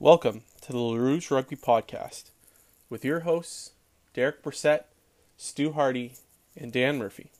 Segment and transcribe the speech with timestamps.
[0.00, 2.30] Welcome to the LaRouge Rugby Podcast
[2.88, 3.72] with your hosts,
[4.14, 4.84] Derek Brissett,
[5.36, 6.12] Stu Hardy,
[6.56, 7.32] and Dan Murphy.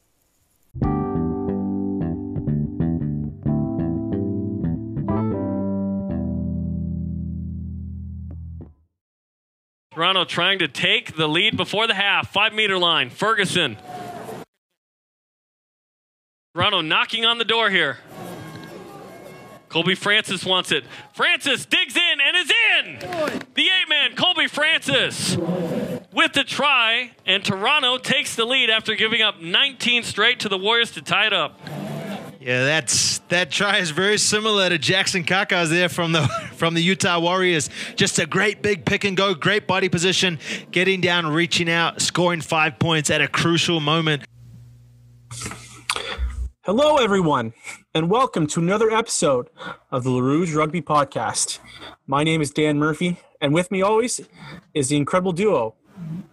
[9.94, 12.32] Toronto trying to take the lead before the half.
[12.32, 13.10] Five meter line.
[13.10, 13.76] Ferguson.
[16.56, 17.98] Toronto knocking on the door here.
[19.68, 20.84] Colby Francis wants it.
[21.14, 23.44] Francis digs in and is in.
[23.54, 25.36] The eight man, Colby Francis,
[26.12, 30.58] with the try, and Toronto takes the lead after giving up 19 straight to the
[30.58, 31.60] Warriors to tie it up.
[32.40, 36.22] Yeah, that's that try is very similar to Jackson Kakas there from the
[36.54, 37.68] from the Utah Warriors.
[37.96, 40.38] Just a great big pick and go, great body position,
[40.70, 44.24] getting down, reaching out, scoring five points at a crucial moment.
[46.68, 47.54] Hello, everyone,
[47.94, 49.48] and welcome to another episode
[49.90, 51.60] of the LaRouge Rugby Podcast.
[52.06, 54.20] My name is Dan Murphy, and with me always
[54.74, 55.76] is the incredible duo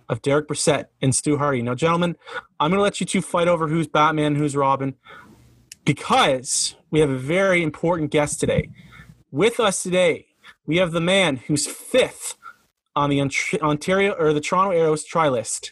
[0.10, 1.62] of Derek Brissett and Stu Hardy.
[1.62, 2.18] Now, gentlemen,
[2.60, 4.96] I'm going to let you two fight over who's Batman, who's Robin,
[5.86, 8.68] because we have a very important guest today.
[9.32, 10.26] With us today,
[10.66, 12.36] we have the man who's fifth
[12.94, 13.22] on the
[13.62, 15.72] Ontario or the Toronto Arrows try list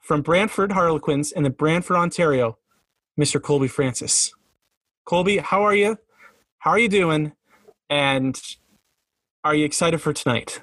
[0.00, 2.56] from Brantford Harlequins in the Brantford, Ontario.
[3.18, 3.40] Mr.
[3.40, 4.32] Colby Francis.
[5.04, 5.96] Colby, how are you?
[6.58, 7.32] How are you doing?
[7.88, 8.40] And
[9.44, 10.62] are you excited for tonight?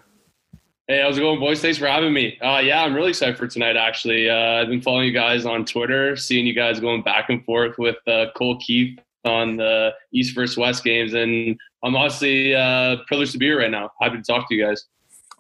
[0.87, 1.61] Hey, how's it going, boys?
[1.61, 2.39] Thanks for having me.
[2.39, 4.29] Uh, yeah, I'm really excited for tonight, actually.
[4.29, 7.77] Uh, I've been following you guys on Twitter, seeing you guys going back and forth
[7.77, 13.33] with uh, Cole Keith on the East versus West games, and I'm honestly uh, privileged
[13.33, 13.89] to be here right now.
[13.99, 14.85] Happy to talk to you guys.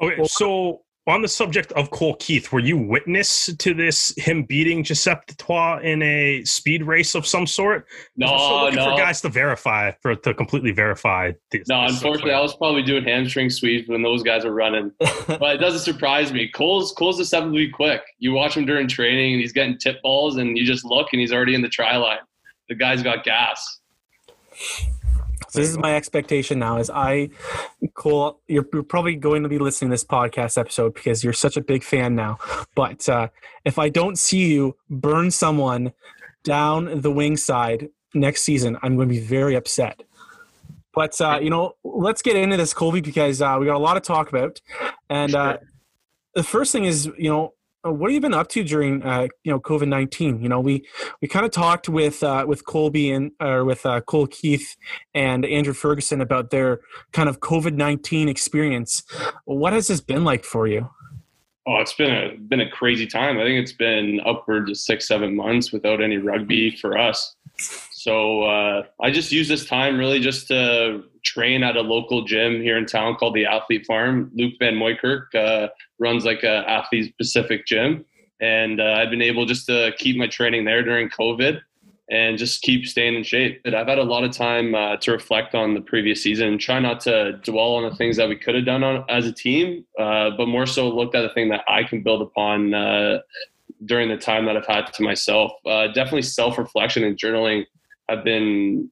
[0.01, 4.83] Okay, so on the subject of Cole Keith, were you witness to this him beating
[4.83, 7.87] Giuseppe Toit in a speed race of some sort?
[8.17, 8.91] No, I'm still looking no.
[8.91, 11.31] for guys to verify for to completely verify.
[11.67, 14.91] No, unfortunately, I was probably doing hamstring sweeps when those guys were running.
[14.99, 16.49] but it doesn't surprise me.
[16.49, 18.01] Cole's Cole's deceptively quick.
[18.19, 21.21] You watch him during training, and he's getting tip balls, and you just look, and
[21.21, 22.19] he's already in the try line.
[22.67, 23.79] The guy's got gas.
[25.49, 26.77] So this is my expectation now.
[26.77, 27.29] Is I,
[27.93, 31.57] Cole, you're, you're probably going to be listening to this podcast episode because you're such
[31.57, 32.37] a big fan now.
[32.75, 33.29] But uh,
[33.63, 35.93] if I don't see you burn someone
[36.43, 40.01] down the wing side next season, I'm going to be very upset.
[40.93, 43.93] But uh, you know, let's get into this, Colby, because uh, we got a lot
[43.93, 44.59] to talk about.
[45.09, 45.57] And uh,
[46.33, 47.53] the first thing is, you know,
[47.91, 50.41] what have you been up to during uh, you know COVID nineteen?
[50.41, 50.85] You know, we
[51.21, 54.75] we kind of talked with uh, with Colby and or with uh, Cole Keith
[55.13, 56.79] and Andrew Ferguson about their
[57.13, 59.03] kind of COVID nineteen experience.
[59.45, 60.89] What has this been like for you?
[61.67, 63.37] Oh, it's been a been a crazy time.
[63.39, 67.35] I think it's been upwards of six, seven months without any rugby for us.
[67.91, 72.61] So uh, I just use this time really just to train at a local gym
[72.61, 74.31] here in town called the Athlete Farm.
[74.33, 75.67] Luke Van Moykirk uh,
[75.99, 78.05] runs like a athlete specific gym,
[78.39, 81.61] and uh, I've been able just to keep my training there during COVID
[82.09, 83.61] and just keep staying in shape.
[83.63, 86.79] But I've had a lot of time uh, to reflect on the previous season, try
[86.79, 89.85] not to dwell on the things that we could have done on, as a team,
[89.99, 93.19] uh, but more so looked at the thing that I can build upon uh,
[93.85, 95.51] during the time that I've had to myself.
[95.65, 97.65] Uh, definitely self reflection and journaling
[98.07, 98.89] have been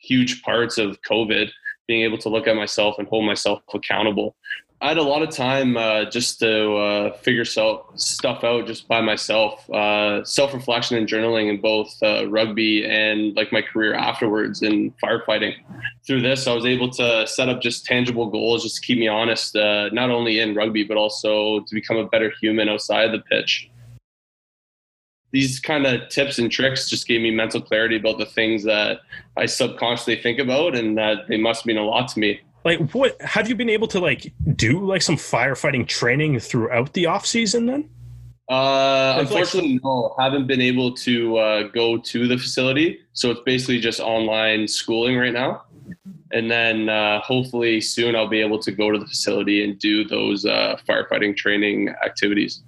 [0.00, 1.50] huge parts of COVID,
[1.86, 4.34] being able to look at myself and hold myself accountable.
[4.80, 8.86] I had a lot of time uh, just to uh, figure so- stuff out just
[8.86, 13.94] by myself, uh, self reflection and journaling in both uh, rugby and like my career
[13.94, 15.54] afterwards in firefighting.
[16.06, 19.08] Through this, I was able to set up just tangible goals just to keep me
[19.08, 23.12] honest, uh, not only in rugby, but also to become a better human outside of
[23.12, 23.70] the pitch
[25.32, 29.00] these kind of tips and tricks just gave me mental clarity about the things that
[29.36, 32.40] I subconsciously think about and that they must mean a lot to me.
[32.66, 37.06] Like, what have you been able to like do like some firefighting training throughout the
[37.06, 37.88] off season then?
[38.50, 42.98] Uh, It's like- unfortunately, no, haven't been able to uh, go to the facility.
[43.12, 45.62] So it's basically just online schooling right now.
[46.32, 50.04] And then uh, hopefully soon I'll be able to go to the facility and do
[50.04, 52.64] those uh, firefighting training activities.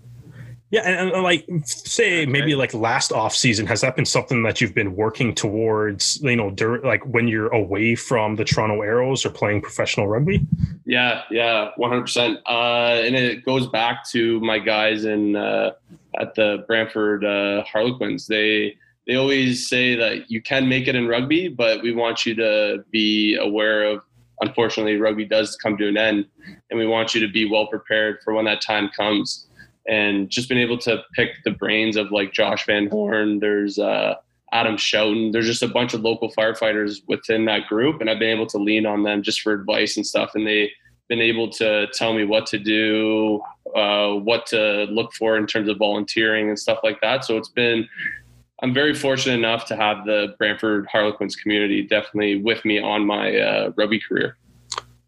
[0.70, 4.60] Yeah, and, and like say maybe like last off season, has that been something that
[4.60, 6.20] you've been working towards?
[6.22, 10.46] You know, dur- like when you're away from the Toronto Arrows or playing professional rugby.
[10.84, 12.40] Yeah, yeah, one hundred percent.
[12.46, 15.70] And it goes back to my guys in uh,
[16.20, 18.26] at the Brantford uh, Harlequins.
[18.26, 18.76] They
[19.06, 22.84] they always say that you can make it in rugby, but we want you to
[22.90, 24.02] be aware of.
[24.42, 26.26] Unfortunately, rugby does come to an end,
[26.70, 29.47] and we want you to be well prepared for when that time comes.
[29.88, 33.38] And just been able to pick the brains of like Josh Van Horn.
[33.38, 34.16] There's uh,
[34.52, 35.32] Adam Shoughton.
[35.32, 38.58] There's just a bunch of local firefighters within that group, and I've been able to
[38.58, 40.32] lean on them just for advice and stuff.
[40.34, 40.70] And they've
[41.08, 43.40] been able to tell me what to do,
[43.74, 47.24] uh, what to look for in terms of volunteering and stuff like that.
[47.24, 47.88] So it's been,
[48.62, 53.38] I'm very fortunate enough to have the Brantford Harlequins community definitely with me on my
[53.38, 54.36] uh, rugby career.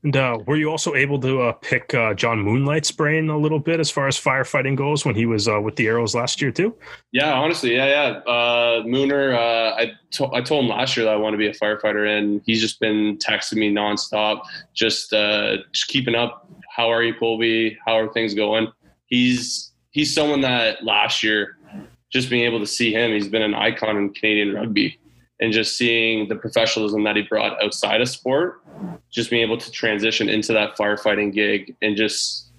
[0.02, 3.58] And uh, were you also able to uh, pick uh, John Moonlight's brain a little
[3.58, 6.50] bit as far as firefighting goes when he was uh, with the Arrows last year
[6.50, 6.74] too?
[7.12, 8.32] Yeah, honestly, yeah, yeah.
[8.32, 11.48] Uh, Mooner, uh, I, to- I told him last year that I want to be
[11.48, 14.42] a firefighter, and he's just been texting me nonstop,
[14.74, 16.48] just just keeping up.
[16.74, 17.76] How are you, Colby?
[17.84, 18.68] How are things going?
[19.06, 21.58] He's he's someone that last year,
[22.10, 24.99] just being able to see him, he's been an icon in Canadian rugby
[25.40, 28.62] and just seeing the professionalism that he brought outside of sport,
[29.10, 32.50] just being able to transition into that firefighting gig and just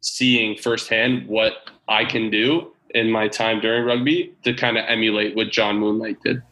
[0.00, 5.36] seeing firsthand what I can do in my time during rugby to kind of emulate
[5.36, 6.42] what John Moonlight did.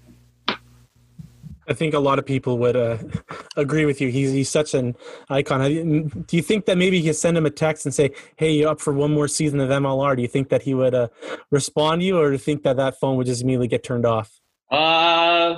[1.69, 2.99] I think a lot of people would uh,
[3.56, 4.08] agree with you.
[4.08, 4.96] He's he's such an
[5.29, 6.25] icon.
[6.26, 8.81] Do you think that maybe you send him a text and say, "Hey, you up
[8.81, 11.08] for one more season of MLR?" Do you think that he would uh,
[11.53, 14.05] respond to you, or do you think that that phone would just immediately get turned
[14.05, 14.40] off?
[14.70, 15.56] Uh,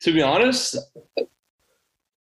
[0.00, 0.76] to be honest,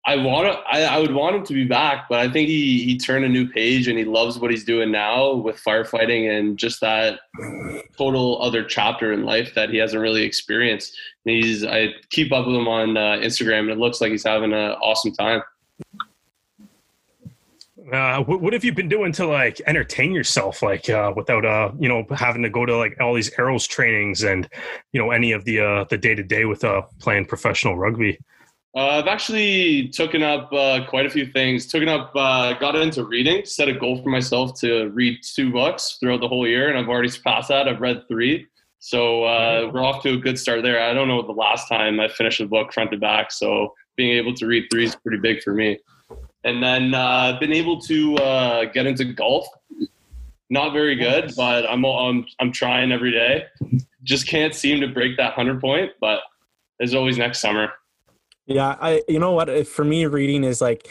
[0.08, 0.60] I want to.
[0.60, 3.30] I, I, would want him to be back, but I think he he turned a
[3.30, 7.20] new page and he loves what he's doing now with firefighting and just that
[7.98, 10.96] total other chapter in life that he hasn't really experienced.
[11.26, 14.24] And he's I keep up with him on uh, Instagram and it looks like he's
[14.24, 15.42] having an awesome time.
[17.92, 21.72] Uh, what, what, have you been doing to like entertain yourself, like uh, without uh,
[21.80, 24.50] you know having to go to like all these arrows trainings and
[24.92, 28.18] you know any of the uh, the day to day with uh, playing professional rugby?
[28.76, 31.66] Uh, I've actually taken up uh, quite a few things.
[31.68, 33.46] Taken up, uh, got into reading.
[33.46, 36.90] Set a goal for myself to read two books throughout the whole year, and I've
[36.90, 37.70] already surpassed that.
[37.70, 38.48] I've read three,
[38.80, 40.82] so uh, we're off to a good start there.
[40.82, 44.18] I don't know the last time I finished a book front to back, so being
[44.18, 45.78] able to read three is pretty big for me.
[46.46, 49.48] And then I've uh, been able to uh, get into golf.
[50.50, 53.46] Not very good, but I'm I'm I'm trying every day.
[54.04, 56.20] Just can't seem to break that hundred point, but
[56.78, 57.72] there's always next summer.
[58.46, 60.88] Yeah, I you know what for me reading is like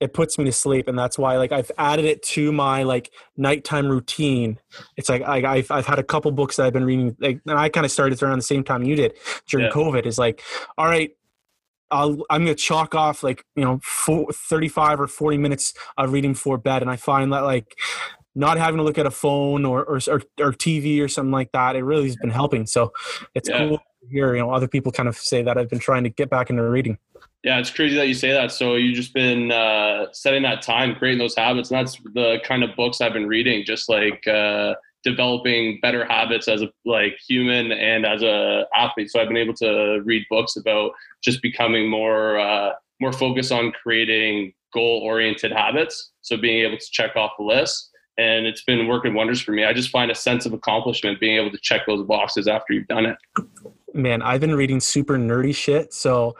[0.00, 3.12] it puts me to sleep and that's why like I've added it to my like
[3.36, 4.58] nighttime routine.
[4.96, 7.58] It's like I have I've had a couple books that I've been reading like and
[7.58, 9.14] I kind of started around the same time you did
[9.48, 9.72] during yeah.
[9.72, 10.42] COVID is like
[10.76, 11.10] all right
[11.90, 16.34] I'll, I'm going to chalk off like, you know, 35 or 40 minutes of reading
[16.34, 16.82] for bed.
[16.82, 17.76] And I find that like
[18.34, 21.52] not having to look at a phone or, or, or, or TV or something like
[21.52, 22.66] that, it really has been helping.
[22.66, 22.92] So
[23.34, 23.58] it's yeah.
[23.58, 23.80] cool
[24.10, 26.50] hear you know other people kind of say that I've been trying to get back
[26.50, 26.98] into reading.
[27.44, 28.50] Yeah, it's crazy that you say that.
[28.50, 32.64] So you've just been uh, setting that time, creating those habits, and that's the kind
[32.64, 33.64] of books I've been reading.
[33.64, 34.74] Just like uh,
[35.08, 39.10] developing better habits as a like human and as a athlete.
[39.10, 43.72] So I've been able to read books about just becoming more uh, more focused on
[43.72, 46.10] creating goal oriented habits.
[46.22, 49.64] So being able to check off the list and it's been working wonders for me.
[49.64, 52.88] I just find a sense of accomplishment being able to check those boxes after you've
[52.88, 53.16] done it.
[53.94, 55.94] Man, I've been reading super nerdy shit.
[55.94, 56.36] So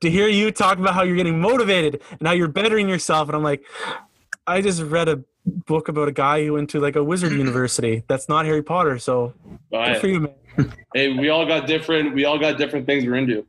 [0.00, 3.36] to hear you talk about how you're getting motivated and how you're bettering yourself, and
[3.36, 3.64] I'm like,
[4.46, 8.02] I just read a book about a guy who went to like a wizard university.
[8.08, 8.98] That's not Harry Potter.
[8.98, 9.34] So
[9.70, 10.72] good for you, man.
[10.94, 12.14] hey, we all got different.
[12.14, 13.46] We all got different things we're into.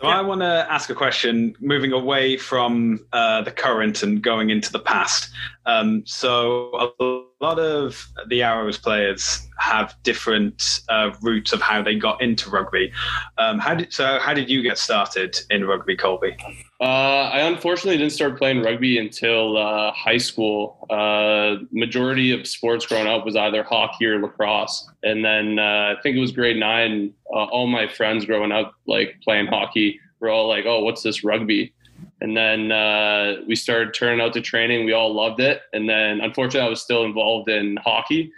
[0.00, 0.18] So yeah.
[0.18, 4.72] I want to ask a question, moving away from uh, the current and going into
[4.72, 5.30] the past.
[5.64, 11.96] Um, so a lot of the Arrows players have different uh, routes of how they
[11.96, 12.92] got into rugby.
[13.36, 14.18] Um, how did so?
[14.20, 16.36] How did you get started in rugby, Colby?
[16.80, 20.86] Uh, I unfortunately didn't start playing rugby until uh, high school.
[20.88, 26.02] Uh, majority of sports growing up was either hockey or lacrosse, and then uh, I
[26.02, 27.12] think it was grade nine.
[27.32, 31.24] Uh, all my friends growing up, like playing hockey, were all like, "Oh, what's this
[31.24, 31.74] rugby?"
[32.22, 34.86] And then uh, we started turning out to training.
[34.86, 35.62] We all loved it.
[35.72, 38.32] And then, unfortunately, I was still involved in hockey.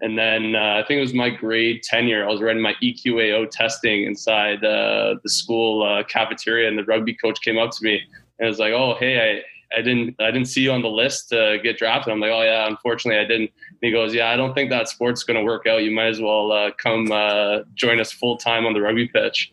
[0.00, 2.24] And then uh, I think it was my grade 10 year.
[2.24, 7.14] I was writing my EQAO testing inside uh, the school uh, cafeteria, and the rugby
[7.14, 8.02] coach came up to me
[8.40, 9.42] and was like, "Oh, hey,
[9.72, 12.32] I, I didn't I didn't see you on the list to get drafted." I'm like,
[12.32, 15.38] "Oh yeah, unfortunately, I didn't." And he goes, "Yeah, I don't think that sport's going
[15.38, 15.84] to work out.
[15.84, 19.52] You might as well uh, come uh, join us full time on the rugby pitch."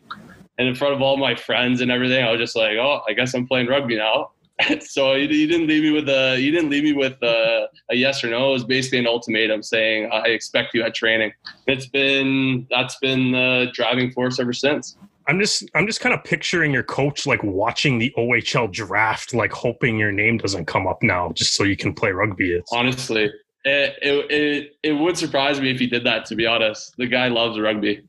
[0.58, 3.14] And in front of all my friends and everything, I was just like, "Oh, I
[3.14, 4.32] guess I'm playing rugby now."
[4.82, 8.24] so you, didn't leave me with a you didn't leave me with a, a, yes
[8.24, 8.50] or no.
[8.50, 11.34] It was basically an ultimatum saying I expect you at training.
[11.68, 14.96] It's been that's been the driving force ever since.
[15.28, 19.52] I'm just I'm just kind of picturing your coach like watching the OHL draft, like
[19.52, 22.52] hoping your name doesn't come up now, just so you can play rugby.
[22.52, 23.32] It's- Honestly,
[23.66, 26.26] it, it it it would surprise me if he did that.
[26.28, 28.08] To be honest, the guy loves rugby.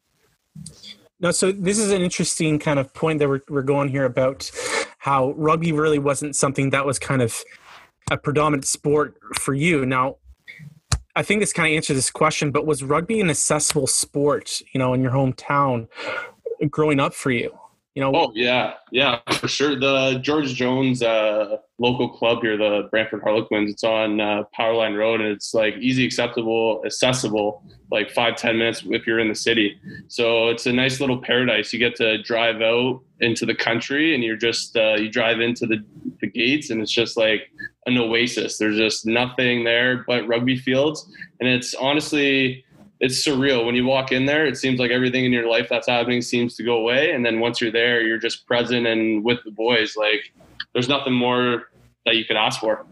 [1.18, 4.50] No, so this is an interesting kind of point that we're we're going here about
[4.98, 7.42] how rugby really wasn't something that was kind of
[8.10, 9.86] a predominant sport for you.
[9.86, 10.16] Now,
[11.14, 14.78] I think this kind of answers this question, but was rugby an accessible sport, you
[14.78, 15.88] know, in your hometown
[16.70, 17.56] growing up for you?
[17.96, 19.74] You know, Oh yeah, yeah, for sure.
[19.74, 25.22] The George Jones uh, local club here, the Brantford Harlequins, it's on uh, Powerline Road,
[25.22, 29.80] and it's like easy, acceptable, accessible, like five ten minutes if you're in the city.
[30.08, 31.72] So it's a nice little paradise.
[31.72, 35.64] You get to drive out into the country, and you're just uh, you drive into
[35.64, 35.82] the
[36.20, 37.50] the gates, and it's just like
[37.86, 38.58] an oasis.
[38.58, 41.10] There's just nothing there but rugby fields,
[41.40, 42.62] and it's honestly
[43.00, 45.86] it's surreal when you walk in there it seems like everything in your life that's
[45.86, 49.38] happening seems to go away and then once you're there you're just present and with
[49.44, 50.32] the boys like
[50.72, 51.68] there's nothing more
[52.04, 52.86] that you could ask for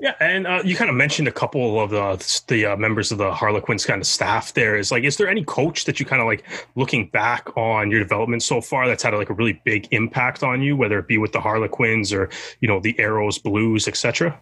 [0.00, 3.18] Yeah, and uh, you kind of mentioned a couple of the the uh, members of
[3.18, 4.54] the Harlequins kind of staff.
[4.54, 6.44] There is like, is there any coach that you kind of like
[6.76, 10.62] looking back on your development so far that's had like a really big impact on
[10.62, 14.38] you, whether it be with the Harlequins or you know the Arrows, Blues, etc.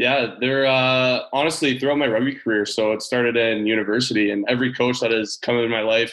[0.00, 4.72] yeah they're uh, honestly throughout my rugby career so it started in university and every
[4.72, 6.12] coach that has come into my life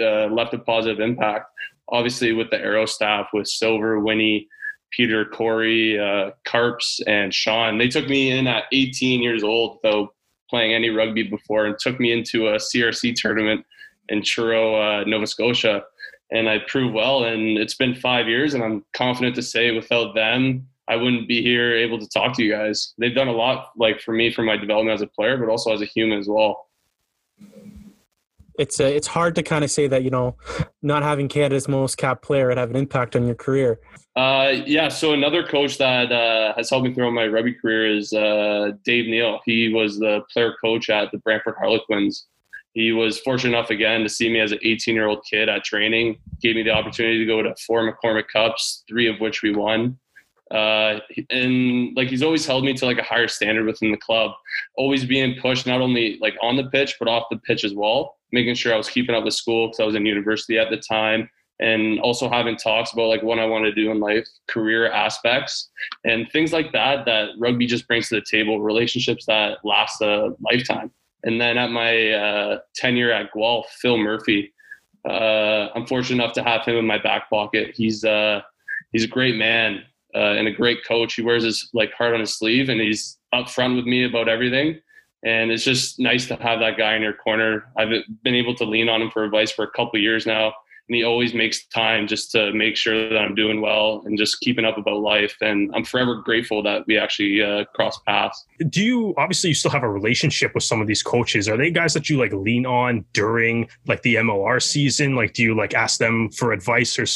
[0.00, 1.46] uh, left a positive impact.
[1.88, 4.48] Obviously with the arrow staff with silver winnie
[4.90, 10.14] peter corey uh, carps and sean they took me in at 18 years old though
[10.48, 13.66] playing any rugby before and took me into a crc tournament
[14.08, 15.82] in Truro, uh, nova scotia
[16.30, 20.14] and i proved well and it's been five years and i'm confident to say without
[20.14, 22.92] them I wouldn't be here able to talk to you guys.
[22.98, 25.72] They've done a lot, like for me, for my development as a player, but also
[25.72, 26.66] as a human as well.
[28.58, 30.36] it's uh, it's hard to kind of say that you know
[30.82, 33.80] not having Canada's most capped player would have an impact on your career.
[34.16, 34.88] Uh, yeah.
[34.88, 39.06] So another coach that uh, has helped me throughout my rugby career is uh, Dave
[39.06, 39.40] Neal.
[39.44, 42.26] He was the player coach at the Brantford Harlequins.
[42.74, 45.64] He was fortunate enough again to see me as an 18 year old kid at
[45.64, 46.18] training.
[46.40, 49.98] Gave me the opportunity to go to four McCormick Cups, three of which we won.
[50.50, 54.32] Uh, and like he's always held me to like a higher standard within the club,
[54.76, 58.16] always being pushed not only like on the pitch but off the pitch as well.
[58.30, 60.76] Making sure I was keeping up with school because I was in university at the
[60.76, 64.90] time, and also having talks about like what I want to do in life, career
[64.90, 65.70] aspects,
[66.04, 67.04] and things like that.
[67.06, 70.90] That rugby just brings to the table, relationships that last a lifetime.
[71.22, 74.52] And then at my uh, tenure at Guelph, Phil Murphy,
[75.08, 77.72] uh, I'm fortunate enough to have him in my back pocket.
[77.74, 78.42] He's uh,
[78.92, 81.14] he's a great man uh, and a great coach.
[81.14, 84.80] He wears his like heart on his sleeve, and he's upfront with me about everything.
[85.24, 87.64] And it's just nice to have that guy in your corner.
[87.78, 87.88] I've
[88.22, 90.52] been able to lean on him for advice for a couple years now,
[90.88, 94.40] and he always makes time just to make sure that I'm doing well and just
[94.40, 95.34] keeping up about life.
[95.40, 98.44] And I'm forever grateful that we actually uh, cross paths.
[98.68, 101.48] Do you obviously you still have a relationship with some of these coaches?
[101.48, 105.16] Are they guys that you like lean on during like the MLR season?
[105.16, 107.06] Like, do you like ask them for advice or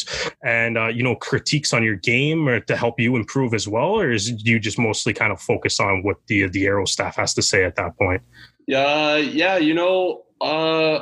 [0.43, 4.01] and uh, you know critiques on your game or to help you improve as well,
[4.01, 7.17] or is do you just mostly kind of focus on what the the Arrow staff
[7.17, 8.23] has to say at that point?
[8.67, 11.01] Yeah, yeah, you know, uh,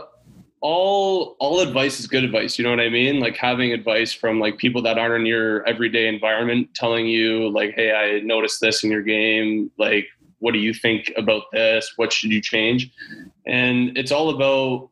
[0.66, 2.58] all all advice is good advice.
[2.58, 3.20] You know what I mean?
[3.20, 7.74] Like having advice from like people that aren't in your everyday environment, telling you like,
[7.76, 9.70] "Hey, I noticed this in your game.
[9.78, 10.08] Like,
[10.40, 11.92] what do you think about this?
[11.94, 12.90] What should you change?"
[13.46, 14.90] And it's all about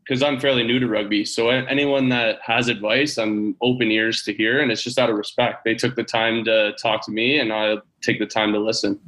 [0.00, 1.24] because I'm fairly new to rugby.
[1.24, 5.16] So anyone that has advice, I'm open ears to hear, and it's just out of
[5.16, 5.64] respect.
[5.64, 8.98] They took the time to talk to me, and I take the time to listen.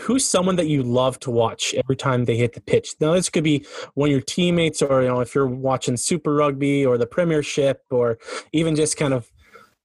[0.00, 2.94] Who's someone that you love to watch every time they hit the pitch?
[3.00, 3.64] Now, this could be
[3.94, 7.82] one of your teammates, or you know, if you're watching Super Rugby or the Premiership,
[7.90, 8.18] or
[8.52, 9.30] even just kind of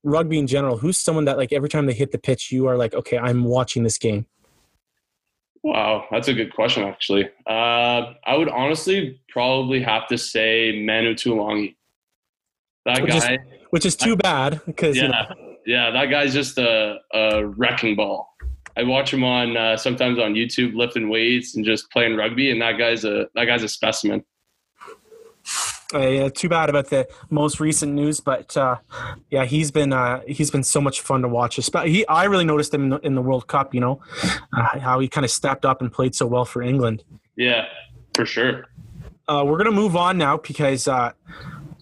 [0.04, 0.78] rugby in general.
[0.78, 3.44] Who's someone that like every time they hit the pitch, you are like, okay, I'm
[3.44, 4.26] watching this game.
[5.64, 7.28] Wow, that's a good question, actually.
[7.48, 11.76] Uh, I would honestly probably have to say Manu Tuilagi.
[12.86, 13.38] That Which is- guy,
[13.72, 15.26] Which is too bad because you know,
[15.66, 18.35] yeah, yeah, that guy's just a, a wrecking ball.
[18.78, 22.62] I watch him on uh, sometimes on YouTube lifting weights and just playing rugby, and
[22.62, 24.24] that guy's a that guy's a specimen.
[25.94, 28.76] Uh, too bad about the most recent news, but uh,
[29.30, 31.60] yeah, he's been uh, he's been so much fun to watch.
[31.86, 33.74] He, I really noticed him in the, in the World Cup.
[33.74, 34.02] You know,
[34.52, 37.04] uh, how he kind of stepped up and played so well for England.
[37.38, 37.66] Yeah,
[38.14, 38.66] for sure.
[39.28, 41.12] Uh, we're gonna move on now because uh,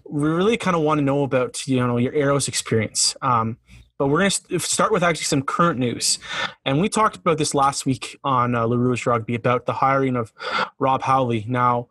[0.05, 3.15] we really kind of want to know about you know your Arrows experience.
[3.21, 3.57] Um,
[3.97, 6.19] but we're gonna start with actually some current news,
[6.65, 10.15] and we talked about this last week on uh, Le Rouge Rugby about the hiring
[10.15, 10.33] of
[10.79, 11.45] Rob Howley.
[11.47, 11.87] Now,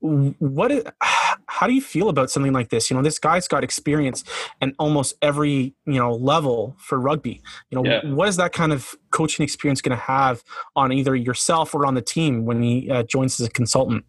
[0.00, 0.84] what is,
[1.48, 4.24] how do you feel about something like this you know this guy's got experience
[4.60, 7.40] in almost every you know level for rugby
[7.70, 8.00] you know Yeah.
[8.12, 11.94] what is that kind of coaching experience going to have on either yourself or on
[11.94, 14.04] the team when he uh, joins as a consultant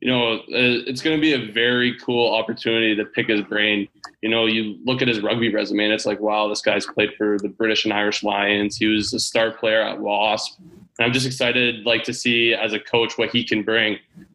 [0.00, 3.88] you know, uh, it's going to be a very cool opportunity to pick his brain.
[4.22, 7.14] You know, you look at his rugby resume and it's like, wow, this guy's played
[7.16, 8.76] for the British and Irish Lions.
[8.76, 10.60] He was a star player at Wasp.
[10.98, 13.94] And I'm just excited, like, to see as a coach what he can bring.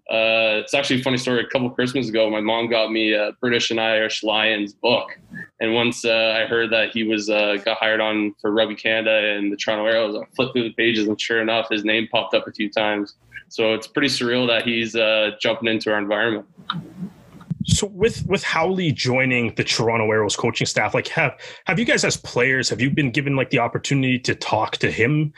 [0.10, 1.42] Uh, it's actually a funny story.
[1.42, 5.18] A couple Christmas ago, my mom got me a British and Irish Lions book,
[5.60, 9.36] and once uh, I heard that he was uh, got hired on for Rugby Canada
[9.36, 12.34] and the Toronto Arrows, I flipped through the pages, and sure enough, his name popped
[12.34, 13.16] up a few times.
[13.48, 16.46] So it's pretty surreal that he's uh, jumping into our environment.
[17.66, 22.04] So with with Howley joining the Toronto Arrows coaching staff, like have have you guys
[22.04, 25.34] as players have you been given like the opportunity to talk to him?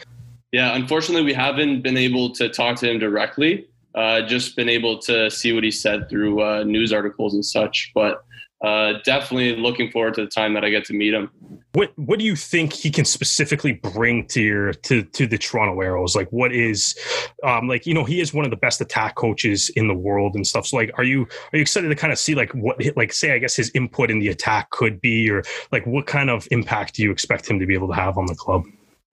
[0.55, 4.99] Yeah, unfortunately, we haven't been able to talk to him directly uh, just been able
[4.99, 7.91] to see what he said through uh, news articles and such.
[7.93, 8.23] But
[8.63, 11.29] uh, definitely looking forward to the time that I get to meet him.
[11.73, 15.81] What What do you think he can specifically bring to your to to the Toronto
[15.81, 16.15] Arrows?
[16.15, 16.95] Like, what is,
[17.43, 20.35] um, like you know, he is one of the best attack coaches in the world
[20.35, 20.67] and stuff.
[20.67, 23.33] So, like, are you are you excited to kind of see like what like say
[23.33, 25.43] I guess his input in the attack could be, or
[25.73, 28.25] like what kind of impact do you expect him to be able to have on
[28.25, 28.63] the club?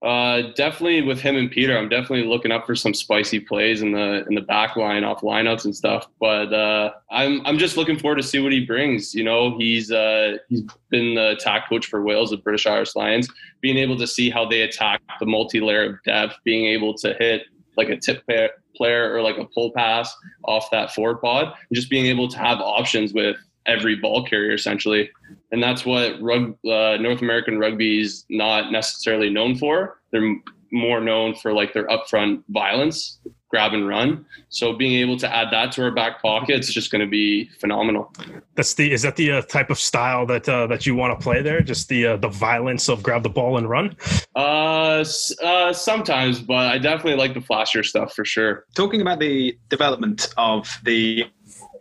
[0.03, 3.93] Uh, definitely with him and Peter, I'm definitely looking up for some spicy plays in
[3.93, 6.09] the in the back line off lineouts and stuff.
[6.19, 9.15] But uh, I'm I'm just looking forward to see what he brings.
[9.15, 13.29] You know, he's uh, he's been the attack coach for Wales, the British Irish Lions.
[13.61, 17.43] Being able to see how they attack the multi-layer of depth, being able to hit
[17.77, 18.27] like a tip
[18.75, 22.37] player or like a pull pass off that forward pod, and just being able to
[22.37, 25.09] have options with every ball carrier essentially
[25.53, 29.99] and that's what rug, uh, North American rugby is not necessarily known for.
[30.11, 30.35] They're
[30.71, 34.25] more known for like their upfront violence, grab and run.
[34.49, 37.49] So being able to add that to our back pocket is just going to be
[37.59, 38.11] phenomenal.
[38.55, 41.23] That's the is that the uh, type of style that uh, that you want to
[41.23, 41.61] play there?
[41.61, 43.95] Just the uh, the violence of grab the ball and run.
[44.35, 45.05] Uh,
[45.43, 48.65] uh, sometimes, but I definitely like the flashier stuff for sure.
[48.73, 51.25] Talking about the development of the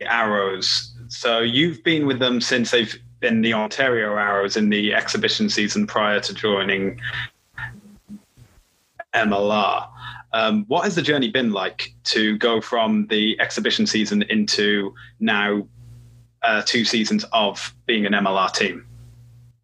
[0.03, 0.92] arrows.
[1.13, 5.87] So you've been with them since they've in the Ontario Arrows in the exhibition season
[5.87, 6.99] prior to joining
[9.15, 9.89] MLR.
[10.33, 15.69] Um, what has the journey been like to go from the exhibition season into now
[16.43, 18.87] uh, two seasons of being an MLR team?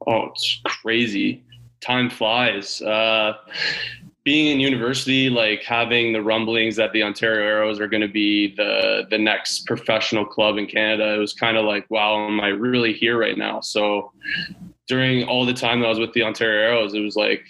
[0.07, 1.43] Oh, it's crazy.
[1.81, 2.83] Time flies.
[2.83, 3.33] Uh,
[4.29, 8.55] being in university, like having the rumblings that the Ontario Arrows are going to be
[8.57, 12.49] the the next professional club in Canada, it was kind of like, wow, am I
[12.49, 13.63] really here right now?
[13.63, 14.13] So
[14.87, 17.43] during all the time that I was with the Ontario Arrows, it was like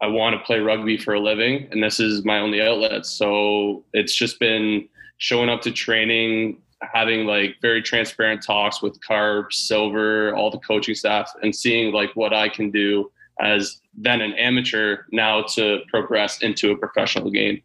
[0.00, 3.04] I want to play rugby for a living, and this is my only outlet.
[3.04, 9.52] So it's just been showing up to training, having like very transparent talks with Carp,
[9.52, 14.32] Silver, all the coaching staff, and seeing like what I can do as then an
[14.34, 17.62] amateur now to progress into a professional game.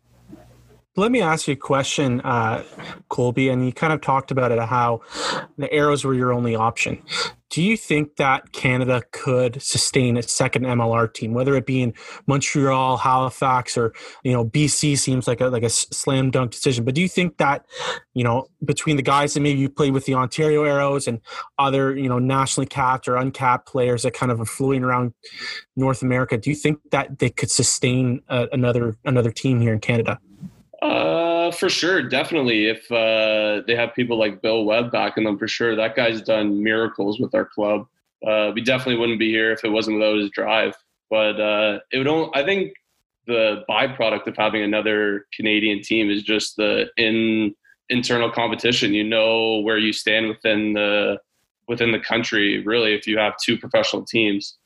[0.96, 2.64] Let me ask you a question, uh,
[3.10, 3.50] Colby.
[3.50, 5.02] And you kind of talked about it, how
[5.58, 7.02] the arrows were your only option.
[7.50, 11.94] Do you think that Canada could sustain a second MLR team, whether it be in
[12.28, 14.98] Montreal, Halifax, or you know BC?
[14.98, 16.84] Seems like a like a slam dunk decision.
[16.84, 17.66] But do you think that
[18.14, 21.22] you know between the guys that maybe you played with the Ontario Arrows and
[21.60, 25.14] other you know nationally capped or uncapped players that kind of are fluting around
[25.76, 29.80] North America, do you think that they could sustain uh, another another team here in
[29.80, 30.20] Canada?
[30.84, 32.68] Uh, for sure, definitely.
[32.68, 36.62] If uh, they have people like Bill Webb backing them, for sure, that guy's done
[36.62, 37.88] miracles with our club.
[38.26, 40.76] Uh, we definitely wouldn't be here if it wasn't without his drive.
[41.10, 42.08] But uh, it would.
[42.08, 42.74] Only, I think
[43.28, 47.56] the byproduct of having another Canadian team is just the in
[47.90, 48.94] internal competition.
[48.94, 51.18] You know where you stand within the
[51.70, 52.62] within the country.
[52.66, 54.58] Really, if you have two professional teams.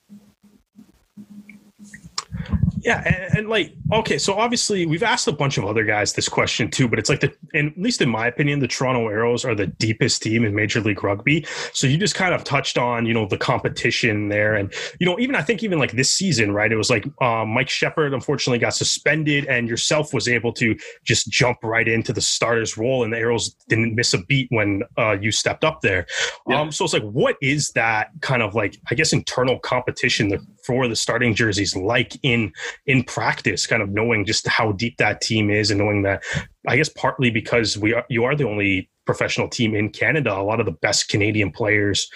[2.81, 6.29] Yeah, and, and, like okay, so obviously we've asked a bunch of other guys this
[6.29, 9.45] question too, but it's like the and at least in my opinion, the Toronto Arrows
[9.45, 11.45] are the deepest team in Major League Rugby.
[11.73, 15.17] So you just kind of touched on you know the competition there, and you know
[15.19, 16.71] even I think even like this season, right?
[16.71, 21.29] It was like um, Mike Sheppard unfortunately got suspended, and yourself was able to just
[21.29, 25.17] jump right into the starter's role, and the Arrows didn't miss a beat when uh,
[25.19, 26.05] you stepped up there.
[26.47, 26.61] Yeah.
[26.61, 30.29] Um, so it's like, what is that kind of like I guess internal competition
[30.67, 32.51] for the starting jerseys like in
[32.85, 36.23] in practice, kind of knowing just how deep that team is and knowing that,
[36.67, 40.33] I guess partly because we are, you are the only professional team in Canada.
[40.33, 42.09] A lot of the best Canadian players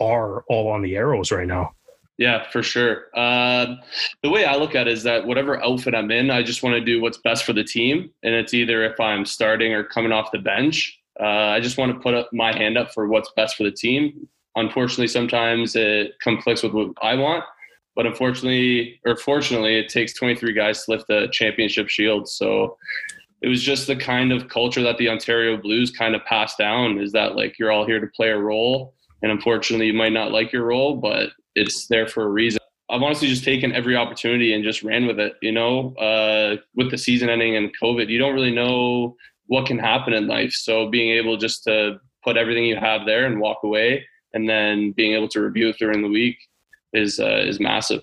[0.00, 1.72] are all on the arrows right now.
[2.18, 3.08] Yeah, for sure.
[3.14, 3.74] Uh,
[4.22, 6.74] the way I look at it is that whatever outfit I'm in, I just want
[6.74, 8.10] to do what's best for the team.
[8.22, 11.24] And it's either if I'm starting or coming off the bench, uh,
[11.56, 14.28] I just want to put up my hand up for what's best for the team.
[14.54, 17.44] Unfortunately, sometimes it conflicts with what I want.
[17.96, 22.28] But unfortunately, or fortunately, it takes 23 guys to lift the championship shield.
[22.28, 22.76] So
[23.40, 26.98] it was just the kind of culture that the Ontario Blues kind of passed down
[27.00, 28.94] is that like you're all here to play a role.
[29.22, 32.60] And unfortunately, you might not like your role, but it's there for a reason.
[32.90, 35.32] I've honestly just taken every opportunity and just ran with it.
[35.40, 39.78] You know, uh, with the season ending and COVID, you don't really know what can
[39.78, 40.52] happen in life.
[40.52, 44.04] So being able just to put everything you have there and walk away,
[44.34, 46.36] and then being able to review it during the week
[46.96, 48.02] is uh, is massive.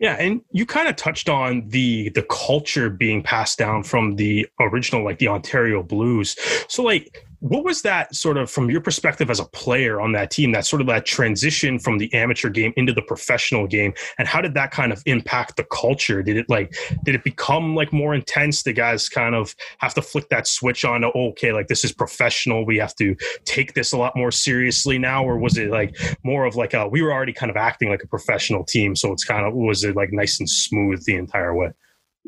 [0.00, 4.46] Yeah, and you kind of touched on the the culture being passed down from the
[4.60, 6.36] original, like the Ontario Blues.
[6.68, 10.30] So, like, what was that sort of from your perspective as a player on that
[10.30, 13.94] team that sort of that transition from the amateur game into the professional game?
[14.18, 16.22] And how did that kind of impact the culture?
[16.22, 16.74] Did it like
[17.04, 18.62] did it become like more intense?
[18.62, 21.84] The guys kind of have to flick that switch on to oh, okay like this
[21.84, 22.66] is professional.
[22.66, 25.24] We have to take this a lot more seriously now.
[25.24, 28.02] Or was it like more of like a we were already kind of acting like
[28.02, 28.96] a professional team.
[28.96, 31.70] So it's kind of was it like nice and smooth the entire way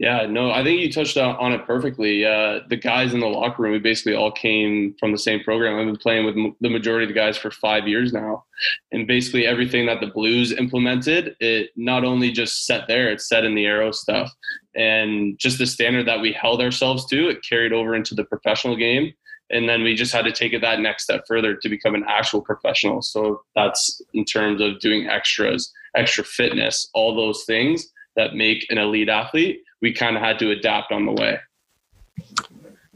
[0.00, 2.24] yeah, no, I think you touched on it perfectly.
[2.24, 5.78] Uh, the guys in the locker room, we basically all came from the same program.
[5.78, 8.44] I've been playing with the majority of the guys for five years now,
[8.92, 13.44] and basically everything that the Blues implemented, it not only just set there, it's set
[13.44, 14.32] in the Arrow stuff,
[14.74, 18.76] and just the standard that we held ourselves to, it carried over into the professional
[18.76, 19.12] game,
[19.50, 22.06] and then we just had to take it that next step further to become an
[22.08, 23.02] actual professional.
[23.02, 27.86] So that's in terms of doing extras, extra fitness, all those things
[28.16, 31.38] that make an elite athlete we kind of had to adapt on the way.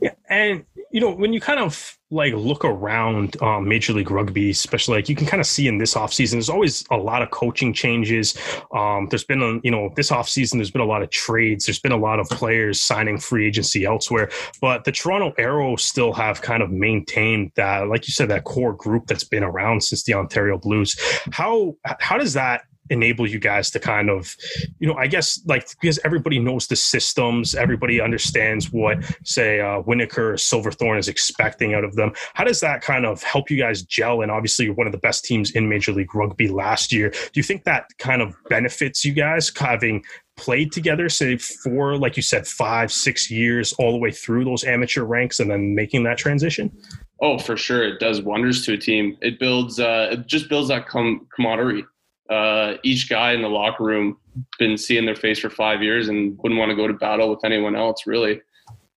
[0.01, 4.51] Yeah, and you know when you kind of like look around um, Major League Rugby,
[4.51, 7.31] especially like you can kind of see in this offseason, there's always a lot of
[7.31, 8.37] coaching changes.
[8.73, 11.67] Um, there's been a, you know this offseason, there's been a lot of trades.
[11.67, 16.13] There's been a lot of players signing free agency elsewhere, but the Toronto Arrow still
[16.13, 20.05] have kind of maintained that, like you said, that core group that's been around since
[20.05, 20.97] the Ontario Blues.
[21.33, 24.37] How how does that enable you guys to kind of
[24.79, 29.83] you know i guess like because everybody knows the systems everybody understands what say uh
[29.83, 32.13] Winokur or silverthorne is expecting out of them.
[32.35, 34.23] How does that kind of help you guys gel?
[34.23, 37.11] And obviously you're one of the best teams in major league rugby last year.
[37.11, 40.05] Do you think that kind of benefits you guys having
[40.37, 44.65] played together say for like you said five six years all the way through those
[44.65, 46.77] amateur ranks and then making that transition?
[47.21, 47.85] Oh for sure.
[47.85, 49.17] It does wonders to a team.
[49.21, 51.85] It builds uh it just builds that com- camaraderie
[52.31, 54.17] uh, each guy in the locker room
[54.59, 57.45] been seeing their face for five years and wouldn't want to go to battle with
[57.45, 58.41] anyone else really.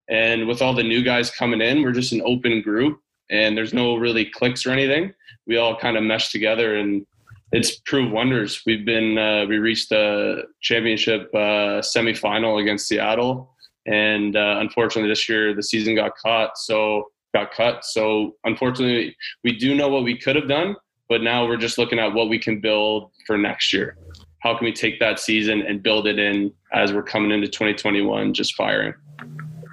[0.08, 3.74] And with all the new guys coming in, we're just an open group and there's
[3.74, 5.12] no really clicks or anything.
[5.46, 7.04] We all kind of mesh together and
[7.52, 8.62] it's proved wonders.
[8.66, 13.54] We've been uh, we reached the championship uh, semifinal against Seattle,
[13.86, 16.58] and uh, unfortunately this year the season got caught.
[16.58, 17.84] So got cut.
[17.84, 20.74] So unfortunately, we do know what we could have done,
[21.08, 23.96] but now we're just looking at what we can build for next year.
[24.40, 28.32] How can we take that season and build it in as we're coming into 2021
[28.34, 28.94] just firing?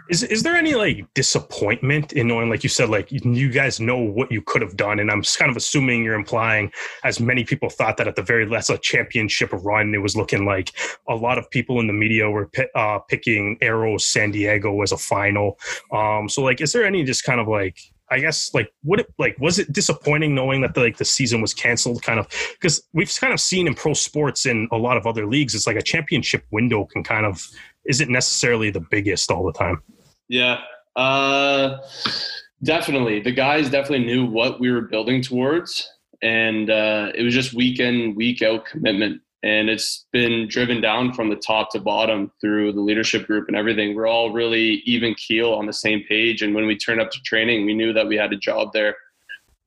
[0.10, 3.98] Is is there any like disappointment in knowing, like you said, like you guys know
[3.98, 6.72] what you could have done, and I'm kind of assuming you're implying,
[7.06, 10.46] as many people thought that at the very last a championship run, it was looking
[10.46, 10.72] like
[11.08, 14.98] a lot of people in the media were uh, picking Arrow San Diego as a
[14.98, 15.58] final.
[15.94, 17.78] Um, so like, is there any just kind of like
[18.12, 21.42] I guess like what it like was it disappointing knowing that the, like the season
[21.42, 22.28] was canceled kind of
[22.60, 25.66] because we've kind of seen in pro sports in a lot of other leagues it's
[25.66, 27.48] like a championship window can kind of
[27.86, 29.82] isn't necessarily the biggest all the time.
[30.30, 30.62] Yeah.
[30.96, 31.78] Uh
[32.64, 33.20] definitely.
[33.20, 35.90] The guys definitely knew what we were building towards
[36.22, 41.14] and uh it was just week in week out commitment and it's been driven down
[41.14, 43.94] from the top to bottom through the leadership group and everything.
[43.94, 47.22] We're all really even keel on the same page, and when we turned up to
[47.22, 48.96] training, we knew that we had a job there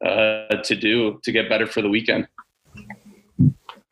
[0.05, 2.27] uh, to do to get better for the weekend.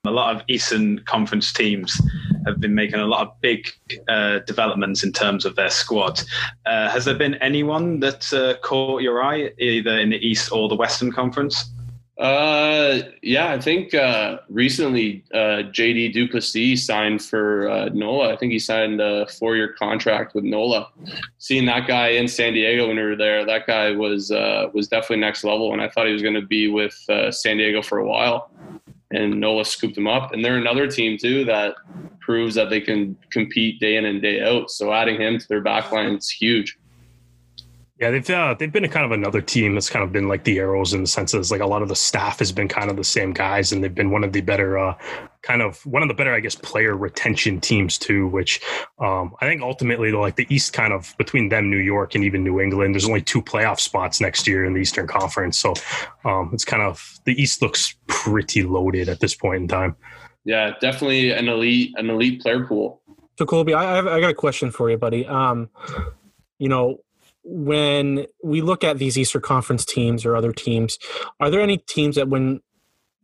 [0.06, 1.98] A lot of Eastern Conference teams
[2.46, 3.68] have been making a lot of big
[4.08, 6.20] uh, developments in terms of their squad.
[6.66, 10.68] Uh, has there been anyone that uh, caught your eye, either in the East or
[10.68, 11.70] the Western Conference?
[12.16, 18.32] Uh, yeah, I think uh, recently uh, JP du Plessis signed for uh, NOLA.
[18.32, 20.88] I think he signed a four-year contract with NOLA.
[21.38, 24.86] Seeing that guy in San Diego when we were there, that guy was uh, was
[24.86, 27.82] definitely next level, and I thought he was going to be with uh, San Diego
[27.82, 28.50] for a while.
[29.10, 31.74] And NOLA scooped him up, and they're another team too that
[32.20, 34.70] proves that they can compete day in and day out.
[34.70, 36.78] So adding him to their backline is huge.
[38.00, 40.42] Yeah, they've uh, they've been a kind of another team that's kind of been like
[40.42, 42.90] the arrows in the sense that like a lot of the staff has been kind
[42.90, 44.98] of the same guys, and they've been one of the better uh,
[45.42, 48.26] kind of one of the better, I guess, player retention teams too.
[48.26, 48.60] Which
[48.98, 52.42] um, I think ultimately, like the East, kind of between them, New York, and even
[52.42, 55.74] New England, there's only two playoff spots next year in the Eastern Conference, so
[56.24, 59.94] um, it's kind of the East looks pretty loaded at this point in time.
[60.44, 63.02] Yeah, definitely an elite an elite player pool.
[63.38, 65.26] So Colby, I, I got a question for you, buddy.
[65.26, 65.70] Um,
[66.58, 67.03] you know,
[67.44, 70.98] when we look at these Easter Conference teams or other teams,
[71.40, 72.60] are there any teams that when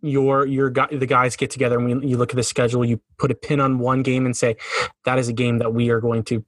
[0.03, 3.31] your your the guys get together and we, you look at the schedule, you put
[3.31, 4.57] a pin on one game and say
[5.05, 6.45] that is a game that we are going to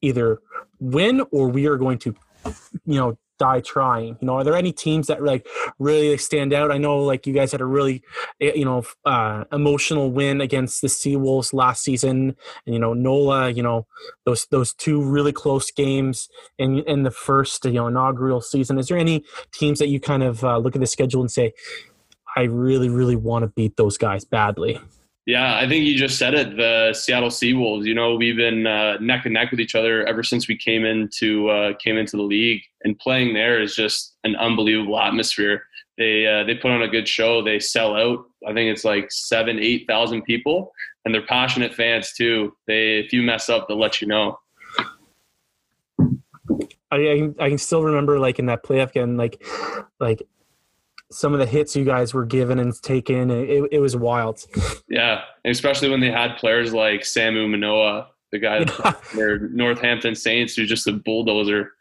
[0.00, 0.40] either
[0.80, 2.14] win or we are going to,
[2.84, 4.16] you know, die trying.
[4.20, 5.46] You know, are there any teams that like
[5.78, 6.70] really stand out?
[6.70, 8.02] I know like you guys had a really
[8.40, 13.50] eh, you know uh, emotional win against the Seawolves last season, and you know Nola,
[13.50, 13.86] you know
[14.26, 18.78] those those two really close games in in the first you know inaugural season.
[18.78, 21.52] Is there any teams that you kind of uh, look at the schedule and say,
[22.36, 24.80] I really really want to beat those guys badly?
[25.28, 26.56] Yeah, I think you just said it.
[26.56, 27.84] The Seattle Seawolves.
[27.84, 30.86] You know, we've been uh, neck and neck with each other ever since we came
[30.86, 35.64] into uh, came into the league, and playing there is just an unbelievable atmosphere.
[35.98, 37.42] They uh, they put on a good show.
[37.42, 38.24] They sell out.
[38.46, 40.72] I think it's like seven, eight thousand people,
[41.04, 42.56] and they're passionate fans too.
[42.66, 44.38] They if you mess up, they'll let you know.
[46.90, 49.44] I, I can, I can still remember like in that playoff game, like
[50.00, 50.22] like
[51.10, 53.30] some of the hits you guys were given and taken.
[53.30, 54.44] It, it was wild.
[54.88, 58.64] Yeah, especially when they had players like Samu Manoa, the guy
[59.14, 61.72] their Northampton Saints, who's just a bulldozer,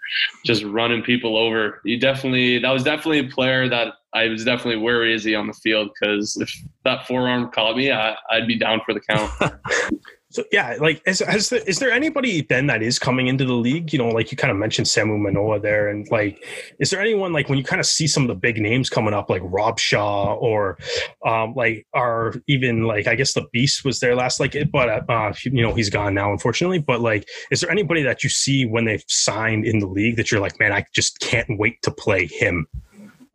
[0.45, 1.81] just running people over.
[1.83, 5.47] You definitely that was definitely a player that I was definitely where is he on
[5.47, 6.51] the field because if
[6.83, 9.31] that forearm caught me, I, I'd be down for the count.
[10.29, 13.53] So yeah, like is, has there, is there anybody then that is coming into the
[13.53, 13.93] league?
[13.93, 16.45] You know, like you kind of mentioned Samu Manoa there, and like,
[16.79, 19.13] is there anyone like when you kind of see some of the big names coming
[19.13, 20.77] up, like Rob Shaw or
[21.25, 25.33] um, like are even like I guess the Beast was there last, like, but uh,
[25.43, 26.79] you know he's gone now, unfortunately.
[26.79, 30.29] But like, is there anybody that you see when they've signed in the league that
[30.29, 32.67] you're like, man, I just can't wait to play him?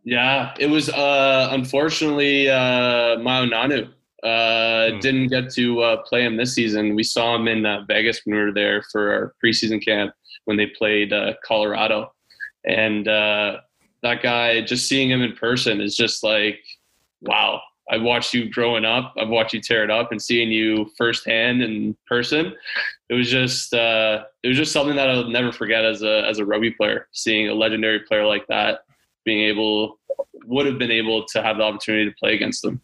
[0.05, 3.89] Yeah, it was uh, unfortunately uh, Ma'a Nonu
[4.23, 5.01] uh, mm.
[5.01, 6.95] Didn't get to uh, play him this season.
[6.95, 10.57] We saw him in uh, Vegas when we were there for our preseason camp when
[10.57, 12.13] they played uh, Colorado,
[12.65, 13.59] and uh,
[14.03, 16.61] that guy, just seeing him in person is just like,
[17.23, 17.61] wow.
[17.91, 19.13] I watched you growing up.
[19.19, 22.55] I've watched you tear it up, and seeing you firsthand in person,
[23.11, 26.39] it was just uh, it was just something that I'll never forget as a as
[26.39, 27.09] a rugby player.
[27.11, 28.85] Seeing a legendary player like that,
[29.25, 29.99] being able
[30.45, 32.81] would have been able to have the opportunity to play against them.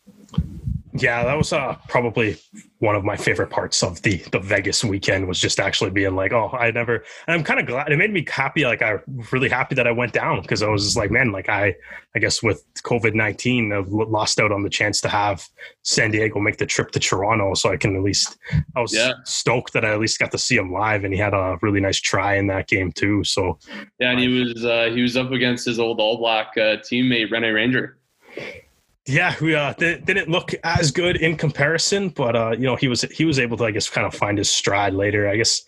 [1.01, 2.37] Yeah, that was uh, probably
[2.81, 6.33] one of my favorite parts of the the Vegas weekend was just actually being like,
[6.33, 7.05] oh, I never.
[7.27, 8.65] And I'm kind of glad it made me happy.
[8.65, 8.99] Like I
[9.33, 11.75] really happy that I went down because I was just like, man, like I
[12.15, 15.47] I guess with COVID nineteen, I lost out on the chance to have
[15.83, 18.37] San Diego make the trip to Toronto, so I can at least.
[18.77, 19.13] I was yeah.
[19.25, 21.81] stoked that I at least got to see him live, and he had a really
[21.81, 23.25] nice try in that game too.
[23.25, 23.59] So
[23.99, 27.31] yeah, and he was uh, he was up against his old All Black uh, teammate
[27.31, 27.99] Rene Ranger.
[29.09, 33.03] Yeah, we uh, didn't look as good in comparison, but uh, you know he was
[33.03, 35.27] he was able to I guess kind of find his stride later.
[35.27, 35.63] I guess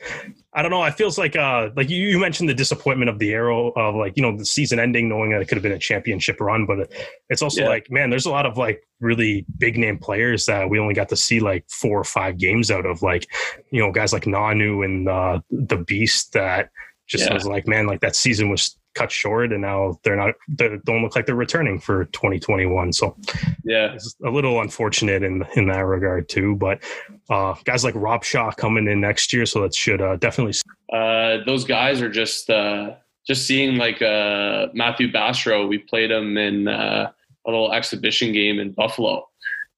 [0.53, 0.85] I don't know.
[0.85, 4.15] It feels like uh like you, you mentioned the disappointment of the arrow of like
[4.17, 6.93] you know the season ending, knowing that it could have been a championship run, but
[7.31, 7.69] it's also yeah.
[7.69, 11.09] like man, there's a lot of like really big name players that we only got
[11.09, 13.27] to see like four or five games out of, like
[13.71, 16.69] you know guys like Nonu and uh, the Beast that
[17.09, 17.33] just yeah.
[17.33, 21.03] was like man, like that season was cut short and now they're not they don't
[21.03, 23.17] look like they're returning for 2021 so
[23.65, 23.93] yeah.
[23.93, 26.83] it's a little unfortunate in in that regard too but
[27.31, 29.47] uh guys like rob shaw coming in next year.
[29.47, 30.55] So that should uh, definitely
[30.93, 32.95] uh those guys are just uh
[33.27, 37.11] just seeing like uh matthew Bastareaud, we played him in uh,
[37.47, 39.27] a little exhibition game in buffalo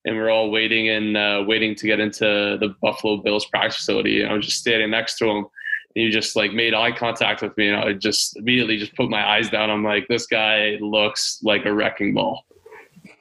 [0.05, 2.25] and we're all waiting and uh, waiting to get into
[2.61, 4.22] the buffalo bills practice facility.
[4.22, 5.46] And i was just standing next to him
[5.94, 9.26] he just like made eye contact with me and I just immediately just put my
[9.26, 9.70] eyes down.
[9.70, 12.44] I'm like, this guy looks like a wrecking ball.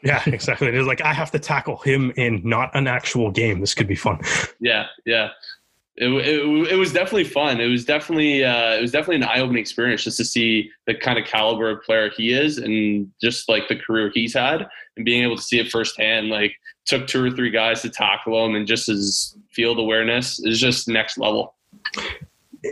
[0.03, 0.67] Yeah, exactly.
[0.67, 3.59] It is like I have to tackle him in not an actual game.
[3.59, 4.19] This could be fun.
[4.59, 5.29] Yeah, yeah.
[5.97, 7.59] It, it, it was definitely fun.
[7.59, 10.95] It was definitely uh, it was definitely an eye opening experience just to see the
[10.95, 15.05] kind of caliber of player he is and just like the career he's had and
[15.05, 16.29] being able to see it firsthand.
[16.29, 16.53] Like
[16.85, 20.87] took two or three guys to tackle him and just his field awareness is just
[20.87, 21.55] next level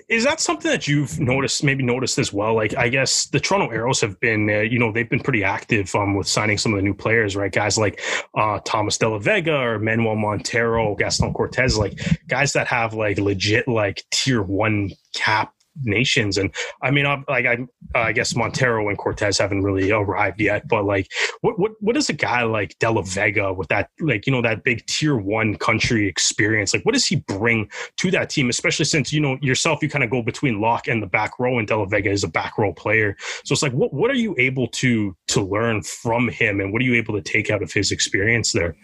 [0.08, 2.54] is that something that you've noticed maybe noticed as well?
[2.56, 5.94] Like i guess the toronto arrows have been uh, you know they've been pretty active
[5.96, 7.52] um, with signing some of the new players right?
[7.52, 8.02] Guys like
[8.36, 13.18] uh, thomas de la vega or manuel montero gaston cortez like guys that have like
[13.18, 16.38] legit like tier one cap nations.
[16.38, 17.58] And I mean, I'm, like I,
[17.96, 21.12] I guess Montero and Cortez haven't really arrived yet, but like,
[21.42, 24.42] what what what is a guy like De La Vega with that like you know
[24.42, 26.74] that big tier one country experience?
[26.74, 28.50] Like, what does he bring to that team?
[28.50, 31.60] Especially since you know yourself, you kind of go between lock and the back row,
[31.60, 33.16] and De La Vega is a back row player.
[33.44, 36.82] So it's like, what what are you able to to learn from him, and what
[36.82, 38.76] are you able to take out of his experience there?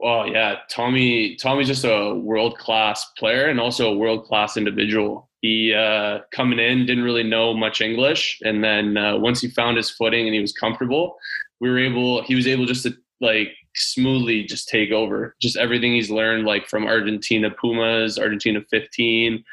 [0.00, 1.34] Well, yeah, Tommy.
[1.36, 5.27] Tommy's just a world class player and also a world class individual.
[5.40, 9.76] He uh, coming in didn't really know much English, and then uh, once he found
[9.76, 11.16] his footing and he was comfortable,
[11.60, 12.22] we were able.
[12.22, 15.36] He was able just to like smoothly just take over.
[15.40, 19.44] Just everything he's learned, like from Argentina Pumas, Argentina 15.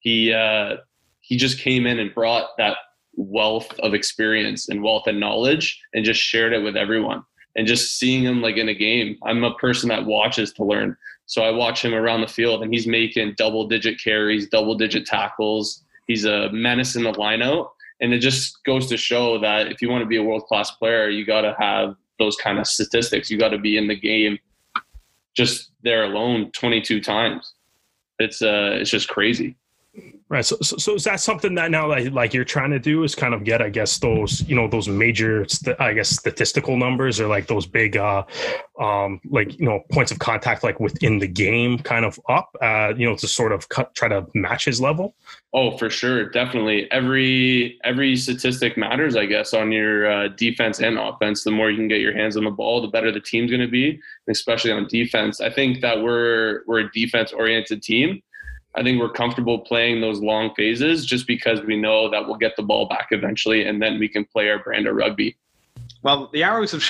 [0.00, 0.76] He uh,
[1.20, 2.78] he just came in and brought that
[3.14, 7.22] wealth of experience and wealth and knowledge, and just shared it with everyone.
[7.56, 10.96] And just seeing him like in a game, I'm a person that watches to learn.
[11.28, 15.04] So I watch him around the field, and he's making double digit carries, double digit
[15.04, 15.84] tackles.
[16.06, 17.68] He's a menace in the lineout.
[18.00, 20.70] And it just goes to show that if you want to be a world class
[20.70, 23.30] player, you got to have those kind of statistics.
[23.30, 24.38] You got to be in the game
[25.36, 27.52] just there alone 22 times.
[28.18, 29.54] It's uh, it's just crazy.
[30.30, 30.44] Right.
[30.44, 33.14] So, so, so, is that something that now like, like you're trying to do is
[33.14, 37.18] kind of get, I guess, those, you know, those major, st- I guess, statistical numbers
[37.18, 38.24] or like those big, uh,
[38.78, 42.92] um, like, you know, points of contact, like within the game kind of up, uh,
[42.94, 45.14] you know, to sort of cut, try to match his level?
[45.54, 46.28] Oh, for sure.
[46.28, 46.90] Definitely.
[46.90, 51.42] Every, every statistic matters, I guess, on your uh, defense and offense.
[51.42, 53.62] The more you can get your hands on the ball, the better the team's going
[53.62, 55.40] to be, especially on defense.
[55.40, 58.22] I think that we're, we're a defense oriented team
[58.78, 62.54] I think we're comfortable playing those long phases just because we know that we'll get
[62.54, 65.36] the ball back eventually and then we can play our brand of rugby.
[66.02, 66.84] Well, the Arrows have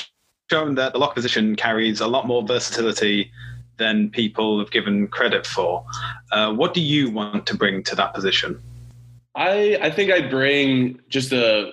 [0.50, 3.32] shown that the lock position carries a lot more versatility
[3.78, 5.82] than people have given credit for.
[6.30, 8.60] Uh, what do you want to bring to that position?
[9.34, 11.72] I, I think I bring just a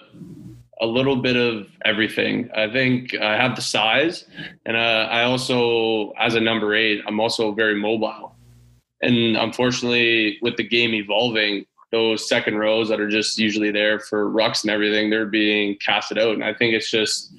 [0.81, 2.49] a little bit of everything.
[2.55, 4.25] I think I have the size,
[4.65, 8.34] and uh, I also, as a number eight, I'm also very mobile.
[9.05, 14.31] And unfortunately, with the game evolving, those second rows that are just usually there for
[14.31, 16.33] rucks and everything, they're being casted out.
[16.33, 17.31] And I think it's just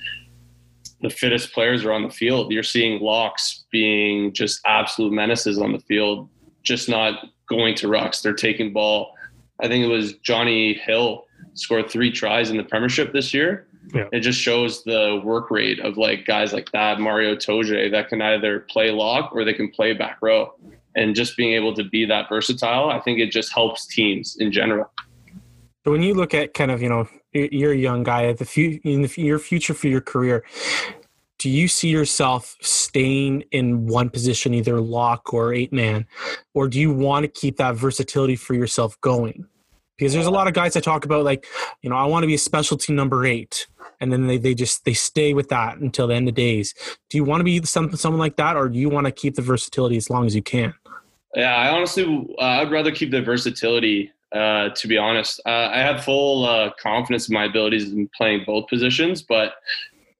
[1.03, 2.53] the fittest players are on the field.
[2.53, 6.29] You're seeing locks being just absolute menaces on the field,
[6.63, 8.23] just not going to rucks.
[8.23, 9.13] They're taking ball.
[9.61, 11.25] I think it was Jonny Hill
[11.55, 13.67] scored three tries in the Premiership this year.
[13.93, 14.09] Yeah.
[14.13, 18.23] It just shows the work rate of like guys like that, Maro Itoje, that can
[18.23, 20.55] either play lock or they can play back row
[20.97, 24.51] and just being able to be that versatile, I think it just helps teams in
[24.51, 24.91] general.
[25.85, 28.45] So when you look at kind of you know you're a young guy at the
[28.45, 30.45] few in the, your future for your career,
[31.39, 36.07] do you see yourself staying in one position, either lock or eight man,
[36.55, 39.47] or do you want to keep that versatility for yourself going?
[39.97, 41.47] Because there's a lot of guys that talk about like,
[41.83, 43.67] you know, I want to be a specialty number eight,
[44.01, 46.75] and then they, they just they stay with that until the end of days.
[47.11, 49.37] Do you want to be some someone like that, or do you want to keep
[49.37, 50.75] the versatility as long as you can?
[51.37, 52.05] Yeah, I honestly,
[52.39, 54.11] uh, I'd rather keep the versatility.
[54.33, 58.45] Uh, to be honest, uh, I have full uh, confidence in my abilities in playing
[58.47, 59.55] both positions, but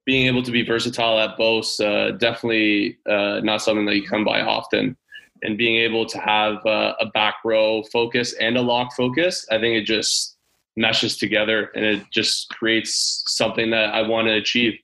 [0.05, 4.23] being able to be versatile at both uh, definitely uh, not something that you come
[4.23, 4.95] by often.
[5.41, 9.75] And being able to have a back row focus and a lock focus, I think
[9.75, 10.37] it just
[10.75, 14.79] meshes together and it just creates something that I want to achieve.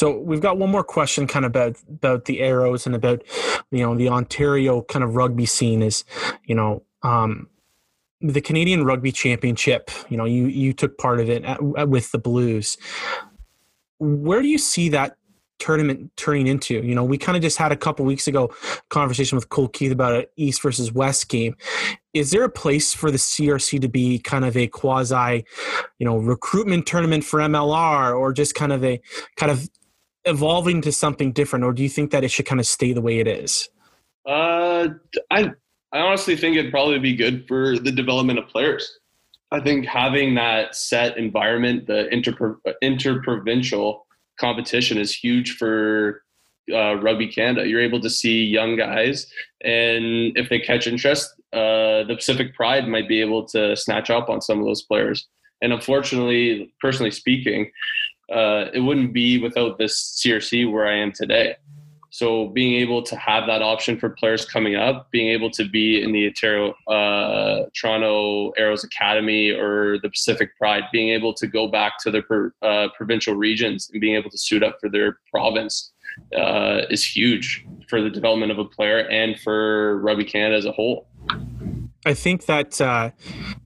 [0.00, 3.22] So we've got one more question kind of about about the arrows and about
[3.70, 6.06] you know the Ontario kind of rugby scene is
[6.46, 7.50] you know um,
[8.22, 9.90] the Canadian Rugby Championship.
[10.08, 12.78] You know you you took part of it at, with the Blues.
[13.98, 15.18] Where do you see that
[15.58, 16.82] tournament turning into?
[16.82, 18.50] You know, we kind of just had a couple weeks ago
[18.88, 21.54] conversation with Cole Keith about an East versus West game.
[22.14, 25.44] Is there a place for the CRC to be kind of a quasi,
[25.98, 28.98] you know, recruitment tournament for MLR, or just kind of a
[29.36, 29.68] kind of
[30.24, 33.00] evolving to something different, or do you think that it should kind of stay the
[33.00, 33.68] way it is?
[34.26, 34.88] Uh,
[35.30, 35.52] I
[35.92, 38.98] I honestly think it'd probably be good for the development of players.
[39.50, 44.06] I think having that set environment, the inter interprovincial
[44.38, 46.22] competition, is huge for
[46.72, 47.66] uh, Rugby Canada.
[47.66, 49.26] You're able to see young guys,
[49.62, 54.28] and if they catch interest, uh, the Pacific Pride might be able to snatch up
[54.28, 55.26] on some of those players.
[55.62, 57.70] And unfortunately, personally speaking,
[58.30, 61.56] uh, it wouldn't be without this CRC where I am today.
[62.10, 66.02] So being able to have that option for players coming up, being able to be
[66.02, 66.26] in the
[66.88, 72.22] uh, Toronto Arrows Academy or the Pacific Pride, being able to go back to their
[72.22, 75.92] per, uh, provincial regions and being able to suit up for their province
[76.36, 80.72] uh, is huge for the development of a player and for Rugby Canada as a
[80.72, 81.06] whole.
[82.10, 83.12] I think that uh,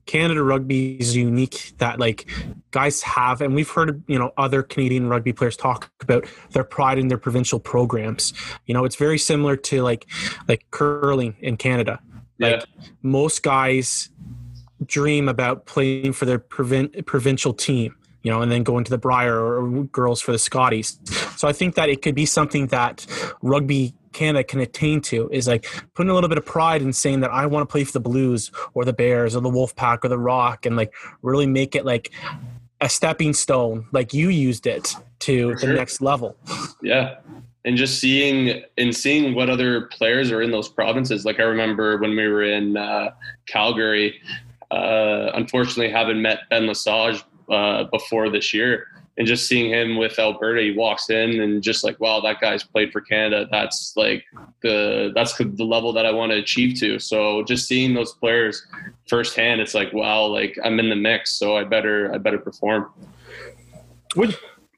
[0.05, 2.29] Canada rugby is unique that like
[2.69, 6.99] guys have, and we've heard you know other Canadian rugby players talk about their pride
[6.99, 8.33] in their provincial programs.
[8.67, 10.05] You know, it's very similar to like
[10.47, 11.99] like curling in Canada.
[12.37, 12.85] Like yeah.
[13.01, 14.09] most guys
[14.85, 18.97] dream about playing for their provin- provincial team you know, and then going to the
[18.97, 20.99] Brier or girls for the Scotties.
[21.37, 23.05] So I think that it could be something that
[23.43, 27.19] rugby Canada can attain to is like putting a little bit of pride in saying
[27.19, 30.07] that I want to play for the Blues or the Bears or the Wolfpack or
[30.07, 32.11] the Rock and like really make it like
[32.79, 35.75] a stepping stone, like you used it to For the sure.
[35.75, 36.37] next level.
[36.81, 37.15] Yeah.
[37.65, 41.25] And just seeing and seeing what other players are in those provinces.
[41.25, 43.09] Like I remember when we were in uh,
[43.47, 44.21] Calgary,
[44.71, 48.87] uh, unfortunately haven't met Ben Lesage uh, before this year.
[49.17, 52.63] And just seeing him with Alberta, he walks in and just like, wow, that guy's
[52.63, 53.47] played for Canada.
[53.49, 54.25] That's like
[54.61, 56.99] the that's the level that I want to achieve to.
[56.99, 58.67] So just seeing those players
[59.07, 62.91] firsthand, it's like, wow, like I'm in the mix, so I better I better perform.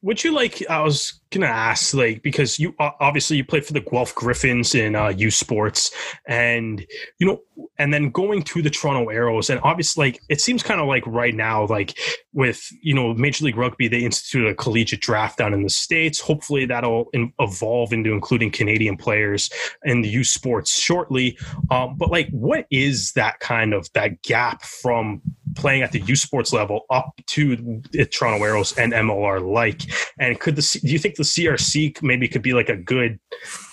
[0.02, 0.62] Would you like?
[0.68, 4.94] I was gonna ask, like, because you obviously you played for the Guelph Gryphons in
[4.94, 5.90] uh, U Sports,
[6.26, 6.84] and
[7.18, 7.40] you know,
[7.78, 11.06] and then going to the Toronto Arrows, and obviously, like, it seems kind of like
[11.06, 11.98] right now, like
[12.32, 16.20] with you know Major League Rugby, they instituted a collegiate draft down in the states.
[16.20, 19.50] Hopefully, that'll in- evolve into including Canadian players
[19.84, 21.38] in the U Sports shortly.
[21.70, 25.22] Um, but like, what is that kind of that gap from
[25.58, 27.56] playing at the U Sports level up to
[27.90, 29.82] the Toronto Arrows and MLR like?
[30.18, 33.18] And could the do you think the CRC maybe could be like a good,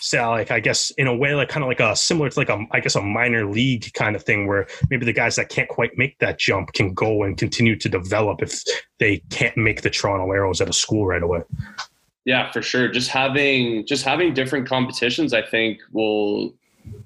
[0.01, 2.49] say, like I guess in a way like kind of like a similar to like
[2.49, 5.69] a I guess a minor league kind of thing where maybe the guys that can't
[5.69, 8.63] quite make that jump can go and continue to develop if
[8.99, 11.41] they can't make the Toronto Arrows at a school right away.
[12.25, 12.87] Yeah, for sure.
[12.87, 16.55] Just having just having different competitions, I think will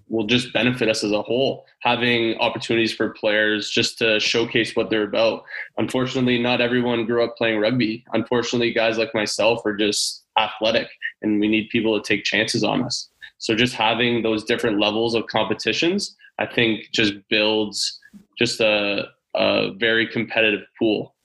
[0.07, 1.65] will just benefit us as a whole.
[1.82, 5.43] Having opportunities for players just to showcase what they're about.
[5.77, 8.03] Unfortunately, not everyone grew up playing rugby.
[8.13, 10.88] Unfortunately, guys like myself are just athletic,
[11.21, 13.09] and we need people to take chances on us.
[13.38, 17.99] So just having those different levels of competitions, I think, just builds
[18.38, 19.05] just a
[19.36, 21.15] a very competitive pool.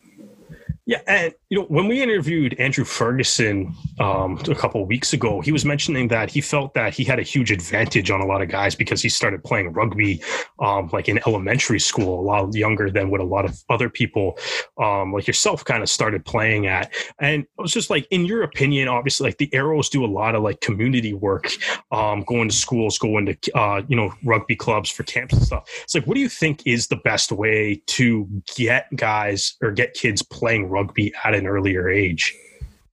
[0.86, 5.40] Yeah, and you know when we interviewed Andrew Ferguson um, a couple of weeks ago,
[5.40, 8.42] he was mentioning that he felt that he had a huge advantage on a lot
[8.42, 10.22] of guys because he started playing rugby
[10.58, 14.38] um, like in elementary school, a lot younger than what a lot of other people
[14.78, 16.92] um, like yourself kind of started playing at.
[17.18, 20.34] And it was just like, in your opinion, obviously, like the Arrows do a lot
[20.34, 21.50] of like community work,
[21.92, 25.66] um, going to schools, going to uh, you know rugby clubs for camps and stuff.
[25.82, 29.94] It's like, what do you think is the best way to get guys or get
[29.94, 32.34] kids playing rugby at an earlier age?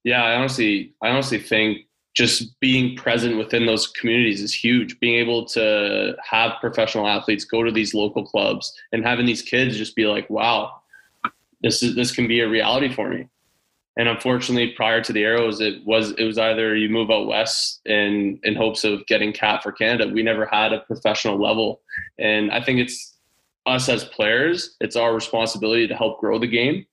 [0.03, 4.99] Yeah, I honestly, I honestly think just being present within those communities is huge.
[4.99, 9.77] Being able to have professional athletes go to these local clubs and having these kids
[9.77, 10.82] just be like, "Wow,
[11.61, 13.27] this is this can be a reality for me."
[13.97, 17.82] And unfortunately, prior to the Arrows, it was it was either you move out west
[17.86, 20.11] in in hopes of getting cap for Canada.
[20.11, 21.82] We never had a professional level,
[22.17, 23.17] and I think it's
[23.65, 24.75] us as players.
[24.82, 26.86] It's our responsibility to help grow the game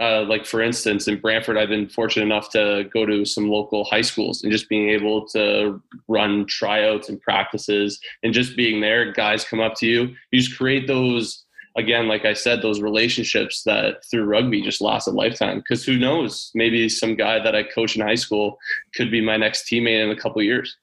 [0.00, 3.84] uh, like for instance in brantford i've been fortunate enough to go to some local
[3.84, 9.12] high schools and just being able to run tryouts and practices and just being there
[9.12, 11.44] guys come up to you you just create those
[11.76, 15.58] again like i said those relationships that through rugby just last a lifetime.
[15.58, 16.50] Because who knows?
[16.54, 18.58] Maybe some guy that i coach in high school
[18.94, 20.76] could be my next teammate in a couple years.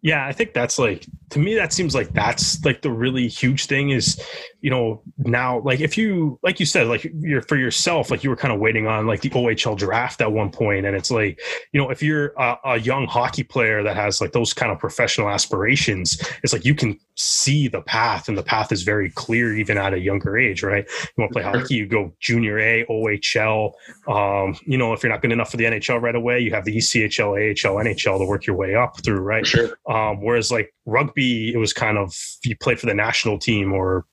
[0.00, 3.66] Yeah, I think that's like to me that seems like that's like the really huge
[3.66, 4.20] thing is
[4.60, 8.30] you know now like if you like you said like you're for yourself like you
[8.30, 11.40] were kind of waiting on like the OHL draft at one point and it's like
[11.72, 14.78] you know if you're a, a young hockey player that has like those kind of
[14.78, 19.56] professional aspirations it's like you can see the path and the path is very clear
[19.56, 20.84] even at a younger age right?
[20.86, 23.72] You want to play hockey you go junior A OHL
[24.08, 26.64] um you know if you're not good enough for the NHL right away you have
[26.64, 29.46] the ECHL AHL NHL to work your way up through right?
[29.46, 29.78] Sure.
[29.88, 32.14] Um, whereas like rugby, it was kind of
[32.44, 34.06] you played for the national team, or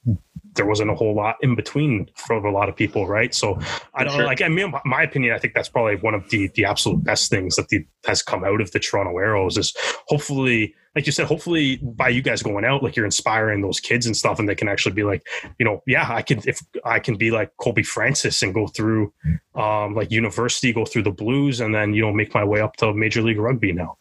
[0.56, 3.34] there wasn't a whole lot in between for a lot of people, right?
[3.34, 3.58] So
[3.94, 4.26] I don't Sure.
[4.26, 4.42] like.
[4.42, 7.56] I mean, my opinion, I think that's probably one of the the absolute best things
[7.56, 9.74] that the, has come out of the Toronto Arrows is
[10.08, 14.06] hopefully, like you said, hopefully by you guys going out, like you're inspiring those kids
[14.06, 15.26] and stuff, and they can actually be like,
[15.60, 19.14] you know, yeah, I can if I can be like Colby Francis and go through
[19.56, 22.76] um, like university, go through the Blues, and then you know make my way up
[22.78, 23.98] to Major League Rugby now.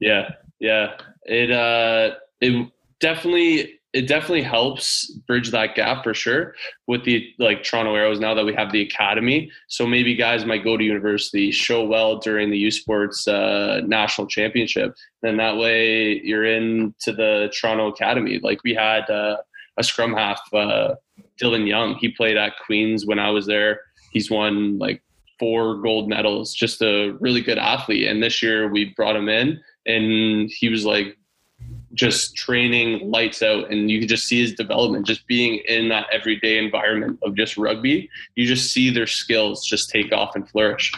[0.00, 0.96] Yeah, yeah.
[1.30, 2.68] It uh it
[2.98, 6.54] definitely it definitely helps bridge that gap for sure
[6.86, 9.50] with the like Toronto Arrows now that we have the academy.
[9.68, 14.26] So maybe guys might go to university, show well during the U Sports uh, national
[14.26, 18.40] championship, and that way you're into the Toronto Academy.
[18.42, 19.38] Like we had uh,
[19.76, 20.94] a scrum half, uh,
[21.40, 21.94] Dylan Young.
[21.94, 23.80] He played at Queens when I was there.
[24.12, 25.02] He's won like
[25.38, 26.54] four gold medals.
[26.54, 28.06] Just a really good athlete.
[28.06, 31.16] And this year we brought him in, and he was like
[31.94, 36.06] just training lights out and you could just see his development just being in that
[36.12, 40.92] everyday environment of just rugby you just see their skills just take off and flourish.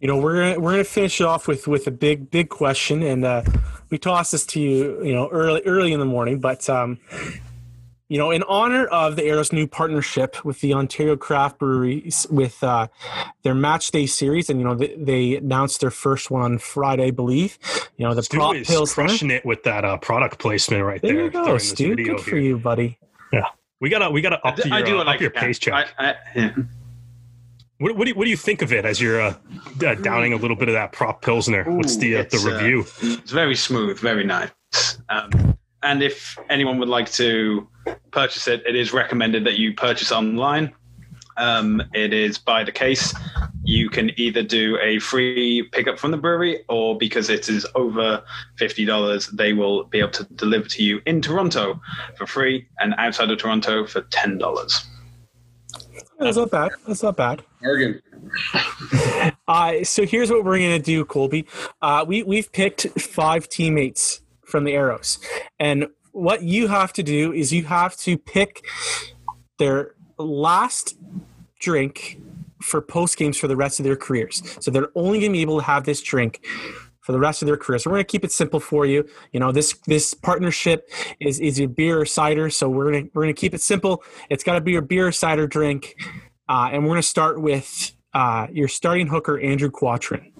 [0.00, 3.02] You know, we're gonna we're gonna finish it off with with a big big question,
[3.02, 3.42] and uh,
[3.90, 6.98] we tossed this to you, you know, early early in the morning, but um,
[8.10, 12.62] you know, in honor of the Arrow's new partnership with the Ontario Craft Breweries with
[12.64, 12.88] uh,
[13.44, 17.06] their Match Day series, and you know, they, they announced their first one on Friday,
[17.06, 17.56] I believe.
[17.96, 18.92] You know, the Stu Prop is Pills.
[18.94, 21.24] crushing it with that uh, product placement right There there.
[21.26, 21.90] you go, during Stu.
[21.90, 22.98] video Good for you, buddy.
[23.32, 23.44] Yeah,
[23.80, 25.38] we gotta we gotta I up do, your, I do uh, like up your the
[25.38, 25.88] pace check.
[25.96, 26.54] I, I, yeah.
[27.78, 29.34] What, what, do you, what do you think of it as you're uh,
[29.86, 31.62] uh, downing a little bit of that prop pilsner?
[31.64, 32.84] What's the uh, the It's, uh, review?
[33.02, 34.50] It's very smooth, very nice.
[35.08, 35.49] Um,
[35.82, 37.68] and if anyone would like to
[38.10, 40.72] purchase it, it is recommended that you purchase online.
[41.36, 43.14] Um, it is by the case.
[43.64, 48.22] You can either do a free pickup from the brewery, or because it is over
[48.58, 51.80] fifty dollars, they will be able to deliver to you in Toronto
[52.16, 54.84] for free, and outside of Toronto for ten dollars.
[56.18, 56.72] That's not bad.
[56.86, 57.42] That's not bad.
[57.62, 58.02] Bargain.
[59.48, 61.44] Uh, so here's what we're gonna do, Colby.
[61.82, 64.20] Uh, we we've picked five teammates
[64.50, 65.18] from the Arrows,
[65.58, 68.64] and what you have to do is you have to pick
[69.58, 70.96] their last
[71.58, 72.20] drink
[72.62, 74.42] for post games for the rest of their careers.
[74.60, 76.44] So they're only gonna be able to have this drink
[77.00, 77.78] for the rest of their career.
[77.78, 79.08] So we're gonna keep it simple for you.
[79.32, 80.90] You know, this this partnership
[81.20, 82.50] is is a beer or cider.
[82.50, 84.02] So we're gonna we're gonna keep it simple.
[84.28, 85.96] It's got to be a beer or cider drink,
[86.48, 90.32] uh, and we're gonna start with uh, your starting hooker Andrew Quatrin.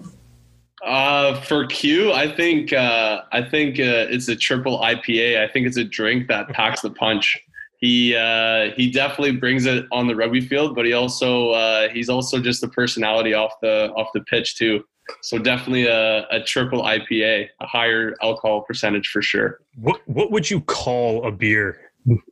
[0.83, 5.39] Uh, for Q, I think uh, I think uh, it's a triple IPA.
[5.39, 7.37] I think it's a drink that packs the punch.
[7.77, 12.09] He uh, he definitely brings it on the rugby field, but he also uh, he's
[12.09, 14.83] also just a personality off the off the pitch too.
[15.21, 19.59] So definitely a, a triple IPA, a higher alcohol percentage for sure.
[19.75, 21.79] What what would you call a beer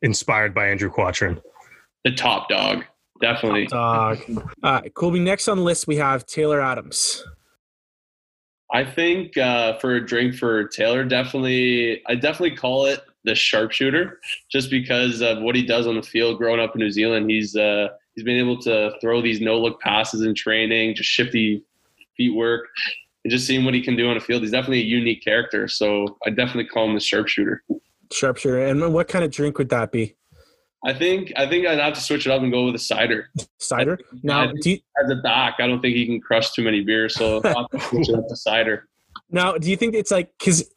[0.02, 1.42] inspired by Andrew Quatrin?
[2.04, 2.86] The top dog,
[3.22, 3.68] definitely.
[3.68, 4.20] Dog.
[4.64, 5.20] Uh, Colby.
[5.20, 7.24] Next on the list we have Taylor Adams.
[8.72, 14.20] I think uh, for a drink for Taylor, definitely, I definitely call it the sharpshooter,
[14.50, 16.38] just because of what he does on the field.
[16.38, 19.82] Growing up in New Zealand, he's uh, he's been able to throw these no look
[19.82, 21.64] passes in training, just shifty
[22.16, 22.68] feet work,
[23.24, 24.42] and just seeing what he can do on the field.
[24.42, 27.64] He's definitely a unique character, so I definitely call him the sharpshooter.
[28.12, 28.66] Sharpshooter.
[28.66, 30.16] And what kind of drink would that be?
[30.86, 33.30] I think I think I'd have to switch it up and go with a cider.
[33.58, 34.00] Cider.
[34.24, 37.42] Now, you, As a back, I don't think he can crush too many beers, so
[37.44, 38.88] I'll switch it up to cider.
[39.30, 40.72] now do you think it's like because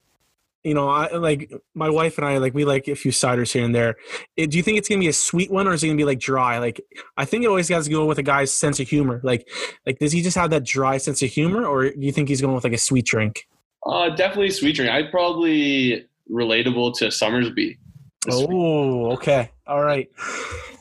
[0.64, 3.64] you know, I like my wife and I like we like a few ciders here
[3.64, 3.96] and there.
[4.36, 6.04] It, do you think it's gonna be a sweet one or is it gonna be
[6.04, 6.58] like dry?
[6.58, 6.80] Like
[7.16, 9.20] I think it always has to go with a guy's sense of humor.
[9.24, 9.48] Like
[9.86, 12.40] like does he just have that dry sense of humor or do you think he's
[12.40, 13.48] going with like a sweet drink?
[13.84, 14.92] Uh, definitely sweet drink.
[14.92, 17.78] I'd probably relatable to Somersby.
[18.30, 20.08] Oh, okay, all right.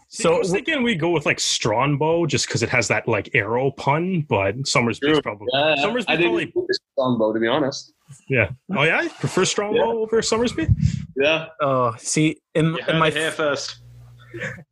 [0.10, 3.30] So I was thinking we go with like Strongbow just because it has that like
[3.34, 5.22] arrow pun, but Somersby's True.
[5.22, 7.94] probably Yeah, Somersby I didn't probably think Strongbow to be honest.
[8.28, 8.50] yeah.
[8.76, 10.00] Oh yeah, prefer Strongbow Yeah.
[10.00, 10.68] over Somersby.
[11.16, 13.78] Yeah, oh, see in, in my it first.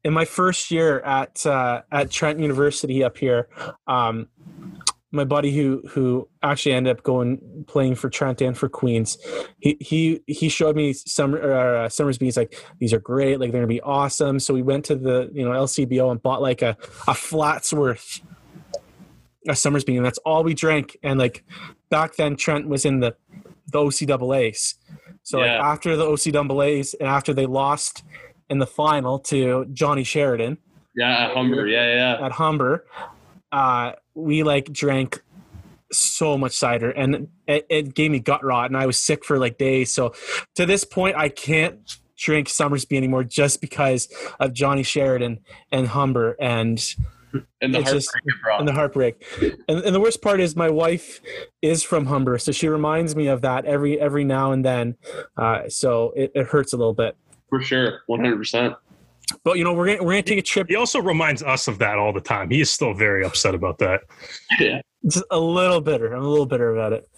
[0.04, 3.48] in my first year at uh, at Trent University up here,
[3.88, 4.28] um,
[5.12, 9.18] my buddy who who actually ended up going playing for Trent and for Queens,
[9.60, 12.26] he he he showed me some uh, Somersby.
[12.26, 14.40] He's like, these are great, like they're gonna be awesome.
[14.40, 18.22] So we went to the you know LCBO and bought like a a Flatsworth,
[19.48, 20.98] a Somersby, and that's all we drank.
[21.04, 21.44] And like
[21.90, 23.16] back then, Trent was in the
[23.72, 24.76] the OCAA's.
[25.24, 25.72] So like Yeah.
[25.72, 28.04] after the OCAA's and after they lost
[28.50, 30.58] in the final to Johnny Sheridan
[30.96, 31.68] yeah, at Humber.
[31.68, 32.26] Yeah, yeah.
[32.26, 32.86] at Humber,
[33.52, 35.22] uh, we like drank
[35.92, 39.40] so much cider and it, it gave me gut rot and I was sick for
[39.40, 39.92] like days.
[39.92, 40.14] So
[40.56, 41.80] to this point, I can't
[42.18, 44.08] drink Somersby anymore just because
[44.40, 45.40] of Johnny Sheridan
[45.72, 46.80] and Humber and
[47.62, 49.26] And the just- heartbreak and the heartbreak.
[49.68, 51.22] And, and the worst part is my wife
[51.62, 54.96] is from Humber, so she reminds me of that every every now and then.
[55.38, 57.16] Uh, so it, it hurts a little bit.
[57.50, 58.76] for sure, one hundred percent.
[59.44, 61.78] But you know, we're gonna we're gonna take a trip He also reminds us of
[61.80, 62.50] that all the time.
[62.50, 64.02] He is still very upset about that.
[64.60, 66.14] Yeah, just a little bitter.
[66.14, 67.10] I'm a little bitter about it.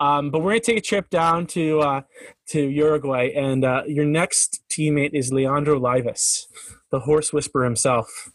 [0.00, 2.00] Um, but we're gonna take a trip down to uh,
[2.48, 6.46] to Uruguay, and uh, your next teammate is Leandro Leivas,
[6.90, 8.30] the horse whisperer himself.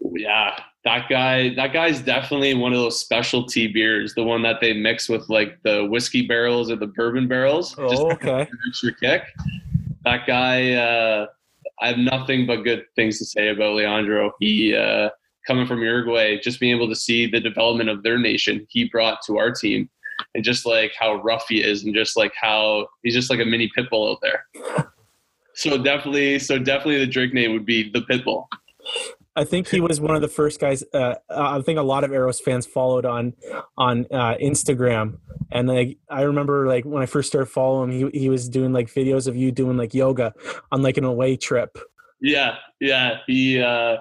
[0.00, 0.58] yeah.
[0.84, 1.54] That guy.
[1.54, 4.14] That guy's definitely one of those specialty beers.
[4.14, 7.76] The one that they mix with like the whiskey barrels or the bourbon barrels.
[7.76, 8.48] Just Oh, okay.
[8.68, 9.22] extra kick.
[10.04, 11.26] That guy, uh,
[11.82, 14.32] I have nothing but good things to say about Leandro.
[14.38, 15.10] He, uh,
[15.46, 19.18] coming from Uruguay, just being able to see the development of their nation, he brought
[19.26, 19.90] to our team,
[20.36, 23.44] and just like how rough he is, and just like how he's just like a
[23.44, 24.46] mini pit bull out there.
[25.54, 28.48] So definitely, so definitely, the drink name would be the pit bull.
[29.34, 30.84] I think he was one of the first guys.
[30.92, 33.32] Uh, I think a lot of Arrows fans followed on
[33.78, 35.18] on uh, Instagram,
[35.50, 38.72] and like I remember, like when I first started following him, he he was doing
[38.72, 40.34] like videos of you doing like yoga
[40.70, 41.78] on like an away trip.
[42.20, 43.98] Yeah, yeah, he uh,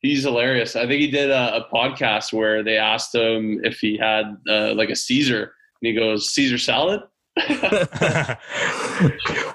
[0.00, 0.76] he's hilarious.
[0.76, 4.74] I think he did a, a podcast where they asked him if he had uh,
[4.74, 7.00] like a Caesar, and he goes Caesar salad.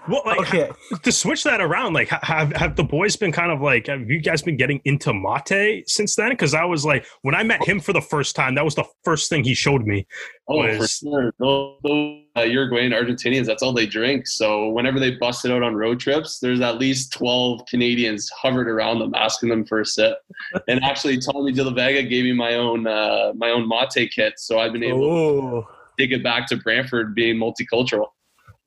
[0.09, 0.69] well, like Okay,
[1.01, 4.19] to switch that around, like have have the boys been kind of like have you
[4.19, 6.29] guys been getting into mate since then?
[6.31, 8.83] Because I was like when I met him for the first time, that was the
[9.05, 10.05] first thing he showed me.
[10.49, 11.33] Oh, for sure.
[11.39, 14.27] Those, those uh, Uruguayan Argentinians, that's all they drink.
[14.27, 18.99] So whenever they busted out on road trips, there's at least 12 Canadians hovered around
[18.99, 20.17] them asking them for a sip.
[20.67, 24.33] And actually, Tommy De La Vega gave me my own uh, my own mate kit.
[24.37, 25.61] So I've been able oh.
[25.61, 25.67] to
[25.99, 28.07] take it back to Brantford being multicultural.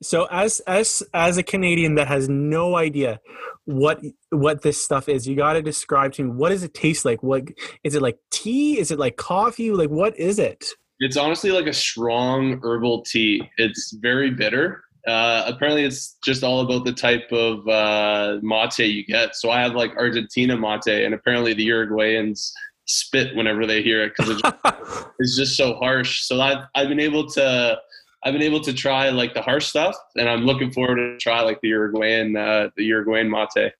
[0.01, 3.21] So as as as a Canadian that has no idea
[3.65, 7.05] what what this stuff is, you got to describe to me what does it taste
[7.05, 7.23] like?
[7.23, 7.43] What
[7.83, 8.79] is it like tea?
[8.79, 9.71] Is it like coffee?
[9.71, 10.65] Like what is it?
[10.99, 13.49] It's honestly like a strong herbal tea.
[13.57, 14.83] It's very bitter.
[15.07, 19.35] Uh, apparently, it's just all about the type of uh, mate you get.
[19.35, 22.51] So I have like Argentina mate, and apparently the Uruguayans
[22.85, 26.21] spit whenever they hear it because it's, just- it's just so harsh.
[26.23, 27.77] So I've I've been able to
[28.25, 31.41] I've been able to try like the harsh stuff, and I'm looking forward to try
[31.41, 33.73] like the Uruguayan uh, the Uruguayan mate.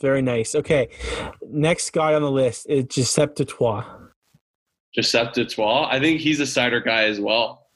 [0.00, 0.54] Very nice.
[0.54, 0.88] Okay,
[1.50, 3.84] next guy on the list is Giuseppe du Toit.
[4.94, 5.86] Giuseppe du Toit.
[5.90, 7.66] I think he's a cider guy as well.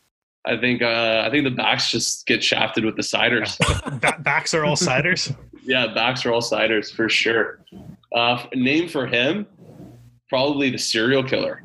[0.47, 3.59] I think uh, I think the backs just get shafted with the ciders.
[4.01, 5.35] Ba- backs are all ciders.
[5.69, 7.59] Yeah, backs are all ciders for sure.
[8.15, 9.45] Uh, name for him,
[10.29, 11.63] probably the serial killer.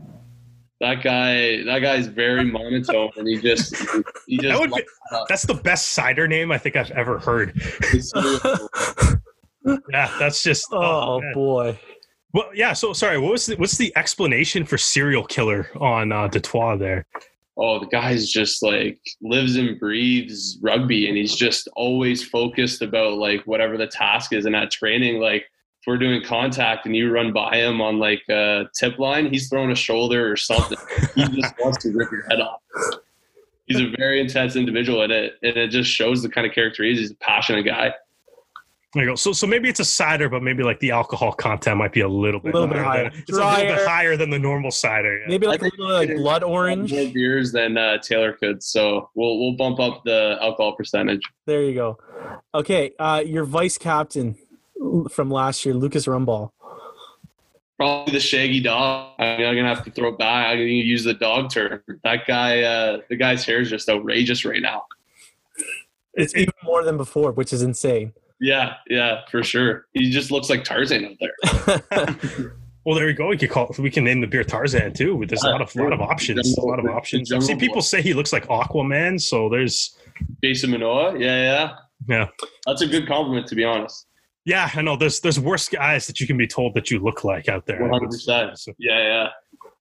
[0.79, 3.75] That guy, that guy's very monotone, and he just,
[4.25, 4.47] he just.
[4.47, 4.83] That would be,
[5.29, 7.53] that's the best cider name I think I've ever heard.
[7.53, 9.21] the serial killer.
[9.91, 11.33] Yeah, that's just oh man.
[11.35, 11.79] boy.
[12.33, 12.73] Well, yeah.
[12.73, 13.19] So sorry.
[13.19, 17.05] What was the, what's the explanation for serial killer on uh, du Toit there?
[17.57, 23.17] oh, the guy's just like lives and breathes rugby, and he's just always focused about
[23.17, 24.45] like whatever the task is.
[24.45, 25.45] And at training, like
[25.81, 29.49] if we're doing contact and you run by him on like a tip line, he's
[29.49, 30.77] throwing a shoulder or something.
[31.15, 32.59] he just wants to rip your head off.
[33.65, 36.83] He's a very intense individual, and it and it just shows the kind of character
[36.83, 36.99] he is.
[36.99, 37.93] He's a passionate guy.
[38.93, 39.15] There you go.
[39.15, 42.07] So so maybe it's a cider, but maybe like the alcohol content might be a
[42.07, 43.03] little bit a Little bit higher.
[43.05, 43.09] higher.
[43.09, 45.19] Than, it's a little bit higher than the normal cider.
[45.19, 45.27] yeah.
[45.29, 46.91] Maybe like a little like blood orange.
[46.91, 51.21] More beers than uh, Taylor could, so we'll we'll bump up the alcohol percentage.
[51.47, 51.97] There you go.
[52.53, 54.35] Okay, uh, your vice captain
[55.09, 56.51] from last year, Lucas Rumball.
[57.77, 59.13] Probably the shaggy dog.
[59.17, 60.47] I mean, I'm gonna have to throw it back.
[60.47, 61.81] I'm gonna use the dog term.
[62.03, 64.85] That guy, uh, the guy's hair is just outrageous right now.
[66.13, 68.13] It's even more than before, which is insane.
[68.39, 69.87] Yeah, yeah, for sure.
[69.93, 72.51] He just looks like Tarzan out there.
[72.83, 73.27] Well, there you go.
[73.27, 73.73] We can call.
[73.77, 75.23] We can name the beer Tarzan too.
[75.27, 76.57] There's a lot of lot of options.
[76.57, 77.29] A lot of options.
[77.29, 79.21] the I've seen people say he looks like Aquaman.
[79.21, 79.95] So there's
[80.43, 81.19] Jason Momoa.
[81.19, 81.75] Yeah, yeah.
[82.07, 82.27] Yeah.
[82.65, 84.07] That's a good compliment, to be honest.
[84.45, 84.69] Yeah.
[84.73, 84.95] I know.
[84.95, 87.79] There's there's worse guys that you can be told that you look like out there.
[87.79, 88.73] 100%.
[88.77, 89.27] Yeah, yeah.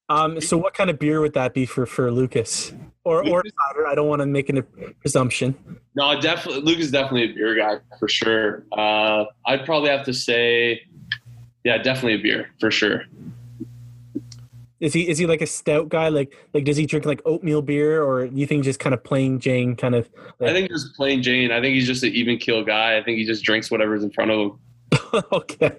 [0.08, 2.72] um, so what kind of beer would that be for for Lucas?
[3.04, 3.86] Or or cider?
[3.86, 4.62] I don't want to make a
[5.00, 5.54] presumption.
[5.94, 6.62] No, definitely.
[6.62, 8.64] Luke is definitely a beer guy for sure.
[8.72, 10.82] Uh, I'd probably have to say,
[11.64, 13.04] yeah, definitely a beer for sure.
[14.80, 16.08] Is he is he like a stout guy?
[16.08, 19.04] Like like does he drink like oatmeal beer, or do you think just kind of
[19.04, 20.08] plain Jane kind of?
[20.40, 21.52] I think just plain Jane.
[21.52, 22.96] I think he's just an even keel guy.
[22.96, 24.58] I think he just drinks whatever's in front of him.
[25.32, 25.76] okay,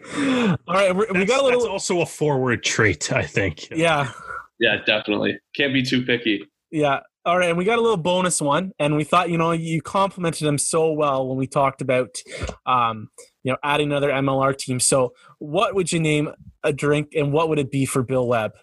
[0.67, 0.95] all right.
[0.95, 1.69] We're, we got a that's little.
[1.69, 3.69] also a forward trait, I think.
[3.71, 4.11] Yeah,
[4.59, 5.39] Yeah, definitely.
[5.55, 6.45] Can't be too picky.
[6.69, 6.99] yeah.
[7.23, 9.81] All right, and we got a little bonus one, and we thought you know you
[9.81, 12.19] complimented him so well when we talked about,
[12.65, 13.09] um,
[13.43, 14.79] you know, adding another MLR team.
[14.79, 16.29] So, what would you name
[16.63, 18.53] a drink, and what would it be for Bill Webb?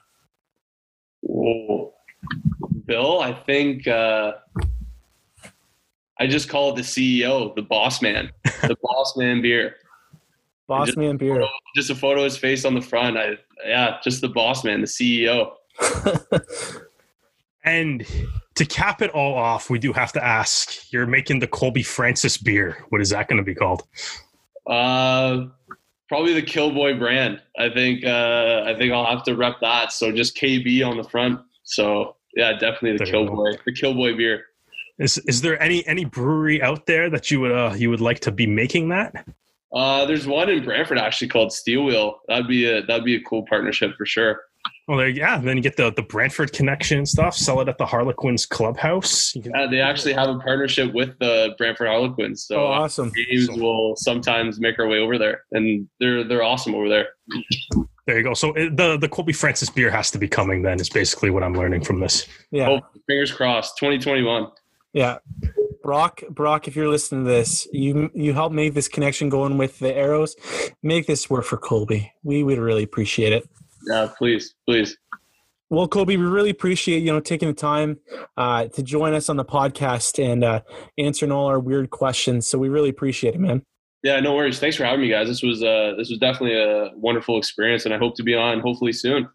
[1.20, 1.92] Whoa.
[2.86, 4.32] Bill, I think uh,
[6.18, 8.30] I just call it the CEO, the boss man,
[8.62, 9.76] the boss man beer.
[10.66, 11.46] Boss Just- Man beer.
[11.74, 13.16] Just a photo of his face on the front.
[13.16, 15.52] I yeah, just the boss man, the CEO.
[17.64, 18.06] And
[18.54, 22.38] to cap it all off, we do have to ask: You're making the Colby Francis
[22.38, 22.84] beer.
[22.88, 23.82] What is that going to be called?
[24.66, 25.46] Uh,
[26.08, 27.40] probably the Killboy brand.
[27.58, 29.92] I think uh, I think I'll have to rep that.
[29.92, 31.40] So just KB on the front.
[31.64, 33.12] So yeah, definitely the There.
[33.12, 34.44] Killboy, the Killboy beer.
[34.98, 38.20] Is is there any any brewery out there that you would uh, you would like
[38.20, 39.26] to be making that?
[39.72, 42.20] Uh, there's one in Brantford actually called Steel Wheel.
[42.26, 44.40] That'd be a that'd be a cool partnership for sure.
[44.88, 45.38] Well, there, yeah.
[45.38, 47.36] Then you get the the Brantford connection and stuff.
[47.36, 49.34] Sell it at the Harlequins clubhouse.
[49.34, 52.44] You can, Yeah, they actually have a partnership with the Brantford Harlequins.
[52.44, 53.12] So oh, awesome.
[53.30, 57.08] games will sometimes make our way over there, and they're they're awesome over there.
[58.06, 58.32] There you go.
[58.32, 60.62] So it, the the Colby Francis beer has to be coming.
[60.62, 62.26] Then is basically what I'm learning from this.
[62.50, 62.70] Yeah.
[62.70, 63.76] Oh, fingers crossed.
[63.76, 64.46] 2021.
[64.94, 65.18] Yeah.
[65.82, 69.78] Brock, Brock, if you're listening to this, you you help make this connection going with
[69.80, 70.34] the arrows.
[70.82, 72.10] Make this work for Colby.
[72.22, 73.48] We would really appreciate it.
[73.88, 74.96] Yeah, please, please.
[75.70, 77.98] Well, Colby, we really appreciate you know taking the time
[78.36, 80.60] uh, to join us on the podcast and uh,
[80.98, 82.46] answering all our weird questions.
[82.46, 83.62] So we really appreciate it, man.
[84.02, 84.60] Yeah, no worries.
[84.60, 85.26] Thanks for having me, guys.
[85.26, 88.60] This was uh, this was definitely a wonderful experience, and I hope to be on
[88.60, 89.28] hopefully soon.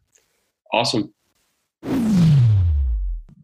[0.71, 1.13] Awesome.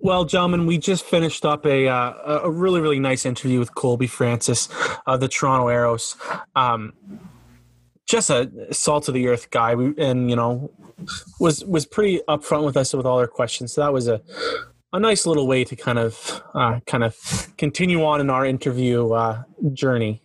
[0.01, 4.07] Well, gentlemen, we just finished up a uh, a really really nice interview with Colby
[4.07, 4.70] Francis
[5.05, 6.16] of the Toronto Arrows.
[6.55, 6.93] Um,
[8.10, 10.72] just a salt of the earth guy, and you know
[11.39, 13.74] was was pretty upfront with us with all our questions.
[13.74, 14.22] So that was a
[14.91, 17.16] a nice little way to kind of uh, kind of
[17.57, 19.43] continue on in our interview uh,
[19.74, 20.22] journey.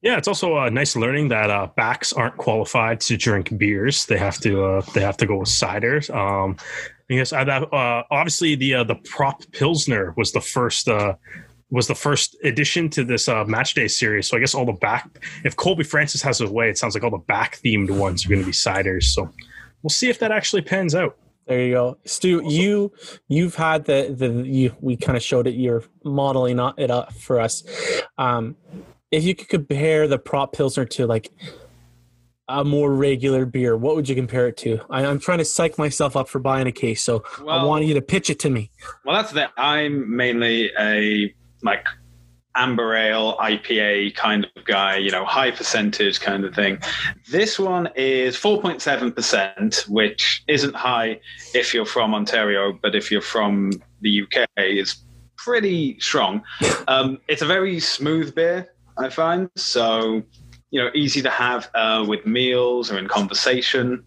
[0.00, 4.06] Yeah, it's also uh, nice learning that uh, backs aren't qualified to drink beers.
[4.06, 6.14] They have to uh, they have to go with ciders.
[6.14, 6.56] Um,
[7.08, 11.14] yes, I, uh, obviously the uh, the prop pilsner was the first uh,
[11.74, 14.28] was the first addition to this uh, match day series.
[14.28, 17.02] So I guess all the back if Colby Francis has his way, it sounds like
[17.02, 19.04] all the back themed ones are going to be ciders.
[19.04, 19.28] So
[19.82, 21.16] we'll see if that actually pans out.
[21.46, 22.42] There you go, Stu.
[22.48, 22.92] You
[23.28, 25.56] you've had the the you we kind of showed it.
[25.56, 27.64] You're modeling it up for us.
[28.16, 28.56] Um,
[29.10, 31.30] if you could compare the prop pilsner to like
[32.48, 34.80] a more regular beer, what would you compare it to?
[34.88, 37.94] I, am trying to psych myself up for buying a case, so I want you
[37.94, 38.70] to pitch it to me.
[39.04, 39.52] Well, that's that.
[39.56, 41.34] I'm mainly a
[41.64, 41.84] like
[42.56, 46.78] amber ale IPA kind of guy, you know, high percentage kind of thing.
[47.28, 51.20] This one is 4.7%, which isn't high
[51.52, 55.02] if you're from Ontario, but if you're from the UK, it's
[55.36, 56.42] pretty strong.
[56.86, 59.50] Um, it's a very smooth beer, I find.
[59.56, 60.22] So,
[60.70, 64.04] you know, easy to have uh, with meals or in conversation.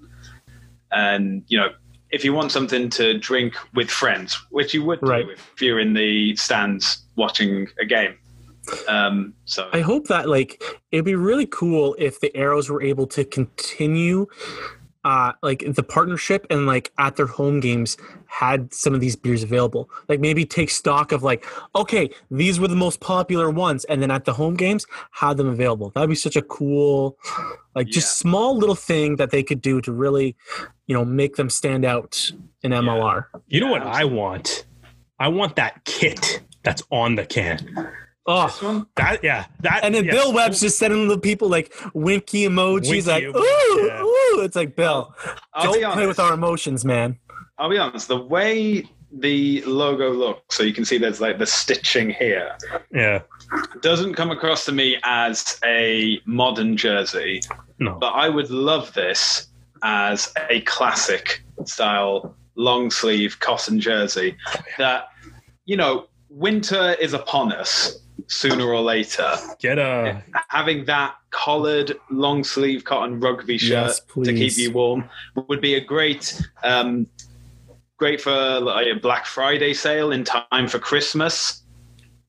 [0.92, 1.70] And, you know,
[2.12, 5.26] if you want something to drink with friends, which you would Right.
[5.26, 8.16] do if you're in the stands watching a game.
[8.88, 10.62] Um, so I hope that like
[10.92, 14.28] it'd be really cool if the Arrows were able to continue
[15.06, 17.96] uh like the partnership and like at their home games
[18.26, 19.90] had some of these beers available.
[20.10, 21.46] Like maybe take stock of like,
[21.76, 25.48] okay, these were the most popular ones, and then at the home games had them
[25.48, 25.92] available.
[25.92, 27.18] That'd be such a cool
[27.74, 28.30] like just Yeah.
[28.30, 30.36] small little thing that they could do to really,
[30.88, 32.32] you know, make them stand out
[32.64, 33.28] in MLR.
[33.48, 34.66] You know what I want?
[35.20, 37.94] I want that kit that's on the can.
[38.26, 40.12] Oh, That yeah, that and then yeah.
[40.12, 44.02] Bill Webb's just sending the people like winky emojis, Winky like emoji, ooh, yeah.
[44.02, 44.42] ooh.
[44.42, 45.16] It's like Bill,
[45.54, 47.18] I'll don't play with our emotions, man.
[47.58, 48.10] I'll be honest.
[48.10, 52.58] The way the logo looks, so you can see there's like the stitching here,
[52.94, 53.22] yeah.
[53.82, 57.40] doesn't come across to me as a modern jersey.
[57.80, 57.98] No.
[57.98, 59.48] But I would love this
[59.84, 64.36] as a classic style long sleeve cotton jersey.
[64.78, 65.08] That
[65.64, 66.08] you know,
[66.38, 69.36] winter is upon us sooner or later.
[69.60, 75.10] Get a Having that collared long sleeve cotton rugby shirt Yes, to keep you warm
[75.48, 77.08] would be a great um,
[77.98, 81.64] great for like a Black Friday sale in time for Christmas.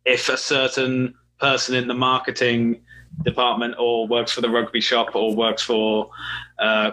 [0.05, 2.81] If a certain person in the marketing
[3.25, 6.11] department or works for the rugby shop or works for
[6.59, 6.93] uh,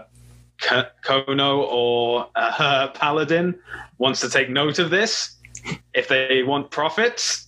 [0.59, 3.57] Kono or uh, Paladin
[3.97, 5.36] wants to take note of this,
[5.93, 7.47] if they want profits,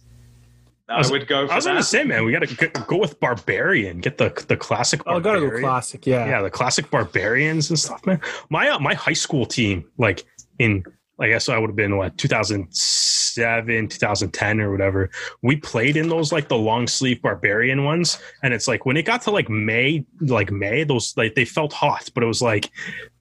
[0.89, 1.72] I, was- would go for I was that.
[1.72, 3.99] gonna say, man, we gotta g- go with barbarian.
[3.99, 5.01] Get the the classic.
[5.05, 6.26] Oh, gotta go classic, yeah.
[6.28, 8.22] Yeah, the classic barbarians and stuff, man.
[8.49, 10.24] My uh, my high school team, like
[10.59, 10.84] in,
[11.20, 15.09] I guess I would have been what 2007, 2010 or whatever.
[15.41, 19.03] We played in those like the long sleeve barbarian ones, and it's like when it
[19.03, 22.70] got to like May, like May, those like they felt hot, but it was like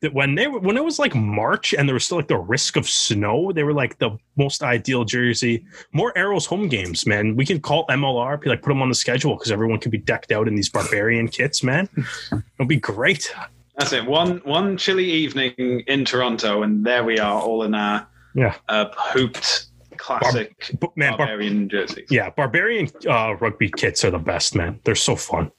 [0.00, 2.76] that when they when it was like March and there was still like the risk
[2.76, 5.64] of snow, they were like the most ideal jersey.
[5.92, 7.34] More arrows home games, man.
[7.34, 10.32] We can call MLR, like put them on the schedule because everyone can be decked
[10.32, 11.88] out in these barbarian kits, man.
[12.30, 13.34] It'll be great.
[13.78, 14.04] That's it.
[14.06, 15.52] One one chilly evening
[15.86, 18.54] in Toronto, and there we are, all in our Yeah.
[18.68, 19.66] uh, hooped
[19.98, 22.06] classic But man, bar- barbarian jerseys.
[22.10, 24.80] yeah, barbarian uh, rugby kits are the best, man.
[24.84, 25.50] They're so fun.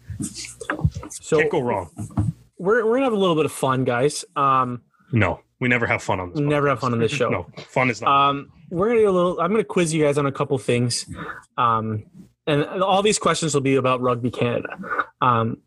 [1.09, 1.89] So Can't go wrong.
[2.57, 4.25] we're we're gonna have a little bit of fun, guys.
[4.35, 6.39] Um, No, we never have fun on this.
[6.39, 6.69] we never podcast.
[6.71, 7.29] have fun on this show.
[7.29, 8.29] No, fun is not.
[8.29, 9.39] Um, we're gonna do a little.
[9.39, 11.05] I'm gonna quiz you guys on a couple things,
[11.57, 12.03] um,
[12.47, 14.69] and all these questions will be about Rugby Canada.
[15.21, 15.57] Um,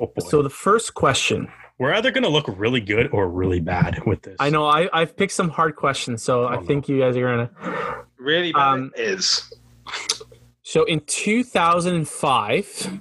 [0.00, 0.26] oh boy.
[0.28, 1.48] so the first question,
[1.80, 4.36] We're either going to look really good or really bad with this.
[4.38, 6.66] I know I, I've picked some hard questions, so I Oh, no.
[6.66, 7.50] think you guys are gonna.
[8.18, 9.50] Really bad Um, it is.
[10.62, 13.00] So in 2005,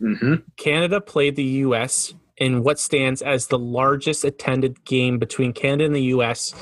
[0.00, 2.14] hmm Canada played the U.S.
[2.36, 6.52] in what stands as the largest attended game between Canada and the US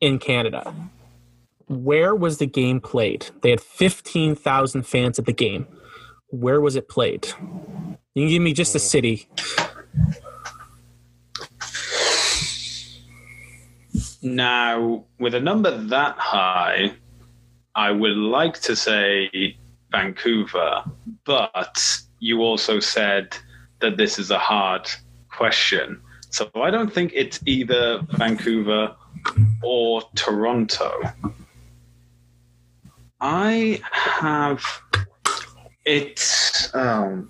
[0.00, 0.72] in Canada.
[1.66, 3.26] Where was the game played?
[3.42, 5.66] They had 15,000 fans at the game.
[6.28, 7.26] Where was it played?
[8.14, 8.80] You can give me just a oh.
[8.80, 9.28] city.
[14.22, 16.92] Now, with a number that high,
[17.74, 19.56] I would like to say
[19.90, 20.84] Vancouver,
[21.24, 23.36] but you also said
[23.80, 24.88] that this is a hard
[25.28, 26.00] question.
[26.30, 28.94] So I don't think it's either Vancouver
[29.62, 30.92] or Toronto.
[33.20, 34.64] I have
[35.84, 37.28] it's um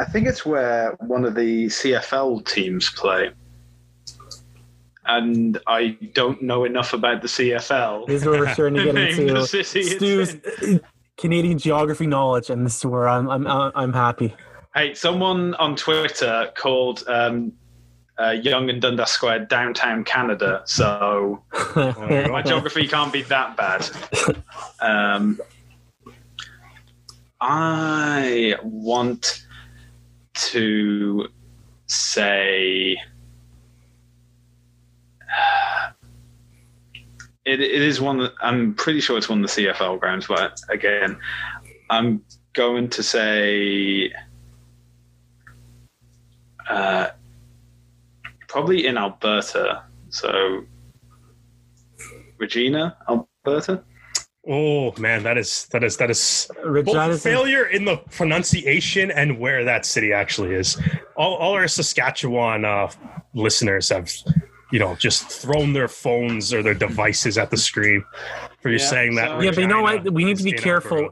[0.00, 3.30] I think it's where one of the CFL teams play.
[5.06, 8.06] And I don't know enough about the CFL.
[8.06, 10.36] This is where we're starting to get into Stu's.
[11.16, 14.34] Canadian geography knowledge, and this is where I'm I'm I'm happy.
[14.74, 17.52] Hey, someone on Twitter called um,
[18.18, 21.42] uh, Yonge and Dundas Square downtown Canada, so
[21.76, 23.88] my geography can't be that bad.
[24.80, 25.40] Um,
[27.40, 29.44] I want
[30.34, 31.28] to
[31.86, 32.92] say
[37.44, 40.60] it, it is one that I'm pretty sure it's one of the CFL grounds, but
[40.68, 41.18] again,
[41.90, 44.12] I'm going to say
[46.68, 47.10] uh,
[48.48, 49.84] probably in Alberta.
[50.10, 50.64] So
[52.38, 53.84] Regina, Alberta.
[54.50, 59.38] Oh man, that is that is that is Regina both failure in the pronunciation and
[59.38, 60.80] where that city actually is.
[61.16, 62.90] All, all our Saskatchewan uh,
[63.34, 64.10] listeners have,
[64.72, 68.02] you know, just thrown their phones or their devices at the screen
[68.62, 69.28] for you Yeah, saying that.
[69.28, 69.44] sorry.
[69.44, 70.10] Yeah, but you know what?
[70.12, 71.10] We need to be careful,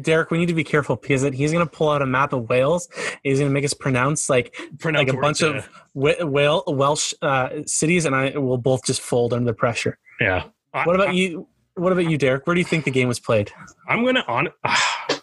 [0.00, 0.30] Derek.
[0.30, 2.88] We need to be careful because he's going to pull out a map of Wales.
[3.22, 5.68] He's going to make us pronounce like Pronounce like a bunch of
[5.98, 9.98] Welsh uh, cities, and I will both just fold under the pressure.
[10.20, 10.44] yeah.
[10.72, 11.48] What about I, you?
[11.74, 12.46] What about you, Derek?
[12.46, 13.50] Where do you think the game was played?
[13.88, 14.48] I'm gonna on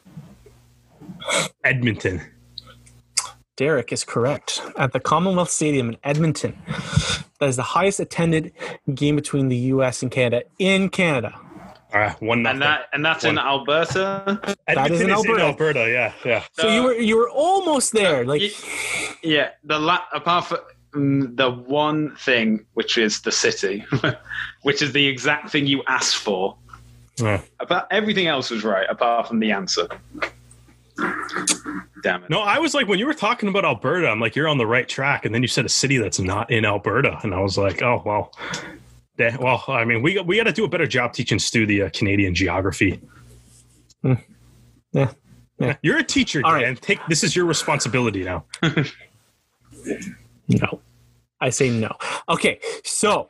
[1.63, 2.21] Edmonton.
[3.55, 4.61] Derek is correct.
[4.77, 6.57] At the Commonwealth Stadium in Edmonton.
[7.39, 8.51] That is the highest attended
[8.93, 11.39] game between the US and Canada in Canada.
[11.93, 12.55] All right, one nothing.
[12.55, 14.55] And that and that's in Alberta.
[14.67, 15.43] Edmonton is in Alberta.
[15.43, 15.89] Alberta.
[15.89, 16.43] Yeah, yeah.
[16.53, 18.25] So you were you were almost there.
[18.25, 18.41] Like
[19.23, 20.59] yeah, the la- apart from
[20.93, 23.85] mm, the one thing, which is the city,
[24.63, 26.57] which is the exact thing you asked for.
[27.17, 27.41] Yeah.
[27.61, 29.87] About everything else was right, apart from the answer.
[32.03, 32.29] Damn it!
[32.29, 34.67] No, I was like, when you were talking about Alberta, I'm like, you're on the
[34.67, 35.25] right track.
[35.25, 37.19] And then you said a city that's not in Alberta.
[37.23, 38.33] And I was like, oh, well.
[39.17, 41.65] Yeah, well, I mean, we got, we got to do a better job teaching Stu
[41.65, 42.99] the uh, Canadian geography.
[44.01, 44.13] Hmm.
[44.91, 45.11] Yeah.
[45.59, 45.75] Yeah.
[45.81, 46.63] You're a teacher, All Dan.
[46.63, 46.81] right.
[46.81, 48.45] Take this is your responsibility now.
[50.47, 50.79] No.
[51.41, 51.91] I say no.
[52.29, 53.29] Okay, so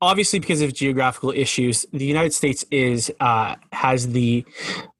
[0.00, 4.44] obviously because of geographical issues, the United States is uh, has the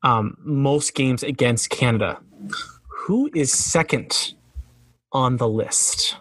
[0.02, 2.18] um, most games against Canada.
[2.88, 4.34] Who is second
[5.12, 6.16] on the list?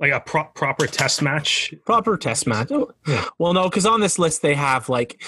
[0.00, 1.74] Like a pro- proper test match.
[1.84, 2.68] Proper test match.
[2.70, 3.24] Oh, Yeah.
[3.38, 5.20] Well, no, because on this list they have like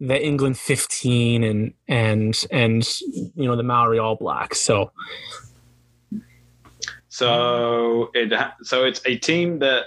[0.00, 3.00] the England 15 and and and
[3.36, 4.60] you know the Maori All Blacks.
[4.60, 4.90] So
[7.08, 9.84] So it ha- so it's a team that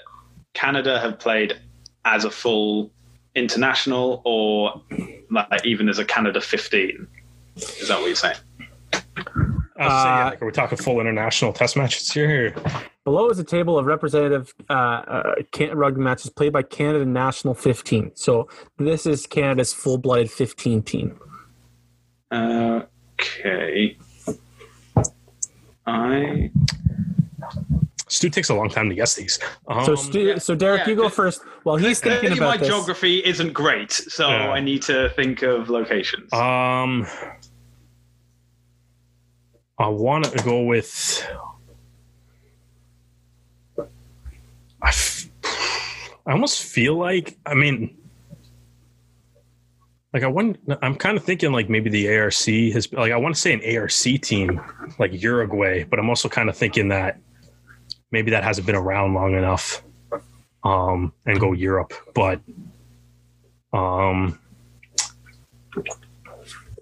[0.53, 1.59] Canada have played
[2.05, 2.91] as a full
[3.35, 4.81] international, or
[5.29, 7.07] like even as a Canada 15.
[7.57, 8.37] Is that what you're saying?
[8.93, 12.55] I was saying, Uh, like, are we talking full international test matches here?
[13.05, 15.33] Below is a table of representative uh, uh,
[15.73, 18.11] rugby matches played by Canada National 15.
[18.15, 18.47] So
[18.77, 21.19] this is Canada's full-blooded 15 team.
[22.31, 23.97] Okay.
[25.87, 26.51] I
[28.09, 29.39] Stu takes a long time to guess these.
[29.67, 31.41] Um, So, Stu, so Derek, yeah, you go first.
[31.63, 34.51] While he's thinking Clearly my about this, geography isn't great, so Yeah.
[34.51, 36.31] I need to think of locations.
[36.33, 37.05] Um,
[39.77, 41.25] I want to go with.
[44.81, 45.29] I, f-
[46.25, 47.97] I almost feel like I mean,
[50.13, 50.59] like I want.
[50.81, 53.77] I'm kind of thinking like maybe the ARC has like I want to say an
[53.77, 54.61] ARC team
[54.97, 57.19] like Uruguay, but I'm also kind of thinking that
[58.11, 59.83] maybe that hasn't been around long enough.
[60.61, 62.41] Um, and go Europe, but
[63.71, 64.37] um,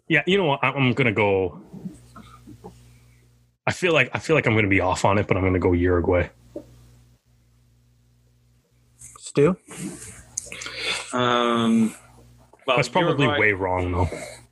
[0.08, 0.64] yeah, you know what?
[0.64, 1.62] I'm, gonna go.
[3.68, 5.60] I feel like I feel like I'm gonna be off on it, but I'm gonna
[5.60, 6.30] go Uruguay.
[9.28, 9.56] Stu.
[11.14, 11.94] um,
[12.66, 14.10] well, That's probably Uruguay, way wrong though.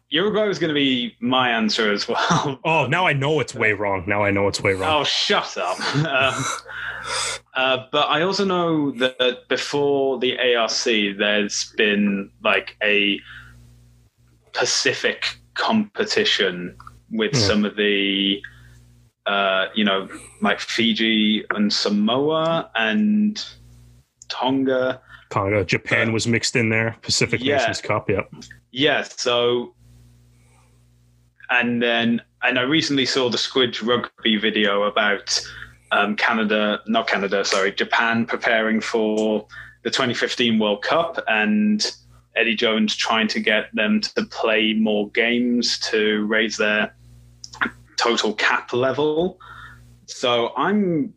[0.10, 2.60] Uruguay was going to be my answer as well.
[2.66, 4.04] Oh, now I know it's way wrong.
[4.08, 5.02] Now I know it's way wrong.
[5.02, 5.80] Oh, shut up.
[5.96, 6.44] um,
[7.56, 10.72] uh, but I also know that before the ARC,
[11.18, 13.20] there's been like a
[14.54, 16.78] Pacific competition
[17.12, 17.38] with Hmm.
[17.40, 18.42] some of the,
[19.26, 20.08] uh, you know,
[20.42, 23.44] like Fiji and Samoa and
[24.40, 25.02] Tonga.
[25.30, 26.96] Tonga, Japan was mixed in there.
[27.02, 27.58] Pacific Yeah.
[27.58, 28.10] Nations Cup.
[28.10, 28.34] Yep.
[28.72, 29.74] Yeah, so
[31.50, 35.42] and then and I recently saw the Squidge rugby video about
[35.92, 39.48] um, Canada, not Canada, sorry, Japan preparing for
[39.84, 41.96] the 2015 World Cup and
[42.36, 46.94] Eddie Jones trying to get them to play more games to raise their
[47.98, 49.40] total cap level.
[50.08, 51.14] So I'm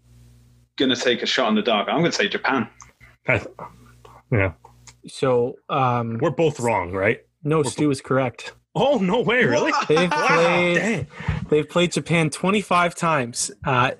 [0.77, 1.89] going to take a shot in the dark.
[1.89, 2.69] I'm going to say Japan.
[3.29, 3.47] I-
[4.33, 4.53] yeah.
[5.07, 7.21] So, um, We're both wrong, right?
[7.45, 8.53] no, Stu is correct.
[8.75, 9.45] Oh no way!
[9.45, 9.73] Really?
[9.89, 10.77] They've played.
[10.77, 11.07] dang.
[11.49, 13.51] They've played Japan 25 times.
[13.65, 13.93] Uh,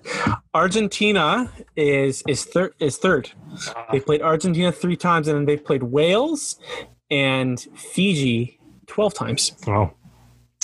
[0.55, 2.75] Argentina is is third.
[2.79, 3.31] Is third.
[3.91, 6.59] They played Argentina three times, and then they played Wales
[7.11, 9.53] and Fiji 12 times.
[9.67, 9.91] Oh.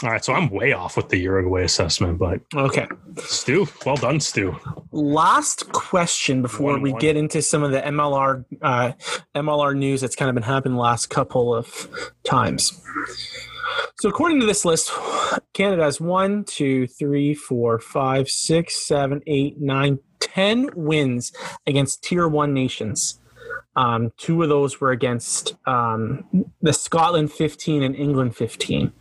[0.02, 2.88] All right, so I'm way off with the Uruguay assessment, but Okay.
[3.18, 4.56] Stu, well done, Stu.
[4.90, 7.00] Last question before One, we one.
[7.00, 8.92] get into some of the MLR uh,
[9.36, 11.88] MLR news that's kind of been happening the last couple of
[12.24, 12.82] times.
[14.00, 14.90] So according to this list,
[15.52, 21.32] Canada has one, two, three, four, five, six, seven, eight, nine, ten wins
[21.68, 23.20] against tier one nations.
[23.76, 26.24] Um, two of those were against um,
[26.62, 28.92] the Scotland 15 and England 15.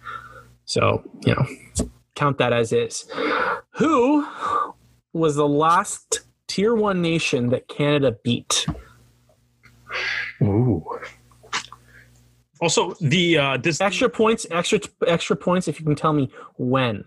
[0.66, 3.06] So, you know, count that as is.
[3.76, 4.28] Who
[5.14, 8.66] was the last tier one nation that Canada beat?
[10.42, 10.86] Ooh.
[12.62, 17.04] Also, the uh, this Extra points, extra extra points if you can tell me when.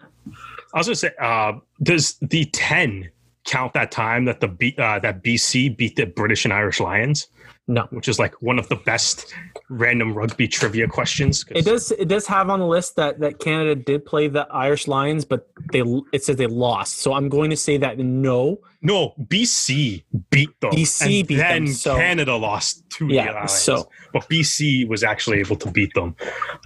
[0.74, 3.10] I was gonna say, uh, does the ten
[3.46, 7.28] count that time that the B, uh, that BC beat the British and Irish Lions,
[7.68, 7.82] No.
[7.90, 9.34] which is like one of the best
[9.68, 11.44] random rugby trivia questions?
[11.50, 14.86] It does it does have on the list that that Canada did play the Irish
[14.86, 16.98] Lions, but they it says they lost.
[16.98, 18.60] So I'm going to say that no.
[18.82, 20.70] No, BC beat them.
[20.70, 23.52] BC and beat them, then so- Canada lost to Yeah, the Lions.
[23.52, 26.14] so- but BC was actually able to beat them.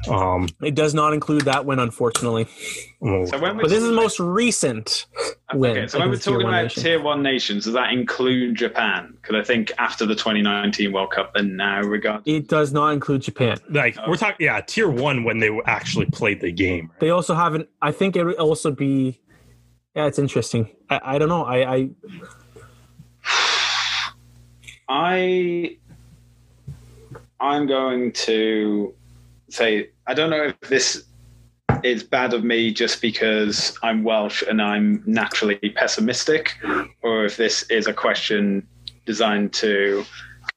[0.08, 2.46] Um, It does not include that win, unfortunately.
[3.02, 5.06] oh, So when But this is the most recent
[5.54, 5.70] win.
[5.72, 6.82] Okay, so when we're against tier talking about nation.
[6.82, 9.14] tier one nations, does that include Japan?
[9.20, 12.22] Because I think after the 2019 World Cup, and now regard.
[12.26, 13.58] it does not include Japan.
[13.70, 16.90] like we're talking, yeah, tier one when they actually played the game.
[17.00, 17.68] They also haven't.
[17.82, 19.20] I think it would also be.
[19.94, 20.68] Yeah, it's interesting.
[20.88, 21.44] I, I don't know.
[21.44, 21.90] I, I
[24.88, 25.76] I
[27.40, 28.94] I'm going to
[29.48, 31.04] say I don't know if this
[31.82, 36.56] is bad of me just because I'm Welsh and I'm naturally pessimistic,
[37.02, 38.66] or if this is a question
[39.06, 40.04] designed to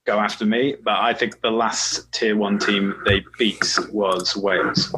[0.06, 0.76] go after me.
[0.84, 4.94] But I think the last tier one team they beat was Wales.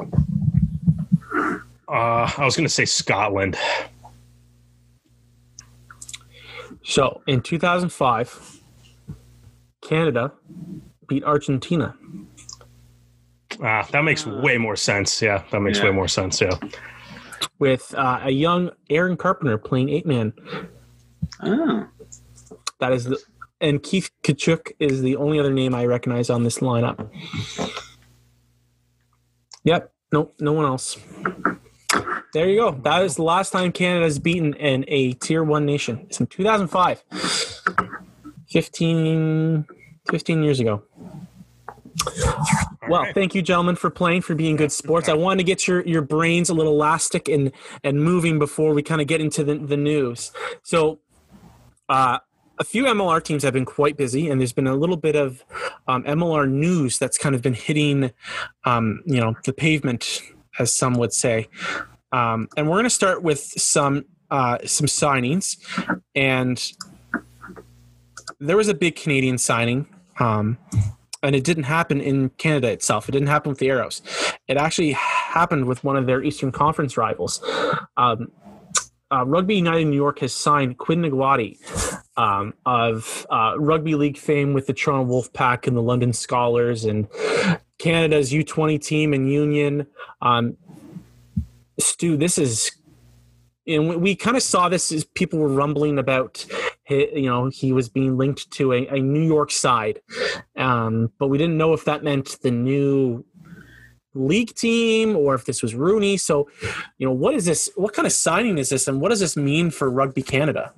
[1.87, 3.57] Uh, I was going to say Scotland.
[6.85, 8.59] So in 2005,
[9.81, 10.31] Canada
[11.07, 11.95] beat Argentina.
[13.61, 15.21] Ah, that makes way more sense.
[15.21, 15.85] Yeah, that makes Yeah.
[15.85, 16.39] way more sense.
[16.41, 16.57] Yeah.
[17.59, 20.33] with uh, a young Aaron Carpenter playing eight man.
[21.41, 21.87] Oh.
[22.79, 23.17] That is the
[23.61, 27.09] and Keith Tkachuk is the only other name I recognize on this lineup.
[29.63, 30.97] Yep, no, no one else.
[32.35, 32.71] There you go.
[32.71, 36.01] That is the last time Canada has beaten in a tier one nation.
[36.09, 37.01] It's in 2005.
[38.49, 39.65] 15,
[40.11, 40.83] 15 years ago.
[42.89, 43.15] Well, right.
[43.15, 45.07] thank you, gentlemen, for playing, for being good sports.
[45.07, 47.53] I wanted to get your, your brains a little elastic and,
[47.85, 50.33] and moving before we kind of get into the, the news.
[50.61, 50.99] So,
[51.87, 52.19] uh,
[52.59, 55.45] a few MLR teams have been quite busy, and there's been a little bit of
[55.87, 58.11] um, MLR news that's kind of been hitting,
[58.65, 60.21] um, you know, the pavement,
[60.59, 61.47] as some would say.
[62.15, 65.57] Um, and we're going to start with some uh, some signings,
[66.15, 66.71] and
[68.39, 69.85] there was a big Canadian signing,
[70.19, 70.57] um,
[71.21, 73.09] and it didn't happen in Canada itself.
[73.09, 74.01] It didn't happen with the Arrows.
[74.47, 77.43] It actually happened with one of their Eastern Conference rivals.
[77.97, 78.31] Um,
[79.11, 81.57] uh, Rugby United New York has signed Quinn Ngawati
[82.15, 87.09] um, of uh, rugby league fame with the Toronto Wolfpack and the London Skolars and
[87.77, 89.85] Canada's U20 team and Union.
[90.21, 90.57] Um,
[91.79, 92.71] Stu, this is,
[93.67, 96.45] and we, we kind of saw this as people were rumbling about,
[96.89, 100.01] you know, he was being linked to a, a New York side,
[100.55, 103.25] um, but we didn't know if that meant the new
[104.13, 106.19] league team or if this was RUNY.
[106.19, 106.49] So,
[106.97, 107.69] you know, what is this?
[107.75, 110.73] What kind of signing is this, and what does this mean for Rugby Canada?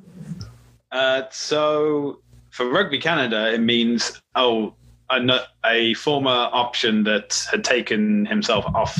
[0.91, 4.73] Uh, so for Rugby Canada, it means oh,
[5.09, 8.97] a, a former option that had taken himself off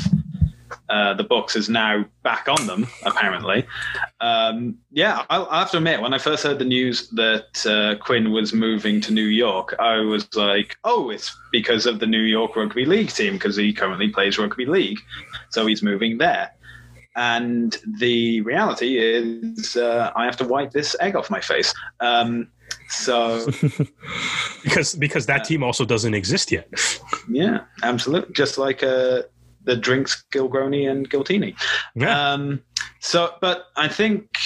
[0.88, 3.66] uh, the books is now back on them, apparently.
[4.20, 8.02] Um, yeah, I'll, i have to admit, when I first heard the news that uh,
[8.02, 12.22] Quinn was moving to New York, I was like, oh, it's because of the New
[12.22, 15.00] York Rugby League team, because he currently plays Rugby League.
[15.50, 16.50] So he's moving there.
[17.16, 21.74] And the reality is, uh, I have to wipe this egg off my face.
[22.00, 22.48] Um,
[22.88, 23.44] so
[24.62, 26.68] because because that team also doesn't exist yet.
[27.28, 28.32] Yeah, absolutely.
[28.32, 29.22] Just like uh,
[29.68, 31.54] the drinks Gilgroni and Giltini.
[31.94, 32.32] Yeah.
[32.32, 32.62] Um,
[33.00, 34.36] so, but I think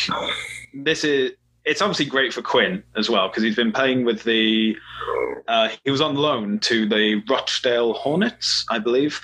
[0.74, 1.30] this is
[1.64, 4.76] it's obviously great for Quinn as well because he's been playing with the.
[5.48, 9.20] Uh, he was on loan to the Rochdale Hornets, I believe,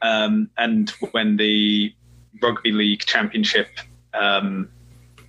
[0.00, 1.94] um, and when the
[2.42, 3.68] rugby league championship
[4.14, 4.70] um,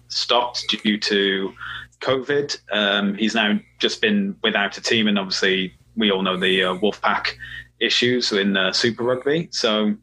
[0.08, 1.54] stopped due to
[2.00, 6.64] COVID, um, he's now just been without a team, and obviously we all know the
[6.64, 7.36] uh, Wolfpack
[7.80, 9.50] issues in uh, Super Rugby.
[9.52, 9.96] So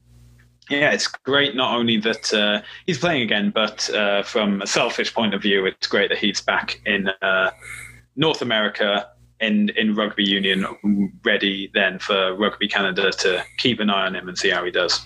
[0.71, 5.13] yeah, it's great not only that uh, he's playing again, but uh, from a selfish
[5.13, 7.51] point of view, it's great that he's back in uh,
[8.17, 9.09] North America
[9.41, 10.67] in, in rugby union,
[11.25, 14.71] ready then for Rugby Canada to keep an eye on him and see how he
[14.71, 15.01] does.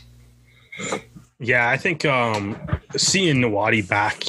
[1.41, 2.59] Yeah, I think um,
[2.97, 4.23] seeing Ngawati back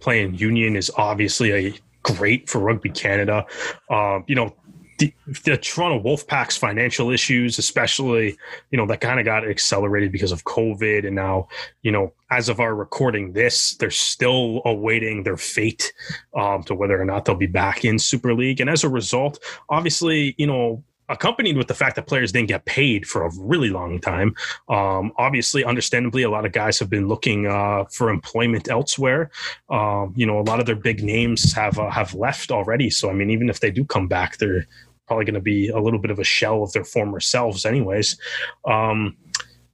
[0.00, 3.44] playing union is obviously a great for Rugby Canada.
[3.90, 4.54] Um, you know,
[4.98, 5.12] the,
[5.44, 8.36] the Toronto Wolfpack's financial issues, especially,
[8.70, 11.06] you know, that kind of got accelerated because of COVID.
[11.06, 11.48] And now,
[11.82, 15.92] you know, as of our recording this, they're still awaiting their fate
[16.34, 18.60] um, to whether or not they'll be back in Super League.
[18.60, 19.38] And as a result,
[19.68, 23.70] obviously, you know, accompanied with the fact that players didn't get paid for a really
[23.70, 24.34] long time.
[24.68, 29.30] Um, obviously, understandably, a lot of guys have been looking uh, for employment elsewhere.
[29.70, 32.90] Um, you know, a lot of their big names have uh, have left already.
[32.90, 34.66] So, I mean, even if they do come back, they're
[35.06, 38.18] probably going to be a little bit of a shell of their former selves, anyways.
[38.64, 39.16] Um,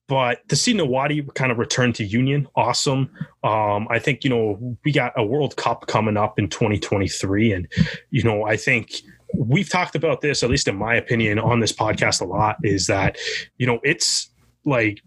[0.08, 3.10] but to see Ngawati kind of return to Union, awesome.
[3.44, 7.68] Um, I think you know we got a World Cup coming up in 2023, and
[8.10, 8.92] you know I think
[9.34, 12.56] we've talked about this, at least in my opinion, on this podcast a lot.
[12.62, 13.16] Is that
[13.56, 14.28] you know it's
[14.66, 15.00] like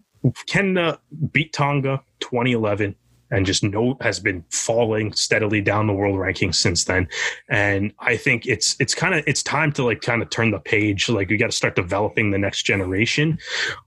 [0.46, 0.98] Canada
[1.30, 2.96] beat Tonga 2011
[3.30, 7.08] and just no has been falling steadily down the world rankings since then.
[7.48, 10.60] And I think it's it's kind of it's time to like kind of turn the
[10.60, 11.08] page.
[11.08, 13.38] Like we got to start developing the next generation.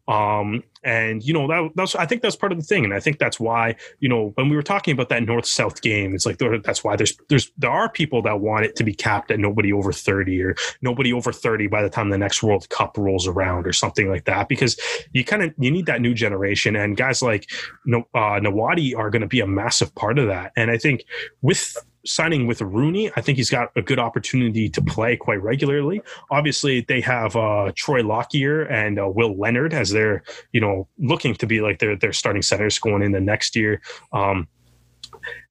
[0.09, 2.99] Um, and you know that that's I think that's part of the thing, and I
[2.99, 6.25] think that's why you know when we were talking about that north south game, it's
[6.25, 9.39] like that's why there's there's there are people that want it to be capped at
[9.39, 13.27] nobody over thirty or nobody over thirty by the time the next World Cup rolls
[13.27, 14.79] around or something like that, because
[15.13, 17.47] you kind of you need that new generation, and guys like
[17.87, 21.05] uh, Ngawati are going to be a massive part of that, and I think
[21.43, 26.01] with signing with RUNY, I think he's got a good opportunity to play quite regularly.
[26.31, 31.35] Obviously, they have uh, Troy Lockyer and uh, Will Leonard as they're you know looking
[31.35, 33.81] to be like their their starting centers going in the next year,
[34.13, 34.47] um,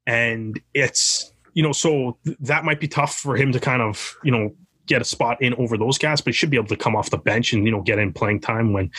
[0.07, 4.17] and it's you know so th- that might be tough for him to kind of
[4.25, 4.55] you know
[4.89, 7.11] get a spot in over those guys, but he should be able to come off
[7.11, 8.91] the bench and you know get in playing time when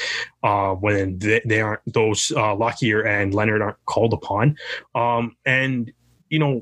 [0.44, 4.56] uh, when they, they aren't those uh, Lockyer and Leonard aren't called upon,
[4.96, 5.92] um, and
[6.30, 6.62] you know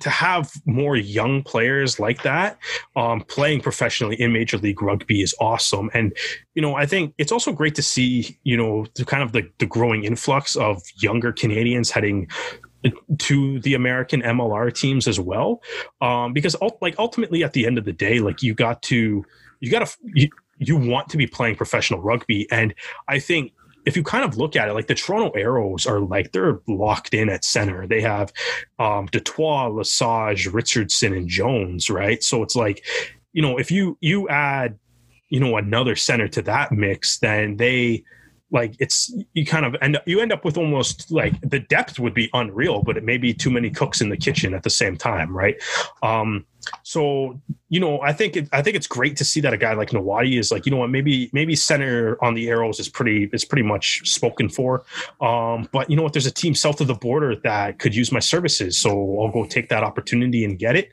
[0.00, 2.58] to have more young players like that
[2.96, 5.90] um, playing professionally in Major League Rugby is awesome.
[5.92, 6.16] And,
[6.54, 9.48] you know, I think it's also great to see, you know, the kind of the,
[9.58, 12.28] the growing influx of younger Canadians heading
[13.18, 15.62] to the American MLR teams as well.
[16.00, 19.24] Um, because like ultimately at the end of the day, like you got to,
[19.60, 20.28] you got to, you,
[20.58, 22.50] you want to be playing professional rugby.
[22.50, 22.74] And
[23.08, 23.52] I think
[23.84, 27.14] if you kind of look at it, like the Toronto Arrows are like they're locked
[27.14, 27.86] in at center.
[27.86, 28.32] They have
[28.78, 32.22] um du Toit, Lesage, Richardson, and Jones, right?
[32.22, 32.84] So it's like,
[33.32, 34.78] you know, if you you add,
[35.28, 38.04] you know, another center to that mix, then they
[38.52, 41.98] like it's you kind of end up you end up with almost like the depth
[41.98, 44.70] would be unreal, but it may be too many cooks in the kitchen at the
[44.70, 45.60] same time, right?
[46.02, 46.46] Um
[46.82, 49.72] so you know, I think it, I think it's great to see that a guy
[49.72, 53.30] like Ngawati is like, you know what, maybe maybe center on the arrows is pretty
[53.32, 54.84] is pretty much spoken for.
[55.20, 58.12] Um, but you know what, there's a team south of the border that could use
[58.12, 60.92] my services, so I'll go take that opportunity and get it.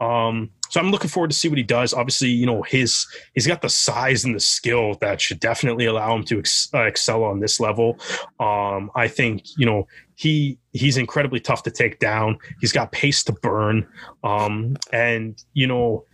[0.00, 1.94] Um, so I'm looking forward to see what he does.
[1.94, 6.14] Obviously, you know his he's got the size and the skill that should definitely allow
[6.14, 7.98] him to ex- uh, excel on this level.
[8.40, 12.38] Um, I think you know he he's incredibly tough to take down.
[12.60, 13.86] He's got pace to burn,
[14.24, 16.04] um, and you know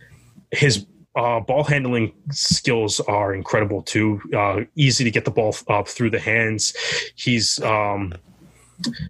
[0.51, 4.21] his uh, ball handling skills are incredible too.
[4.35, 6.75] Uh, easy to get the ball up through the hands.
[7.15, 8.13] He's um,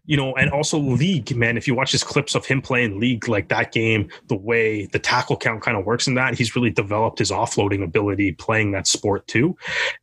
[0.05, 1.57] you know, and also league, man.
[1.57, 4.99] If you watch his clips of him playing league, like that game, the way the
[4.99, 8.87] tackle count kind of works in that, he's really developed his offloading ability playing that
[8.87, 9.57] sport too.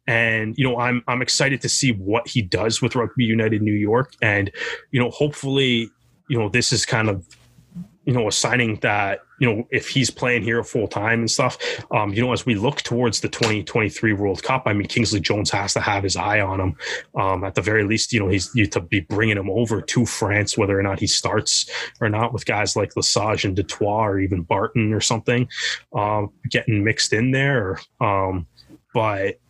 [0.06, 3.74] And you know, I'm I'm excited to see what he does with Rugby United New
[3.74, 4.50] York, and
[4.90, 5.90] you know, hopefully,
[6.28, 7.24] you know, this is kind of
[8.04, 11.58] you know a signing that you know, if he's playing here full time and stuff,
[11.90, 15.50] um, you know, as we look towards the 2023 World Cup, I mean, Kingsley Jones
[15.50, 16.76] has to have his eye on him.
[17.20, 20.06] Um, at the very least, you know, he's you to be bringing him over to
[20.06, 21.68] France, whether or not he starts
[22.00, 25.48] or not with guys like Lesage and du Toit or even Barton or something,
[25.92, 27.80] um, getting mixed in there.
[28.00, 28.46] Um,
[28.94, 29.40] but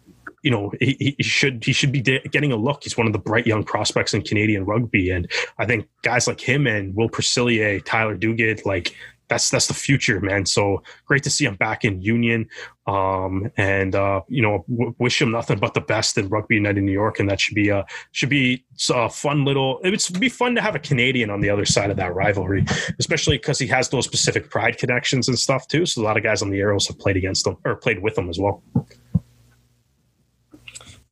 [0.43, 2.83] you know he, he, should he should be de- getting a look.
[2.83, 6.41] He's one of the bright young prospects in Canadian rugby, and I think guys like
[6.41, 8.95] him and Will Percillier, Tyler Duguid, like
[9.33, 10.45] that's that's the future, man.
[10.45, 12.49] So great to see him back in Union,
[12.87, 16.83] um, and uh, you know, w- wish him nothing but the best in Rugby United
[16.83, 19.81] New York, and that should be a should be a fun little.
[19.83, 22.67] It would be fun to have a Canadian on the other side of that rivalry,
[22.99, 25.87] especially because he has those Pacific Pride connections and stuff too.
[25.87, 28.19] So a lot of guys on the Arrows have played against him or played with
[28.19, 28.63] him as well.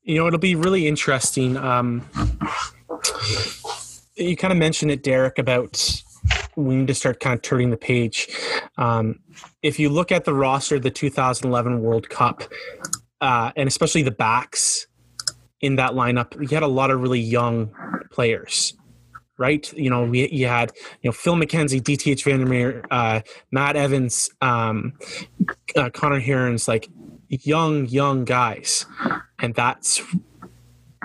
[0.03, 1.57] You know, it'll be really interesting.
[1.57, 2.09] Um,
[4.17, 6.03] you kind of mentioned it, Derek, about
[6.57, 8.29] we need to start kind of turning the page.
[8.77, 9.21] Um,
[9.63, 12.43] if you look at the roster, of the 2011 World Cup,
[13.21, 14.87] uh, and especially the backs
[15.61, 17.71] in that lineup, you had a lot of really young
[18.11, 18.75] players,
[19.39, 19.73] right?
[19.75, 20.73] You know, we you had
[21.03, 23.21] you know Phil McKenzie, DTH van der Merwe, uh,
[23.51, 24.95] Matt Evans, um,
[25.77, 26.89] uh, Connor Hearns, like
[27.31, 28.87] young young guys,
[29.39, 30.03] and that's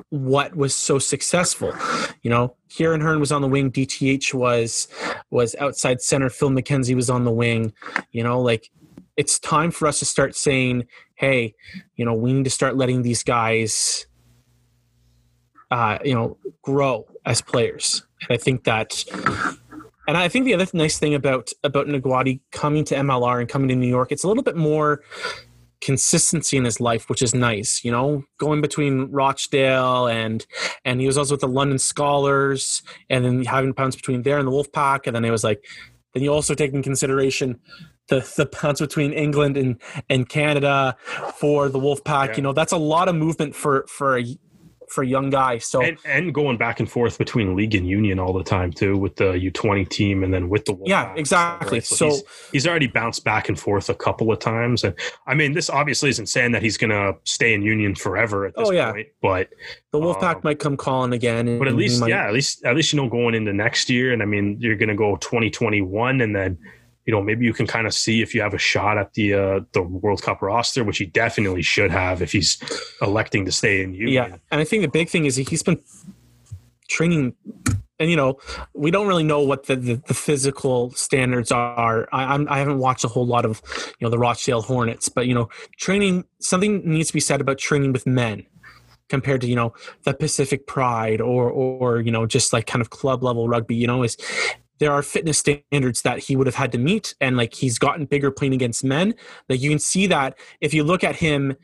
[0.10, 1.74] what was so successful.
[2.22, 4.88] You know, Ciaran Hearn was on the wing, DTH was
[5.30, 7.74] was outside center, Phil McKenzie was on the wing.
[8.12, 8.70] You know, like
[9.18, 10.86] it's time for us to start saying,
[11.16, 11.54] hey,
[11.96, 14.06] you know, we need to start letting these guys
[15.72, 18.06] uh, you know, grow as players.
[18.22, 19.04] And I think that
[20.08, 23.68] and I think the other nice thing about about Ngawati coming to MLR and coming
[23.70, 25.02] to New York, it's a little bit more
[25.82, 27.84] consistency in his life, which is nice.
[27.84, 30.46] You know, going between Rochdale and
[30.84, 34.48] and he was also with the London Scholars, and then having pounds between there and
[34.48, 35.64] the Wolfpack, and then it was like,
[36.14, 37.60] then you also take in consideration
[38.08, 40.96] the the pounds between England and and Canada
[41.38, 42.30] for the Wolfpack.
[42.30, 42.36] Yeah.
[42.38, 44.26] You know, that's a lot of movement for for a
[44.96, 45.60] for a young guy.
[45.60, 48.98] So and, and, going back and forth between league and union all the time too,
[48.98, 51.78] with the U twenty team and then with the Wolf yeah, exactly.
[51.78, 51.86] Right?
[51.86, 54.96] So, so he's, he's, already bounced back and forth a couple of times, and
[55.28, 58.56] I mean, this obviously isn't saying that he's going to stay in union forever at
[58.56, 58.94] this oh, yeah.
[58.94, 59.50] point, but
[59.92, 61.60] the Wolfpack um, might come calling again.
[61.60, 62.10] But at least, might...
[62.10, 64.78] yeah, at least at least you know going into next year, and I mean, you're
[64.78, 66.58] going to go twenty twenty one, and then
[67.06, 69.34] you know, maybe you can kind of see if you have a shot at the
[69.34, 72.60] uh, the World Cup roster, which he definitely should have if he's
[73.02, 74.14] electing to stay in Union.
[74.14, 75.80] Yeah, and I think the big thing is he's been
[76.90, 77.36] training,
[78.00, 78.40] and you know,
[78.74, 82.10] we don't really know what the, the, the physical standards are.
[82.12, 83.62] I, I'm I haven't watched a whole lot of
[84.00, 87.60] you know the Rochdale Hornets, but you know, training something needs to be said about
[87.60, 88.48] training with men
[89.10, 89.74] compared to you know
[90.06, 93.76] the Pacific Pride or or you know just like kind of club level rugby.
[93.76, 94.18] You know, is
[94.80, 98.06] there are fitness standards that he would have had to meet and like he's gotten
[98.06, 99.14] bigger playing against men
[99.50, 101.56] like you can see that if you look at him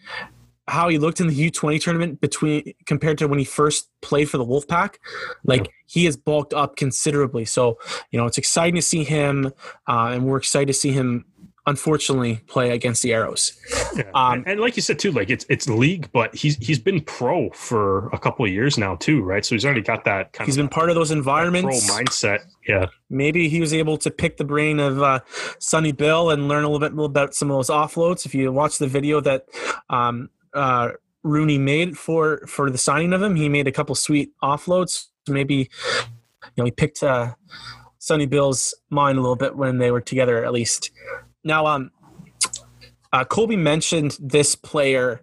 [0.68, 4.38] how he looked in the U20 tournament between compared to when he first played for
[4.38, 4.96] the Wolfpack,
[5.44, 7.46] like he has bulked up considerably.
[7.46, 7.78] So
[8.12, 9.48] you know it's exciting to see him,
[9.88, 11.26] uh, and we're excited to see him
[11.68, 13.54] unfortunately play against the arrows.
[13.96, 14.04] Yeah.
[14.14, 17.50] Um, and, like you said too, like it's it's league, but he's he's been pro
[17.52, 19.46] for a couple of years now too, right?
[19.46, 21.86] So he's already got that kind he's of been part of those environments.
[21.86, 22.46] Pro mindset.
[22.68, 22.88] Yeah.
[23.10, 25.20] Maybe he was able to pick the brain of uh,
[25.60, 28.26] Sonny Bill and learn a little bit about some of those offloads.
[28.26, 29.46] If you watch the video that
[29.90, 30.92] um, uh,
[31.26, 35.08] RUNY made for for the signing of him, he made a couple sweet offloads.
[35.28, 37.36] Maybe you know he picked uh,
[38.00, 40.92] Sonny Bill's mind a little bit when they were together, at least.
[41.44, 41.92] Now, um,
[43.14, 45.22] uh, Colby mentioned this player,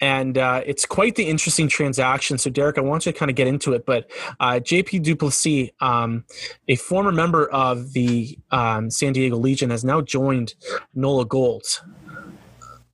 [0.00, 2.38] and uh, it's quite the interesting transaction.
[2.38, 3.86] So, Derek, I want you to kind of get into it.
[3.86, 6.24] But uh, JP du Plessis, um,
[6.68, 10.54] a former member of the um, San Diego Legion, has now joined
[10.94, 11.82] Nola Gold.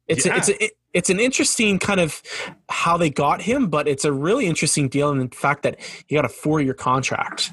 [0.09, 0.35] It's yeah.
[0.35, 2.23] a, it's a, it's an interesting kind of
[2.69, 6.15] how they got him, but it's a really interesting deal in the fact that he
[6.15, 7.53] got a four year contract.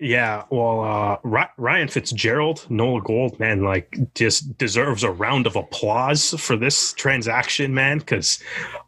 [0.00, 6.34] Yeah, well, uh, Ryan Fitzgerald, Nola Gold, man, like just deserves a round of applause
[6.38, 8.40] for this transaction, man, because,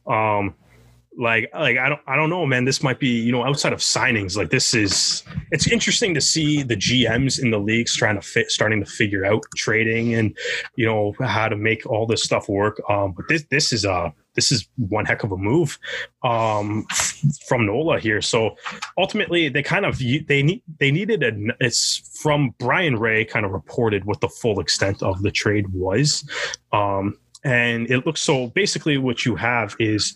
[0.07, 0.55] um,
[1.19, 2.65] like like I don't I don't know, man.
[2.65, 6.63] This might be you know outside of signings, like this is it's interesting to see
[6.63, 10.37] the GMs in the leagues trying to fit, starting to figure out trading and
[10.77, 12.81] you know how to make all this stuff work.
[12.89, 15.79] Um, but this this is a this is one heck of a move
[16.23, 16.87] um,
[17.47, 18.23] from Nola here.
[18.23, 18.57] So
[18.97, 21.33] ultimately, they kind of they need they needed a.
[21.61, 26.29] It's from Brian Ray kind of reported what the full extent of the trade was.
[26.73, 30.15] Um, and it looks so basically what you have is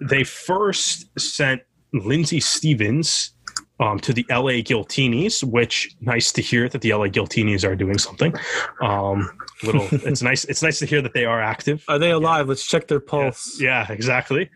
[0.00, 1.62] they first sent
[1.92, 3.32] Lindsey Stephens
[3.80, 7.98] um, to the LA Giltinis, which nice to hear that the LA Giltinis are doing
[7.98, 8.34] something.
[8.80, 9.30] Um,
[9.64, 10.44] little, it's nice.
[10.44, 11.84] It's nice to hear that they are active.
[11.88, 12.48] Are they alive?
[12.48, 13.58] Let's check their pulse.
[13.60, 14.50] Yeah, yeah exactly.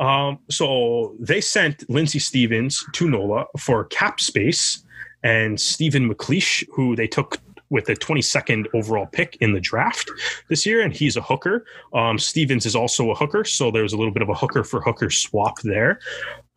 [0.00, 4.82] Um, so they sent Lindsey Stevens to NOLA for cap space,
[5.22, 7.38] and Stephen McLeish, who they took
[7.70, 10.10] with the 22nd overall pick in the draft
[10.48, 11.64] this year, and he's a hooker.
[11.94, 14.80] Um, Stephens is also a hooker, so there's a little bit of a hooker for
[14.80, 16.00] hooker swap there.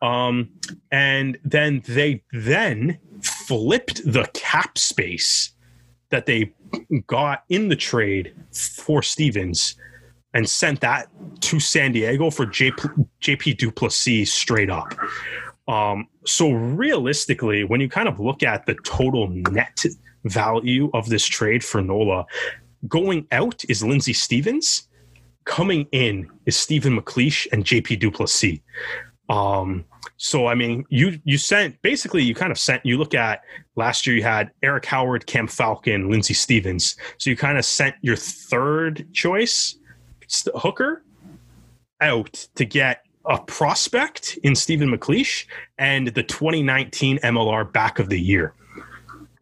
[0.04, 0.50] Um,
[0.90, 5.52] and then they then flipped the cap space
[6.10, 6.52] that they
[7.06, 9.76] got in the trade for Stevens
[10.34, 11.08] and sent that
[11.40, 14.94] to San Diego for JP, JP du Plessis straight up.
[15.68, 19.84] Um, so realistically, when you kind of look at the total net
[20.24, 22.26] value of this trade for Nola.
[22.88, 24.88] Going out is Lindsey Stevens,
[25.44, 28.60] Coming in is Stephen McLeish and JP du Plessis.
[29.28, 29.84] Um,
[30.16, 33.42] so I mean, you you sent basically you kind of sent you look at
[33.76, 36.96] last year you had Eric Howard, Cam Falcon, Lindsey Stevens.
[37.18, 39.76] So you kind of sent your third choice
[40.54, 41.02] hooker
[42.00, 45.46] out to get a prospect in Stephen McLeish
[45.78, 48.52] and the 2019 MLR back of the year.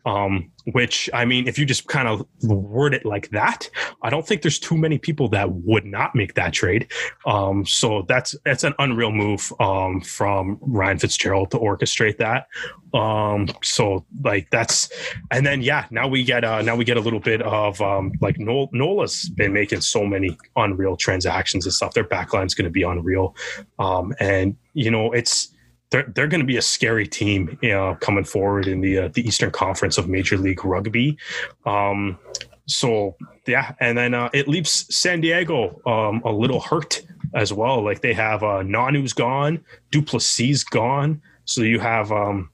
[0.06, 3.68] Um, which I mean, if you just kind of word it like that,
[4.02, 6.90] I don't think there's too many people that would not make that trade.
[7.26, 12.46] Um, so that's that's an unreal move um, from Ryan Fitzgerald to orchestrate that.
[12.94, 14.90] Um, so like that's,
[15.30, 18.12] and then yeah, now we get uh, now we get a little bit of um,
[18.20, 21.94] like Nol- Nola's been making so many unreal transactions and stuff.
[21.94, 23.34] Their backline's going to be unreal,
[23.78, 25.51] um, and you know it's
[25.92, 29.08] they're they're going to be a scary team you know, coming forward in the uh,
[29.08, 31.16] the Eastern Conference of Major League Rugby.
[31.64, 32.18] Um,
[32.66, 33.16] so
[33.46, 37.02] yeah, and then uh, it leaves San Diego um, a little hurt
[37.34, 37.84] as well.
[37.84, 42.50] Like they have uh, Nonu's gone, du Plessis gone, so you have um,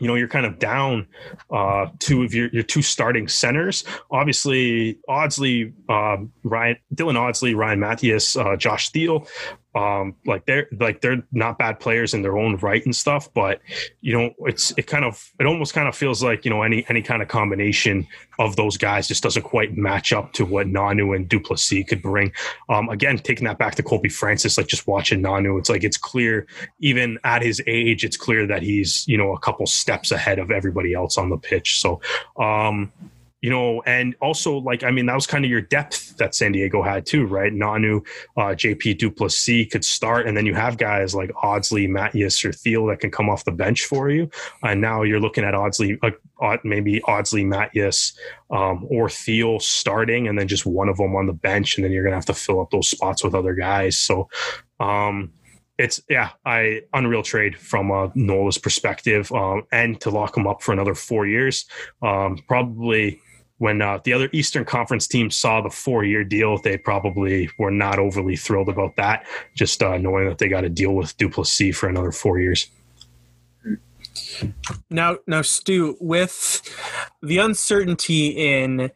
[0.00, 1.06] you know you're kind of down
[1.50, 3.84] uh, two of your your two starting centers.
[4.10, 9.28] Obviously, Audsley, um, Ryan, Dylan Audsley, Ryan Matyas, uh, Josh Thiel
[9.74, 13.60] um, like they're like they're not bad players in their own right and stuff, but
[14.00, 16.84] you know, it's it kind of it almost kind of feels like you know any
[16.88, 18.06] any kind of combination
[18.38, 22.02] of those guys just doesn't quite match up to what Nonu and du Plessis could
[22.02, 22.32] bring.
[22.68, 25.96] Um, again, taking that back to Colby Francis, like just watching Nonu, it's like it's
[25.96, 26.46] clear
[26.80, 30.50] even at his age, it's clear that he's you know a couple steps ahead of
[30.50, 31.80] everybody else on the pitch.
[31.80, 32.00] So
[32.36, 32.92] um,
[33.44, 36.52] you know, and also like I mean that was kind of your depth that San
[36.52, 37.52] Diego had too, right?
[37.52, 38.00] Nonu,
[38.38, 42.54] uh, JP du Plessis could start, and then you have guys like Audsley, Matyas, or
[42.54, 44.30] Thiel that can come off the bench for you.
[44.62, 45.98] And now you're looking at Audsley,
[46.40, 48.18] uh, maybe Audsley, Matthias,
[48.50, 51.92] um, or Thiel starting, and then just one of them on the bench, and then
[51.92, 53.98] you're gonna have to fill up those spots with other guys.
[53.98, 54.30] So.
[54.80, 55.32] Um,
[55.76, 60.62] it's yeah, I unreal trade from uh, Nola's perspective, um, and to lock him up
[60.62, 61.66] for another four years.
[62.00, 63.20] Um, probably
[63.58, 67.98] when uh, the other Eastern Conference teams saw the four-year deal, they probably were not
[67.98, 69.26] overly thrilled about that.
[69.54, 72.68] Just uh, knowing that they got to deal with du Plessis for another four years.
[74.90, 76.62] Now, now, Stu, with
[77.22, 78.90] the uncertainty in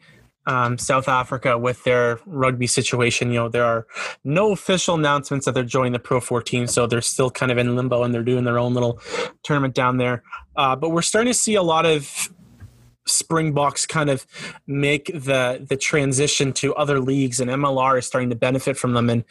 [0.47, 3.86] um, South Africa with their rugby situation, you know, there are
[4.24, 7.76] no official announcements that they're joining the Pro 14, so they're still kind of in
[7.76, 9.01] limbo and they're doing their own little
[9.43, 10.22] tournament down there.
[10.56, 12.30] Uh, but we're starting to see a lot of
[13.09, 14.26] Springboks kind of
[14.66, 19.10] make the the transition to other leagues, and MLR is starting to benefit from them.
[19.10, 19.24] And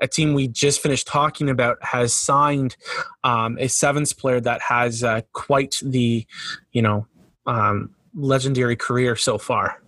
[0.00, 2.76] a team we just finished talking about has signed
[3.24, 6.26] um, a sevens player that has uh, quite the
[6.72, 7.06] you know
[7.46, 9.82] um, legendary career so far.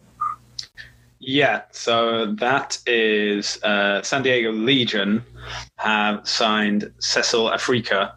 [1.20, 5.24] Yeah, so that is uh, San Diego Legion
[5.76, 8.12] have signed Cecil Afrika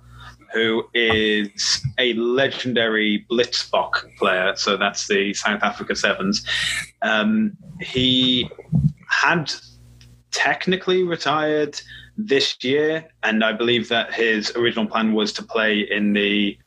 [0.53, 4.55] who is a legendary Blitzbok player.
[4.55, 6.45] So that's the South Africa Sevens.
[7.01, 8.49] Um, he
[9.07, 9.51] had
[10.31, 11.79] technically retired
[12.17, 16.57] this year, and I believe that his original plan was to play in the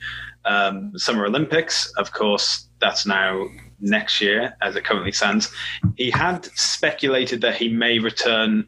[0.45, 1.93] um, Summer Olympics.
[1.97, 3.47] Of course, that's now
[3.81, 5.53] next year as it currently stands.
[5.97, 8.67] He had speculated that he may return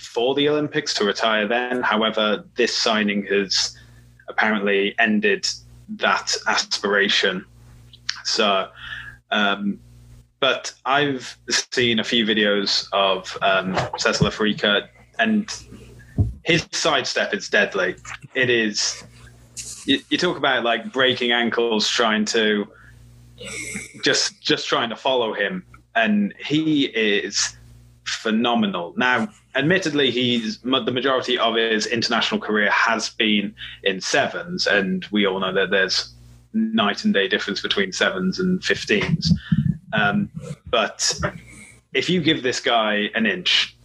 [0.00, 1.82] for the Olympics to retire then.
[1.82, 3.76] However, this signing has
[4.28, 5.46] apparently ended
[5.96, 7.44] that aspiration.
[8.24, 8.68] So,
[9.30, 9.80] um,
[10.40, 14.88] but I've seen a few videos of um, Cecil Afrika,
[15.18, 15.52] and
[16.44, 17.96] his sidestep is deadly.
[18.34, 19.04] It is.
[19.84, 22.68] You, you talk about like breaking ankles, trying to
[24.04, 25.64] just just trying to follow him,
[25.94, 27.57] and he is
[28.16, 28.94] phenomenal.
[28.96, 35.26] Now, admittedly, he's the majority of his international career has been in sevens, and we
[35.26, 36.14] all know that there's
[36.52, 39.30] night and day difference between sevens and 15s.
[39.92, 40.30] Um,
[40.70, 41.18] but
[41.94, 43.76] if you give this guy an inch,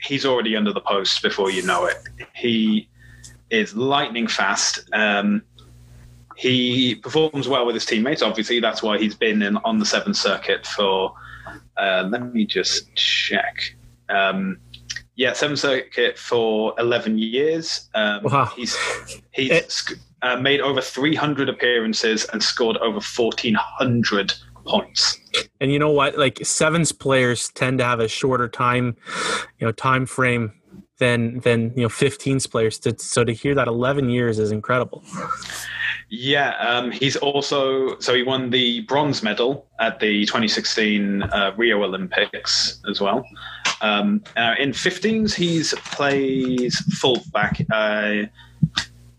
[0.00, 1.96] he's already under the post before you know it.
[2.34, 2.88] He
[3.50, 4.88] is lightning fast.
[4.92, 5.42] Um,
[6.36, 8.22] he performs well with his teammates.
[8.22, 11.14] Obviously, that's why he's been in, on the seventh circuit for.
[11.80, 13.74] Uh, let me just check.
[14.10, 14.58] Um,
[15.16, 17.88] yeah, seventh circuit for eleven years.
[17.94, 18.52] Um, Wow.
[18.56, 18.76] He's
[19.32, 24.34] he's uh, made over three hundred appearances and scored over fourteen hundred
[24.66, 25.18] points.
[25.60, 26.18] And you know what?
[26.18, 28.96] Like sevens players tend to have a shorter time,
[29.58, 30.52] you know, time frame
[31.00, 32.78] than than you know 15s players.
[32.80, 35.02] To, so to hear that 11 years is incredible.
[36.08, 41.82] Yeah, um, he's also so he won the bronze medal at the 2016 uh, Rio
[41.82, 43.24] Olympics as well.
[43.80, 47.60] Um, uh, in 15s, he's plays fullback.
[47.72, 48.26] Uh,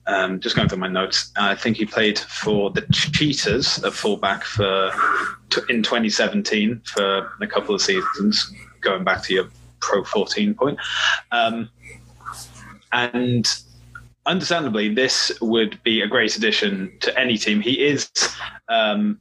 [0.07, 4.43] um, just going through my notes, I think he played for the Cheetahs at fullback
[4.43, 4.91] for
[5.69, 8.53] in 2017 for a couple of seasons.
[8.81, 9.49] Going back to your
[9.81, 10.79] Pro 14 point,
[11.31, 11.69] um,
[12.91, 13.47] and
[14.25, 17.61] understandably, this would be a great addition to any team.
[17.61, 18.09] He is
[18.69, 19.19] um,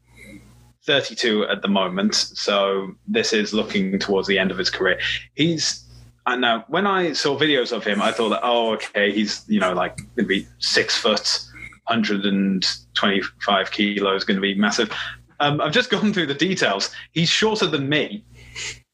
[0.85, 4.99] 32 at the moment, so this is looking towards the end of his career.
[5.35, 5.87] He's
[6.27, 9.61] I know when I saw videos of him, I thought that oh, okay, he's you
[9.61, 11.41] know like going to be six foot,
[11.87, 14.93] 125 kilos, going to be massive.
[15.41, 16.91] Um, I've just gone through the details.
[17.13, 18.25] He's shorter than me,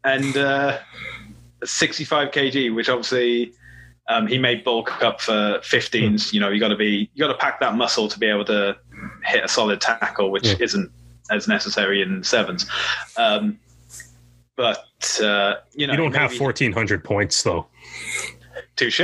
[0.05, 0.79] and uh,
[1.67, 3.53] 65 kg, which obviously
[4.09, 6.33] um, he may bulk up for 15s.
[6.33, 8.45] You know, you got to be you got to pack that muscle to be able
[8.47, 8.77] to
[9.25, 10.57] hit a solid tackle, which Yeah.
[10.61, 10.91] isn't
[11.31, 12.67] as necessary in sevens.
[13.17, 13.59] Um,
[14.57, 14.87] but
[15.23, 17.67] uh, you know, You don't have 1,400 points, though.
[18.77, 19.01] touche.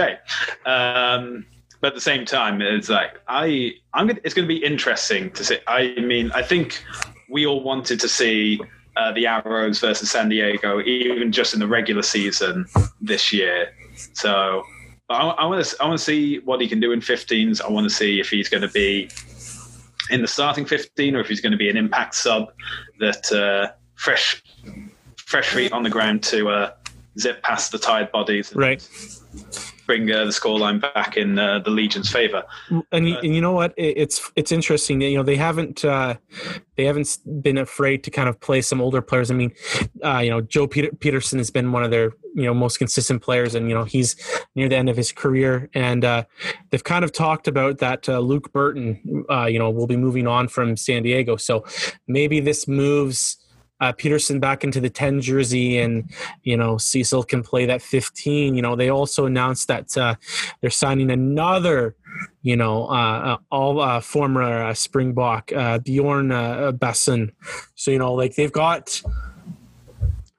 [0.65, 1.45] Um,
[1.81, 4.07] but at the same time, it's like I, I'm.
[4.07, 5.59] Gonna, it's going to be interesting to see.
[5.67, 6.83] I mean, I think
[7.29, 8.61] we all wanted to see
[8.97, 12.67] uh, the Arrows versus San Diego, even just in the regular season
[13.01, 13.73] this year.
[14.13, 14.63] So,
[15.09, 15.77] I, want to.
[15.83, 17.61] I want to see what he can do in 15s.
[17.63, 19.11] I want to see if he's going to be
[20.11, 22.53] in the starting 15 or if he's going to be an impact sub
[22.99, 24.43] that uh, fresh,
[25.17, 26.71] fresh feet on the ground to uh,
[27.19, 28.55] zip past the tired bodies.
[28.55, 28.87] Right.
[29.87, 32.45] Bring uh, the scoreline back in uh, the Legion's favor.
[32.93, 33.75] And you, and you know what?
[33.77, 36.17] It, it's it's interesting that you know they haven't uh,
[36.77, 39.31] they haven't been afraid to kind of play some older players.
[39.31, 39.53] I mean,
[40.05, 43.23] uh, you know, Joe Peter, Pietersen has been one of their you know most consistent
[43.23, 44.17] players, and you know he's
[44.55, 46.25] near the end of his career, and uh,
[46.71, 50.27] they've kind of talked about that uh, Luke Burton, uh, you know, will be moving
[50.27, 51.65] on from San Diego, so
[52.07, 53.39] maybe this moves.
[53.83, 56.09] Uh, Pietersen back into the 10 jersey and
[56.45, 60.15] you know Cecil can play that 15 you know they also announced that uh,
[60.61, 61.97] they're signing another
[62.43, 65.49] you know, uh, uh, all uh, former uh, Springbok,
[65.85, 67.33] Bjorn Basson.
[67.75, 69.01] So, you know, like they've got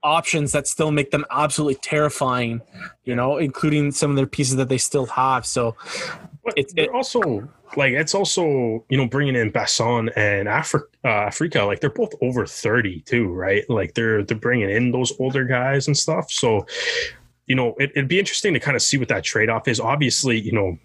[0.04, 2.62] options that still make them absolutely terrifying,
[3.06, 5.46] you know, including some of their pieces that they still have.
[5.46, 5.76] So,
[6.44, 11.28] But It's- it- also like it's also you know bringing in Basson and Afri- uh,
[11.28, 13.64] Afrika like they're both over thirty too, right?
[13.70, 16.32] Like they're they're bringing in those older guys and stuff.
[16.32, 16.66] So
[17.48, 19.80] you know it, it'd be interesting to kind of see what that trade off is.
[19.80, 20.78] Obviously, you know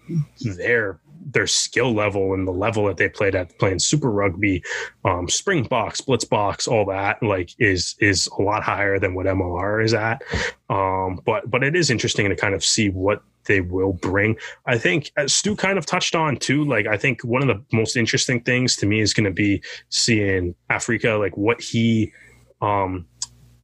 [0.57, 4.63] their their skill level and the level that they played at playing Super Rugby,
[5.05, 9.83] um, Springboks, Blitz Box, all that like is is a lot higher than what MLR
[9.83, 10.21] is at.
[10.69, 14.37] Um, but but it is interesting to kind of see what they will bring.
[14.65, 16.63] I think as Stu kind of touched on too.
[16.65, 19.61] Like I think one of the most interesting things to me is going to be
[19.89, 22.13] seeing Afrika, like what he
[22.61, 23.05] um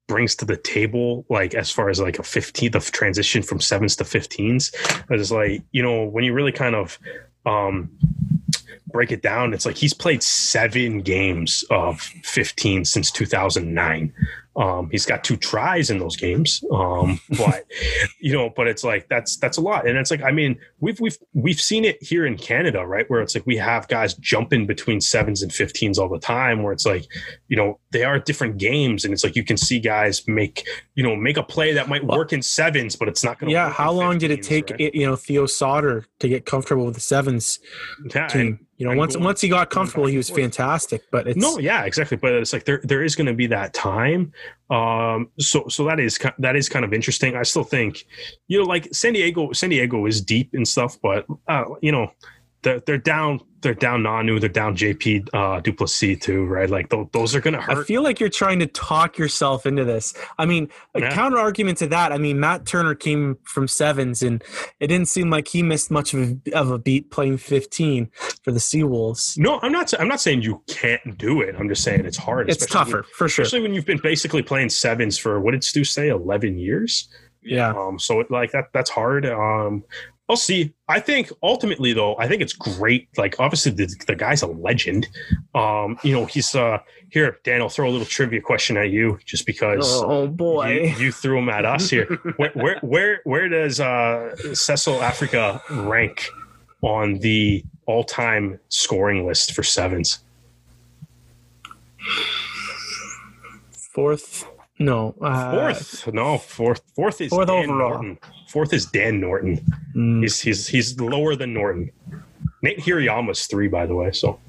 [0.08, 3.96] brings to the table, like as far as like a 15th of transition from sevens
[3.96, 5.04] to 15s.
[5.10, 7.00] It's like, you know, when you really kind of
[7.46, 7.90] um
[8.96, 14.14] break it down, it's like he's played seven games of 15 since 2009.
[14.58, 17.66] Um, he's got two tries in those games, um, but
[18.22, 21.00] you know, but it's like that's that's a lot, and it's like I mean, we've
[21.02, 23.10] we've we've seen it here in Canada, right?
[23.10, 26.72] Where it's like we have guys jumping between sevens and fifteens all the time, where
[26.72, 27.06] it's like,
[27.50, 30.66] you know, they are different games, and it's like you can see guys make
[30.96, 33.54] you know make a play that might work in sevens, but it's not going to.
[33.54, 34.70] Yeah, how long did it take?
[34.72, 34.96] Right?
[34.96, 37.60] You know, Theo Sauder to get comfortable with the sevens
[38.14, 38.42] Yeah, team.
[38.42, 41.04] and- you know, and once going- once he got comfortable, he was fantastic.
[41.10, 43.74] But it's no yeah exactly but it's like there there is going to be that
[43.74, 44.34] time
[44.70, 47.36] um so so that is that is kind of interesting.
[47.36, 48.06] I still think
[48.48, 52.12] you know like san diego san diego is deep and stuff but uh you know
[52.64, 56.90] they're, they're down they're down nonu they're down jp uh du plessis too right like
[56.90, 57.80] th- those are going to hurt.
[57.80, 60.14] I feel like you're trying to talk yourself into this.
[60.38, 61.12] I mean, a Yeah.
[61.14, 62.12] counter argument to that.
[62.12, 64.44] I mean, Matt Turner came from sevens, and
[64.80, 68.10] it didn't seem like he missed much of a, of a beat playing 15
[68.44, 69.38] for the Seawolves.
[69.38, 72.50] no i'm not i'm not saying you can't do it i'm just saying it's hard
[72.50, 73.44] It's tougher when- for sure.
[73.44, 77.10] especially when you've been basically playing sevens for what did stu say 11 years
[77.44, 79.24] Yeah, Um, so it, like that, that's hard.
[79.26, 79.84] Um,
[80.28, 80.74] I'll see.
[80.90, 83.10] I think ultimately though, I think it's great.
[83.16, 85.08] Like obviously the, the guy's a legend.
[85.54, 86.80] Um, you know, he's uh
[87.12, 90.96] here, Dan, I'll throw a little trivia question at you just because Oh you, boy.
[90.98, 92.06] you threw him at us here.
[92.38, 96.28] where, where where where does uh Cecil Afrika rank
[96.82, 100.20] on the all time scoring list for sevens?
[103.72, 104.46] Fourth.
[104.80, 105.16] No.
[105.22, 106.14] Uh, Fourth.
[106.14, 107.92] no, fourth fourth is fourth Dan overall.
[107.94, 108.20] Norton.
[108.50, 109.58] Fourth is Dan Norton.
[109.96, 111.92] mm, He's he's he's lower than Norton.
[112.62, 114.12] Nate Hirayama's three, by the way.
[114.12, 114.40] So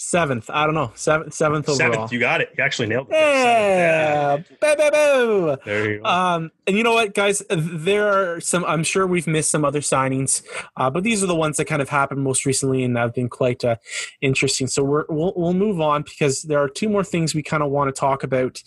[0.00, 0.48] seventh.
[0.50, 0.92] I don't know.
[0.94, 1.34] Seventh.
[1.34, 1.92] Seventh overall.
[1.92, 2.50] seventh, you got it.
[2.56, 3.14] You actually nailed it.
[3.14, 4.36] yeah.
[4.36, 5.56] Boo, boo, boo.
[5.64, 6.04] There you go.
[6.04, 7.42] Um, and you know what, guys?
[7.50, 8.64] There are some.
[8.64, 10.42] I'm sure we've missed some other signings,
[10.76, 13.28] uh, but these are the ones that kind of happened most recently and have been
[13.28, 13.76] quite uh,
[14.20, 14.66] interesting.
[14.66, 17.70] So we're, we'll we'll move on because there are two more things we kind of
[17.70, 18.62] want to talk about.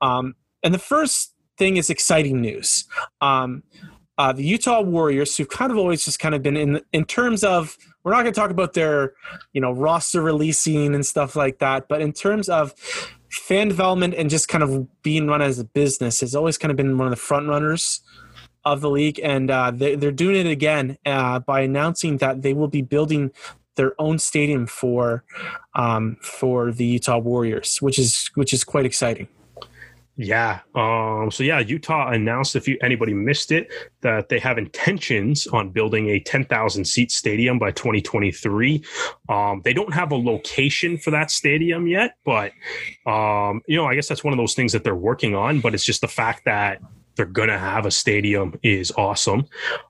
[0.00, 2.86] Um, and the first thing is exciting news.
[3.20, 3.62] Um,
[4.16, 7.44] uh, the Utah Warriors, who've kind of always just kind of been in in terms
[7.44, 9.14] of we're not going to talk about their
[9.52, 12.74] you know roster releasing and stuff like that, but in terms of
[13.30, 16.76] fan development and just kind of being run as a business has always kind of
[16.76, 18.00] been one of the front runners
[18.64, 22.52] of the league, and uh, they, they're doing it again uh, by announcing that they
[22.52, 23.30] will be building
[23.76, 25.24] their own stadium for
[25.74, 29.28] um, for the Utah Warriors, which is which is quite exciting.
[30.20, 30.58] Yeah.
[30.74, 33.70] Um, so yeah, Utah announced if you anybody missed it
[34.00, 38.82] that they have intentions on building a 10,000 seat stadium by 2023.
[39.28, 42.50] Um, they don't have a location for that stadium yet, but
[43.06, 45.60] um, you know, I guess that's one of those things that they're working on.
[45.60, 46.80] But it's just the fact that
[47.18, 49.44] they're gonna have a stadium is awesome.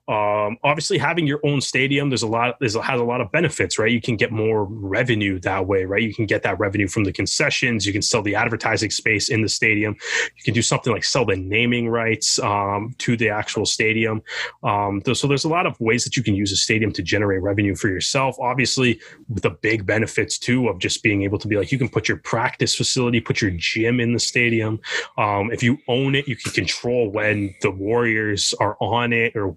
[0.07, 3.77] Um, obviously, having your own stadium, there's a lot, there's has a lot of benefits,
[3.77, 3.91] right?
[3.91, 6.01] You can get more revenue that way, right?
[6.01, 7.85] You can get that revenue from the concessions.
[7.85, 9.95] You can sell the advertising space in the stadium.
[10.35, 14.23] You can do something like sell the naming rights um, to the actual stadium.
[14.63, 17.43] Um, so there's a lot of ways that you can use a stadium to generate
[17.43, 18.35] revenue for yourself.
[18.39, 21.89] Obviously, with the big benefits too of just being able to be like you can
[21.89, 24.79] put your practice facility, put your gym in the stadium.
[25.19, 29.55] Um, if you own it, you can control when the Warriors are on it, or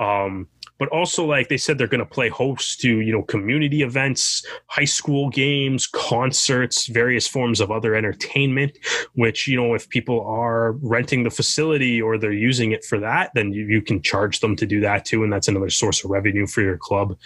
[0.00, 0.48] um,
[0.78, 4.44] but also like they said they're going to play host to you know community events
[4.66, 8.72] high school games concerts various forms of other entertainment
[9.14, 13.30] which you know if people are renting the facility or they're using it for that
[13.36, 16.10] then you, you can charge them to do that too and that's another source of
[16.10, 17.16] revenue for your club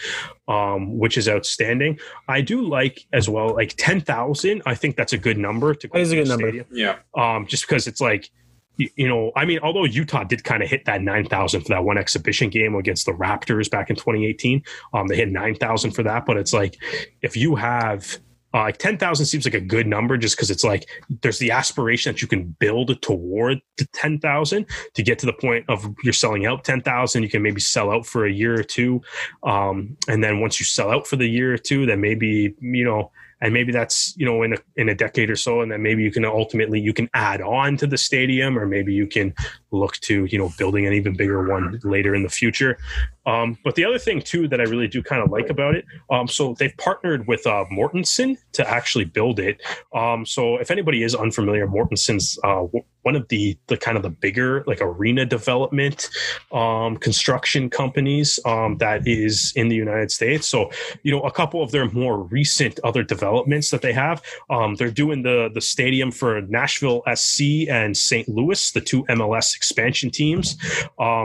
[0.48, 1.98] um, which is outstanding
[2.28, 5.94] i do like as well like 10000 i think that's a good number to go
[5.94, 6.48] That is a to good the number.
[6.48, 6.96] stadium Yeah.
[7.16, 8.30] um, just because it's like
[8.76, 11.98] you, know i mean although utah did kind of hit that 9000 for that one
[11.98, 14.62] exhibition game against the raptors back in 2018
[14.94, 16.76] um, they hit 9000 for that but it's like
[17.22, 18.18] if you have
[18.56, 20.88] uh, like 10,000 seems like a good number just because it's like
[21.20, 25.64] there's the aspiration that you can build toward the 10,000 to get to the point
[25.68, 27.22] of you're selling out 10,000.
[27.22, 29.02] You can maybe sell out for a year or two.
[29.42, 32.84] Um, and then once you sell out for the year or two, then maybe, you
[32.84, 35.82] know, and maybe that's you know in a in a decade or so and then
[35.82, 39.34] maybe you can ultimately you can add on to the stadium or maybe you can
[39.70, 42.78] look to you know building an even bigger one later in the future
[43.26, 45.84] um, but the other thing too that i really do kind of like about it
[46.10, 49.60] um, so they've partnered with uh, mortenson to actually build it.
[49.94, 54.02] Um, so if anybody is unfamiliar mortenson's uh, w- one of the the kind of
[54.02, 56.10] the bigger like arena development
[56.52, 60.48] um, construction companies um, that is in the united states.
[60.48, 60.70] So
[61.02, 64.90] you know a couple of their more recent other developments that they have um, they're
[64.90, 70.56] doing the the stadium for nashville sc and st louis the two mls expansion teams.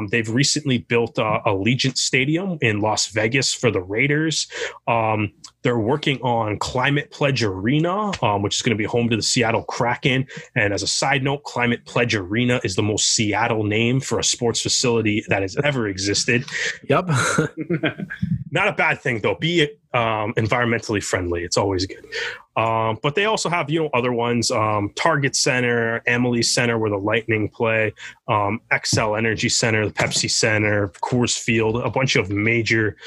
[0.10, 1.40] They've recently built uh,
[1.92, 4.48] allegiant stadium in las vegas for the raiders
[4.88, 5.32] um,
[5.64, 9.22] they're working on Climate Pledge Arena, um, which is going to be home to the
[9.22, 10.26] Seattle Kraken.
[10.56, 14.24] And as a side note, Climate Pledge Arena is the most Seattle name for a
[14.24, 16.46] sports facility that has ever existed.
[16.90, 17.10] Yep.
[18.52, 19.36] Not a bad thing though.
[19.36, 19.64] Be
[19.94, 21.44] um, environmentally friendly.
[21.44, 22.06] It's always good.
[22.56, 26.90] Um, but they also have you know other ones: um, Target Center, Emily Center, where
[26.90, 27.94] the Lightning play,
[28.28, 32.98] um, Xcel Energy Center, the Pepsi Center, Coors Field, a bunch of major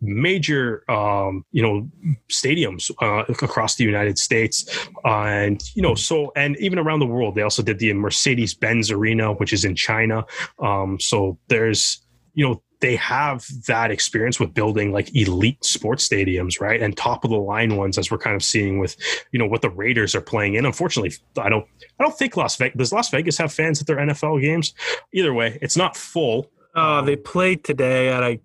[0.00, 1.88] major um, you know
[2.30, 7.06] stadiums uh, across the United States, uh, and you know so and even around the
[7.06, 7.34] world.
[7.34, 10.24] They also did the Mercedes Benz Arena, which is in China.
[10.58, 12.04] Um, so there's
[12.34, 16.80] you know they have that experience with building like elite sports stadiums, right?
[16.82, 18.96] And top of the line ones, as we're kind of seeing with,
[19.32, 20.64] you know, what the Raiders are playing in.
[20.64, 21.66] Unfortunately, I don't,
[21.98, 24.72] I don't think Las Vegas does Las Vegas have fans at their NFL games.
[25.12, 26.50] Either way, it's not full.
[26.74, 28.38] Uh, they played today, and I,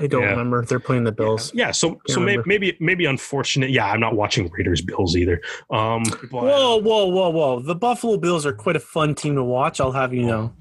[0.00, 0.30] I don't Yeah.
[0.30, 0.64] remember.
[0.64, 1.52] They're playing the Bills.
[1.54, 2.44] Yeah, so so may, remember.
[2.46, 3.70] maybe maybe unfortunate.
[3.70, 5.40] Yeah, I'm not watching Raiders Bills either.
[5.70, 7.60] Um, but- Whoa, whoa, whoa, whoa!
[7.60, 9.80] The Buffalo Bills are quite a fun team to watch.
[9.80, 10.52] I'll have you know.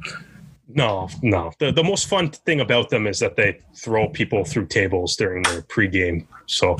[0.67, 1.51] No, no.
[1.59, 5.43] The the most fun thing about them is that they throw people through tables during
[5.43, 6.25] their pregame.
[6.45, 6.77] So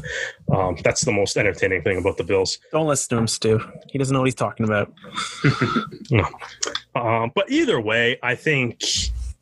[0.53, 2.59] um, that's the most entertaining thing about the Bills.
[2.71, 3.59] Don't listen to him, Stu.
[3.89, 4.93] He doesn't know what he's talking about.
[6.11, 6.27] No.
[6.95, 8.83] Um, but either way, I think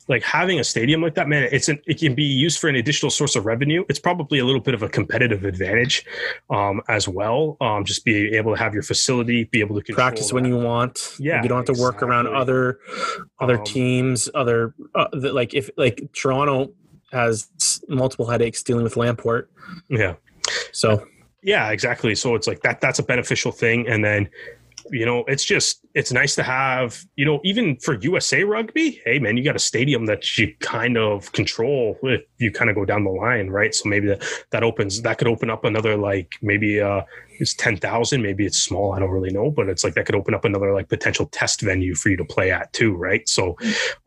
[0.08, 2.76] like having a stadium like that, man, it's an, it can be used for an
[2.76, 3.84] additional source of revenue.
[3.88, 6.04] It's probably a little bit of a competitive advantage
[6.50, 7.56] um, as well.
[7.60, 11.16] Um, just be able to have your facility, be able to Practice when you want.
[11.18, 12.80] Yeah, you don't have to work around other
[13.38, 14.28] other Um, teams.
[14.34, 16.72] Other uh, the, like if like Toronto
[17.12, 17.48] has
[17.88, 19.48] multiple headaches dealing with Lamport.
[19.88, 20.14] Yeah.
[20.72, 21.06] So
[21.42, 22.14] Yeah, exactly.
[22.14, 23.86] So it's like that that's a beneficial thing.
[23.88, 24.30] And then,
[24.92, 29.18] you know, it's just it's nice to have, you know, even for USA rugby, hey
[29.18, 32.84] man, you got a stadium that you kind of control if you kind of go
[32.84, 33.74] down the line, right?
[33.74, 37.02] So maybe that, that opens that could open up another like maybe uh
[37.40, 40.14] it's ten thousand, maybe it's small, I don't really know, but it's like that could
[40.14, 43.26] open up another like potential test venue for you to play at too, right?
[43.26, 43.56] So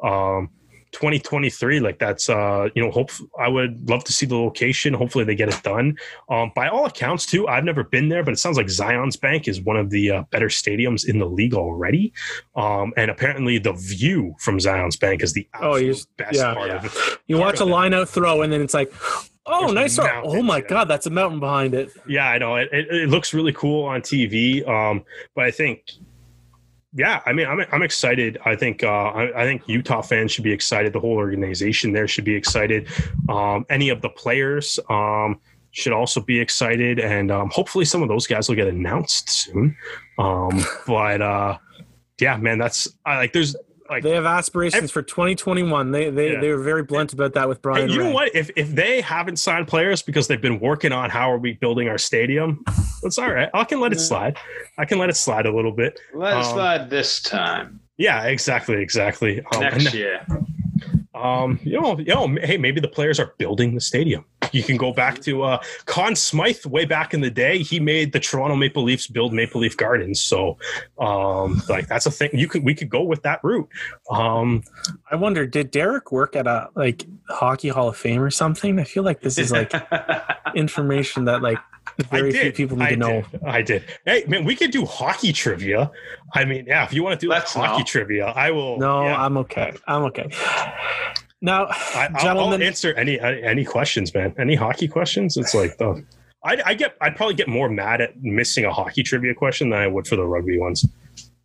[0.03, 0.51] um
[0.95, 5.25] 2023 like that's uh you know hope i would love to see the location hopefully
[5.25, 5.95] they get it done
[6.29, 9.47] um by all accounts too i've never been there but it sounds like zion's bank
[9.47, 12.13] is one of the uh, better stadiums in the league already
[12.55, 16.35] um and apparently the view from zion's bank is the Oh, you absolute just- best
[16.35, 16.53] yeah.
[16.53, 16.91] part of it
[17.27, 18.93] you watch a of line out throw, and then it's like,
[19.47, 20.05] oh, There's nice throw.
[20.05, 20.67] mountains, Oh my yeah.
[20.67, 21.91] god, that's a mountain behind it.
[22.07, 25.03] yeah i know it, it, it looks really cool on tv um
[25.35, 25.91] but i think
[26.95, 28.37] yeah i mean i'm, I'm excited.
[28.45, 30.93] I think uh I, I think utah fans should be excited.
[30.93, 32.87] The whole organization there should be excited.
[33.29, 35.39] Um any of the players um
[35.71, 36.99] should also be excited.
[36.99, 39.75] And um hopefully some of those guys will get announced soon.
[40.17, 41.57] Um but uh
[42.19, 43.55] yeah man that's i like there's
[43.89, 45.91] like They have aspirations for 2021.
[45.91, 46.39] They they Yeah.
[46.41, 47.87] they were very blunt about that with Brian.
[47.87, 48.33] Hey, you know what?
[48.35, 51.87] If if they haven't signed players because they've been working on how are we building
[51.87, 52.63] our stadium,
[53.03, 53.49] that's all right.
[53.53, 54.37] I can let it slide.
[54.77, 55.99] I can let it slide a little bit.
[56.13, 57.79] Let's Um, slide this time.
[57.97, 59.41] Yeah, exactly, exactly.
[59.53, 60.21] Um, Next year.
[61.15, 64.25] Um, you know, you know, hey, maybe the players are building the stadium.
[64.51, 67.59] You can go back to uh, Conn Smythe way back in the day.
[67.59, 70.21] He made the Toronto Maple Leafs build Maple Leaf Gardens.
[70.21, 70.57] So,
[70.99, 72.31] um, like that's a thing.
[72.33, 73.67] You could we could go with that route.
[74.09, 74.63] Um,
[75.09, 78.77] I wonder, did Derek work at a like hockey Hall of Fame or something?
[78.77, 79.71] I feel like this is like
[80.55, 81.59] information that like
[82.11, 82.55] very I few did.
[82.55, 83.21] people need I to know.
[83.31, 83.43] Did.
[83.43, 83.83] I did.
[84.05, 85.91] Hey, man, we could do hockey trivia.
[86.33, 87.87] I mean, yeah, if you want to do like hockey not.
[87.87, 88.77] trivia, I will.
[88.77, 89.21] No, yeah.
[89.23, 89.71] I'm okay.
[89.71, 90.29] Uh, I'm okay.
[91.41, 94.33] Now, I, I'll, I'll gentlemen, answer any uh, any questions, man.
[94.39, 95.37] Any hockey questions?
[95.37, 96.05] It's like oh, the.
[96.43, 96.95] I, I get.
[97.01, 100.15] I'd probably get more mad at missing a hockey trivia question than I would for
[100.15, 100.85] the rugby ones.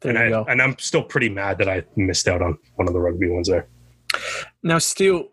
[0.01, 0.45] there and you I go.
[0.49, 3.49] and I'm still pretty mad that I missed out on one of the rugby ones
[3.49, 3.69] there.
[4.63, 5.29] Now, Stu,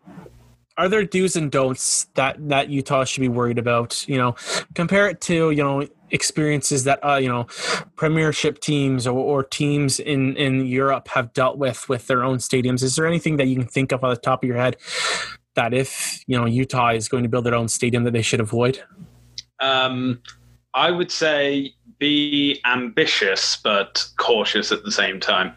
[0.77, 4.07] are there do's and don'ts that that Utah should be worried about?
[4.07, 4.35] You know,
[4.75, 7.47] compare it to you know experiences that uh, you know
[7.95, 12.83] Premiership teams or, or teams in in Europe have dealt with with their own stadiums.
[12.83, 14.77] Is there anything that you can think of on the top of your head
[15.55, 18.39] that if you know Utah is going to build their own stadium that they should
[18.39, 18.81] avoid?
[19.59, 20.21] Um,
[20.73, 25.55] I would say be ambitious but cautious at the same time.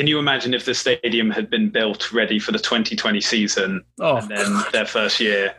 [0.00, 4.16] Can you imagine if the stadium had been built ready for the 2020 season Oh,
[4.16, 5.52] and then their first year?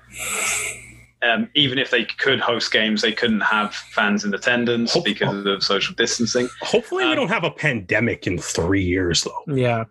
[1.22, 5.46] Um, even if they could host games, they couldn't have fans in attendance Hope- because
[5.46, 6.50] of social distancing.
[6.62, 9.44] Hopefully, we Um, don't have a pandemic in three years, though.
[9.54, 9.84] yeah.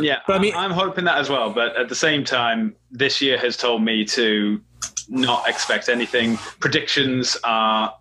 [0.00, 1.50] Yeah, But I mean- I'm hoping that as well.
[1.50, 4.60] But at the same time, this year has told me to
[5.08, 6.36] not expect anything.
[6.58, 7.94] Predictions are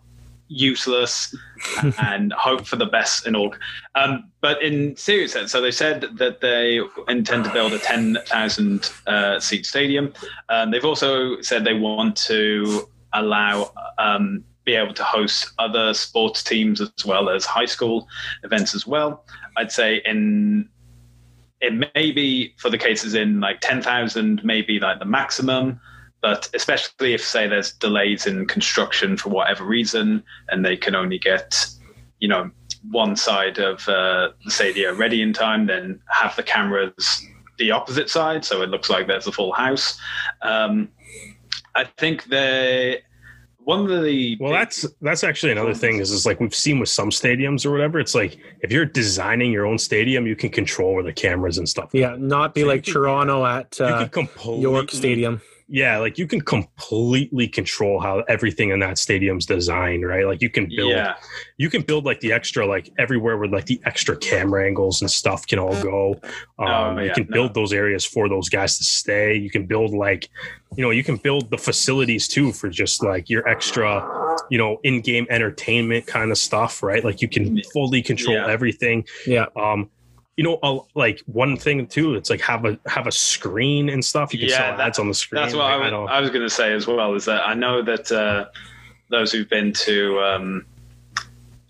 [0.48, 1.36] useless
[2.02, 3.54] and hope for the best in all.
[3.94, 8.92] Um, but in serious sense, so they said that they intend to build a 10,000
[9.08, 10.14] uh, seat stadium.
[10.50, 16.44] Um, they've also said they want to allow um, be able to host other sports
[16.44, 18.06] teams as well as high school
[18.44, 19.24] events as well.
[19.56, 20.68] I'd say in
[21.62, 25.80] it may be for the cases in like 10,000, maybe like the maximum,
[26.22, 31.18] but especially if, say, there's delays in construction for whatever reason and they can only
[31.18, 31.66] get,
[32.20, 32.52] you know,
[32.92, 37.26] one side of uh, say, the stadia ready in time, then have the cameras
[37.60, 40.00] the opposite side so it looks like there's a full house.
[40.42, 40.90] Um,
[41.76, 43.00] I think the
[43.60, 46.90] one of the well that's that's actually another thing is is like we've seen with
[46.90, 50.96] some stadiums or whatever it's like if you're designing your own stadium you can control
[50.96, 54.10] where the cameras and stuff Yeah, not be So like can- Toronto at uh,
[54.46, 55.42] York Stadium.
[55.74, 60.26] Yeah like you can completely control how everything in that stadium's designed right?
[60.28, 61.16] Like you can build yeah.
[61.58, 65.10] you can build like the extra like everywhere where like the extra camera angles and
[65.10, 66.14] stuff can all go.
[66.60, 67.34] Um, Oh, you yeah, can no.
[67.34, 69.36] build those areas for those guys to stay.
[69.36, 70.30] You can build like
[70.78, 73.88] you know you can build the facilities too for just like your extra
[74.52, 77.04] you know in-game entertainment kind of stuff right?
[77.04, 78.48] Like you can fully control Yeah.
[78.48, 79.06] everything.
[79.26, 79.48] Yeah.
[79.56, 79.90] um
[80.36, 84.34] you know like one thing too it's like have a have a screen and stuff
[84.34, 86.10] you can Yeah, sell that- ads on the screen That's what Like, I, was- don't-
[86.10, 87.14] I was going to say as well.
[87.14, 88.46] Is that I know that uh,
[89.10, 90.66] those who've been to um,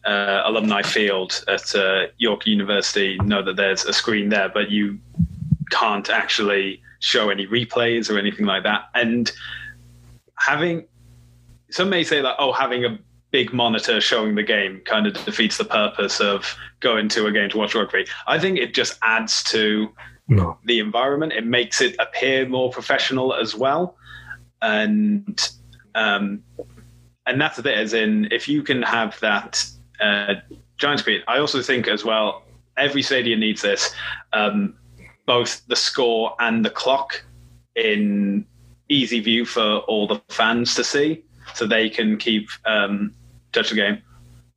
[0.05, 4.97] uh, Alumni Field at uh, York University know that there's a screen there, but you
[5.71, 8.85] can't actually show any replays or anything like that.
[8.95, 9.29] And
[10.37, 10.85] having
[11.69, 12.97] some may say that oh, having a
[13.33, 17.49] big monitor showing the game kind of defeats the purpose of going to a game
[17.49, 18.05] to watch rugby.
[18.27, 19.89] I think it just adds to
[20.27, 21.33] no the environment.
[21.33, 23.97] It makes it appear more professional as well,
[24.61, 25.51] and
[25.95, 26.43] um,
[27.25, 27.65] and that's it.
[27.65, 29.65] As in, if you can have that
[29.99, 30.35] uh,
[30.77, 32.43] giant screen, I also think as well.
[32.77, 33.93] Every stadium needs this,
[34.31, 34.75] um,
[35.25, 37.23] both the score and the clock
[37.75, 38.45] in
[38.89, 41.23] easy view for all the fans to see,
[41.55, 43.13] so they can keep um,
[43.53, 44.01] judge the game.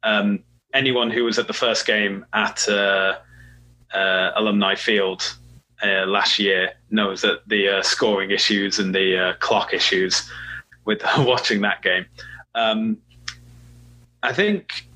[0.03, 0.43] Um,
[0.75, 3.19] anyone who was at the first game at uh,
[3.95, 5.37] uh, Alumni Field
[5.83, 10.31] uh, last year knows that the uh, scoring issues and the uh, clock issues
[10.85, 12.07] with watching that game.
[12.55, 12.99] Um,
[14.23, 14.87] I think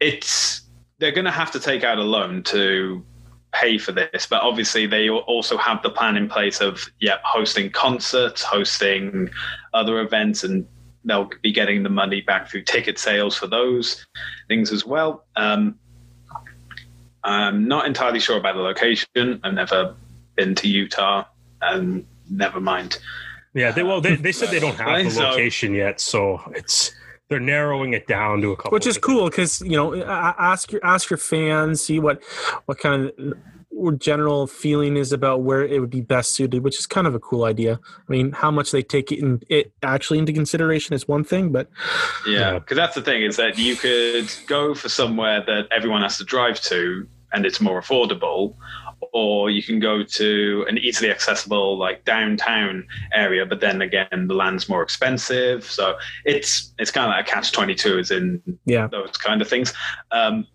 [0.00, 0.62] it's
[0.98, 3.04] they're going to have to take out a loan to
[3.52, 7.70] pay for this, but obviously they also have the plan in place of yeah hosting
[7.70, 9.28] concerts, hosting
[9.74, 10.66] other events, and
[11.04, 14.06] they'll be getting the money back through ticket sales for those
[14.48, 15.24] things as well.
[15.36, 15.78] Um,
[17.24, 19.40] I'm not entirely sure about the location.
[19.44, 19.94] I've never
[20.36, 21.24] been to Utah,
[21.60, 22.98] and never mind.
[23.52, 26.92] Yeah, they well they, they said they don't have the So- location yet, so it's
[27.28, 28.72] they're narrowing it down to a couple.
[28.72, 32.22] which is cool because you know ask your ask your fans see what
[32.66, 33.36] what kind of what
[33.98, 37.20] general feeling is about where it would be best suited which is kind of a
[37.20, 41.06] cool idea i mean how much they take it, in, it actually into consideration is
[41.08, 41.68] one thing but
[42.26, 46.18] Yeah, because that's the thing is that you could go for somewhere that everyone has
[46.18, 48.54] to drive to, and it's more affordable,
[49.12, 54.34] or you can go to an easily accessible like downtown area, but then again the
[54.34, 55.64] land's more expensive.
[55.64, 59.40] So it's it's kind of like a catch twenty two, as in yeah those kind
[59.40, 59.72] of things.
[60.10, 60.46] Um,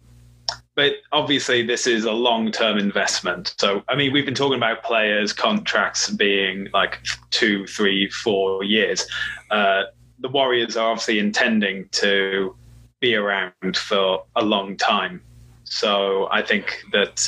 [0.75, 3.55] but obviously, this is a long term investment.
[3.57, 6.99] So, I mean, we've been talking about players' contracts being like
[7.31, 9.05] two, three, four years.
[9.51, 9.83] Uh,
[10.19, 12.55] the Warriors are obviously intending to
[12.99, 15.21] be around for a long time.
[15.63, 17.27] So, I think that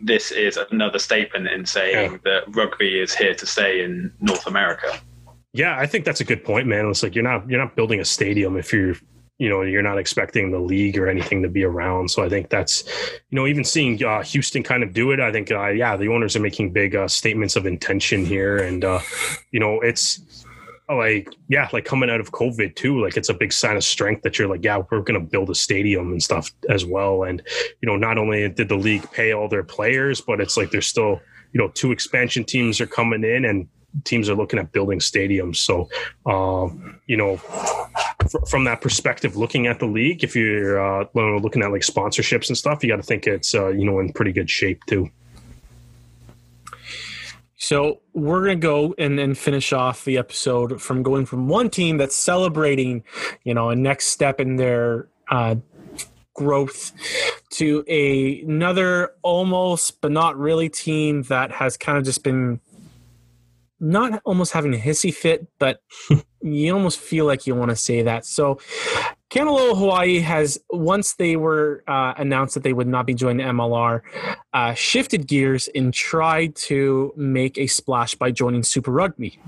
[0.00, 2.18] this is another statement in saying Yeah.
[2.24, 5.00] that rugby is here to stay in North America.
[5.52, 6.86] Yeah, I think that's a good point, man.
[6.86, 8.94] It's like you're not you're not building a stadium if you're
[9.38, 12.10] you know you're not expecting the league or anything to be around.
[12.10, 12.84] So I think that's
[13.30, 15.20] you know even seeing uh, Houston kind of do it.
[15.20, 18.84] I think uh, yeah, the owners are making big uh, statements of intention here, and
[18.84, 19.00] uh,
[19.50, 20.20] you know it's
[20.88, 23.02] like yeah, like coming out of COVID too.
[23.02, 25.50] Like it's a big sign of strength that you're like yeah, we're going to build
[25.50, 27.24] a stadium and stuff as well.
[27.24, 27.42] And
[27.82, 30.86] you know not only did the league pay all their players, but it's like there's
[30.86, 31.20] still
[31.52, 33.68] you know two expansion teams are coming in and
[34.04, 35.56] teams are looking at building stadiums.
[35.56, 35.88] So,
[36.30, 37.40] um, you know,
[38.48, 42.56] from that perspective, looking at the league, if you're uh, looking at like sponsorships and
[42.56, 45.10] stuff, you got to think it's uh, you know in pretty good shape too.
[47.58, 51.96] So we're gonna go and then finish off the episode from going from one team
[51.96, 53.02] that's celebrating,
[53.44, 55.56] you know, a next step in their uh,
[56.34, 56.92] growth
[57.50, 62.60] to a, another almost but not really team that has kind of just been
[63.80, 65.80] not almost having a hissy fit, but
[66.42, 68.24] you almost feel like you want to say that.
[68.24, 68.58] So
[69.30, 74.00] Kanaloa Hawaii has once they were uh, announced that they would not be joining MLR,
[74.54, 79.38] uh, shifted gears and tried to make a splash by joining Super Rugby.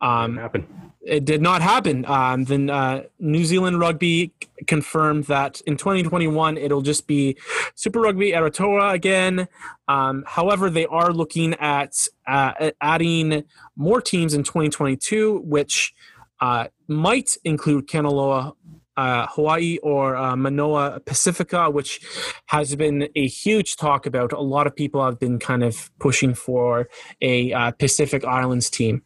[0.00, 0.92] Um, happen.
[1.00, 2.04] it did not happen.
[2.06, 4.32] Um, then uh, New Zealand Rugby
[4.66, 7.36] confirmed that in 2021 it'll just be
[7.74, 9.48] Super Rugby Aotearoa again.
[9.88, 13.44] Um, however, they are looking at uh, adding
[13.76, 15.94] more teams in 2022, which
[16.40, 18.54] uh, might include Kanaloa.
[18.96, 22.00] Uh, Hawaii or uh, Moana Pacifica, which
[22.46, 24.32] has been a huge talk about.
[24.32, 26.88] A lot of people have been kind of pushing for
[27.22, 29.02] a uh, Pacific Islands team.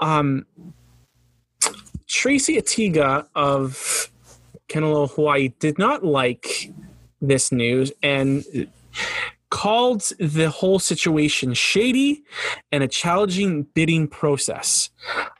[0.00, 0.46] Um,
[2.08, 4.10] Tracy Atiga of
[4.68, 6.72] Kanaloa, Hawaii, did not like
[7.20, 8.44] this news and
[9.50, 12.22] called the whole situation shady
[12.72, 14.90] and a challenging bidding process.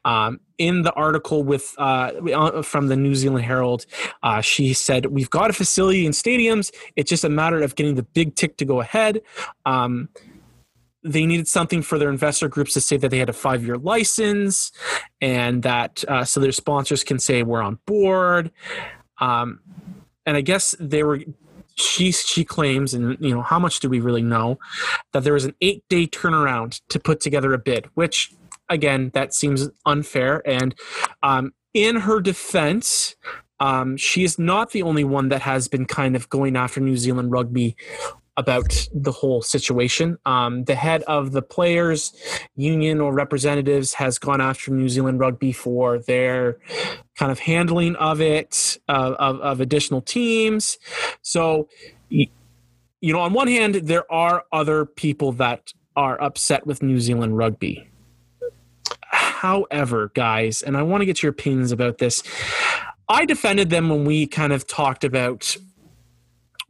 [0.04, 3.86] Um, in the article with uh, from the New Zealand Herald,
[4.22, 6.70] uh, she said, "We've got a facility in stadiums.
[6.96, 9.22] It's just a matter of getting the big tick to go ahead."
[9.64, 10.10] Um,
[11.02, 13.78] they needed something for their investor groups to say that they had a five year
[13.78, 14.70] license
[15.20, 18.50] and that uh, so their sponsors can say we're on board.
[19.18, 19.60] Um,
[20.26, 21.20] and I guess they were.
[21.80, 24.58] She she claims, and you know how much do we really know,
[25.12, 28.32] that there was an eight day turnaround to put together a bid, which
[28.68, 30.42] again that seems unfair.
[30.46, 30.74] And
[31.22, 33.16] um, in her defense,
[33.60, 36.96] um, she is not the only one that has been kind of going after New
[36.96, 37.76] Zealand rugby
[38.40, 40.18] about the whole situation.
[40.24, 42.12] Um, the head of the players'
[42.56, 46.58] union or representatives has gone after New Zealand Rugby for their
[47.16, 50.78] kind of handling of it, uh, of, of additional teams.
[51.22, 51.68] So,
[52.08, 52.28] you
[53.02, 57.86] know, on one hand, there are other people that are upset with New Zealand Rugby.
[59.12, 62.22] However, guys, and I want to get your opinions about this.
[63.08, 65.56] I defended them when we kind of talked about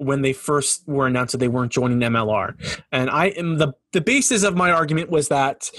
[0.00, 2.54] when they first were announced that they weren't joining MLR.
[2.90, 5.70] And I am the the basis of my argument was that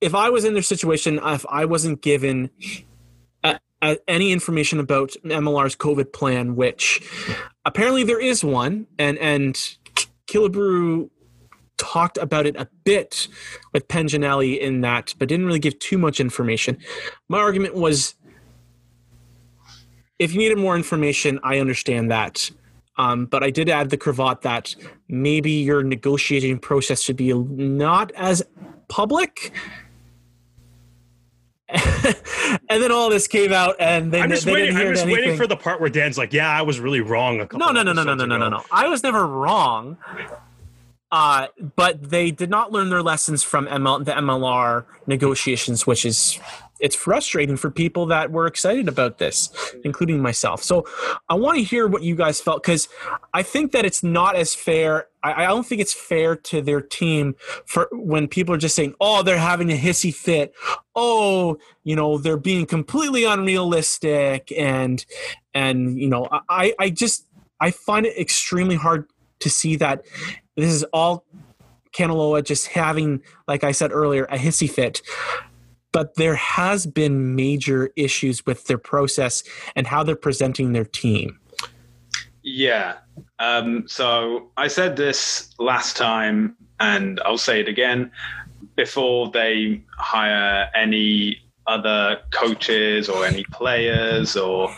[0.00, 2.50] if I was in their situation, if I wasn't given
[3.44, 7.02] a, a, any information about MLR's COVID plan, which
[7.64, 9.54] apparently there is one, and and
[10.26, 11.10] Killebrew
[11.76, 13.28] talked about it a bit
[13.74, 16.78] with Penjanelli in that, but didn't really give too much information.
[17.28, 18.14] My argument was
[20.18, 22.50] if you needed more information, I understand that.
[22.98, 24.74] Um, but I did add the cravat that
[25.08, 28.42] maybe your negotiating process should be not as
[28.88, 29.52] public.
[31.68, 34.66] and then all this came out, and then I'm just they waiting.
[34.68, 37.00] didn't hear I'm just waiting for the part where Dan's like, "Yeah, I was really
[37.00, 38.62] wrong." A couple No, no, no, no, no, no, no, no, no.
[38.70, 39.98] I was never wrong.
[41.10, 46.38] Uh, but they did not learn their lessons from ML, the MLR negotiations, which is
[46.80, 49.50] it's frustrating for people that were excited about this,
[49.84, 50.62] including myself.
[50.62, 50.86] So
[51.28, 52.88] I want to hear what you guys felt because
[53.32, 55.08] I think that it's not as fair.
[55.22, 57.34] I, I don't think it's fair to their team
[57.64, 60.52] for when people are just saying, "Oh, they're having a hissy fit."
[60.94, 65.04] Oh, you know, they're being completely unrealistic, and
[65.54, 67.26] and you know, I I just
[67.60, 69.08] I find it extremely hard
[69.40, 70.04] to see that
[70.56, 71.24] this is all
[71.96, 75.02] Kanaloa just having, like I said earlier, a hissy fit.
[75.92, 79.42] But there has been major issues with their process
[79.74, 81.38] and how they're presenting their team.
[82.42, 82.96] Yeah.
[83.38, 88.10] Um, so I said this last time, and I'll say it again.
[88.76, 94.74] Before they hire any other coaches or any players or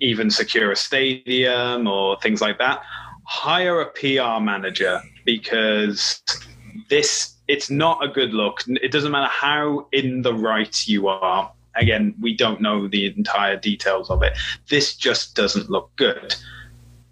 [0.00, 2.82] even secure a stadium or things like that,
[3.26, 6.22] hire a PR manager because
[6.88, 8.62] this it's not a good look.
[8.68, 11.52] It doesn't matter how in the right you are.
[11.74, 14.38] Again, we don't know the entire details of it.
[14.68, 16.36] This just doesn't look good.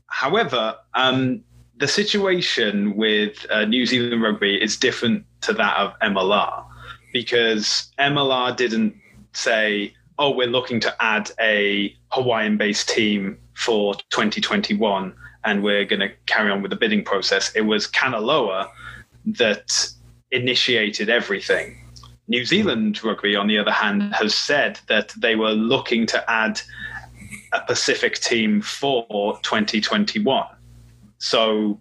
[0.06, 1.42] However, um,
[1.76, 6.64] the situation with uh, New Zealand rugby is different to that of MLR
[7.12, 8.94] because MLR didn't
[9.32, 16.10] say, "Oh, we're looking to add a Hawaiian-based team for 2021." and we're going to
[16.26, 17.54] carry on with the bidding process.
[17.54, 18.68] It was Kanaloa
[19.24, 19.88] that
[20.30, 21.76] initiated everything.
[22.28, 26.60] New Zealand Rugby, on the other hand, has said that they were looking to add
[27.52, 30.46] a Pacific team for 2021.
[31.18, 31.80] So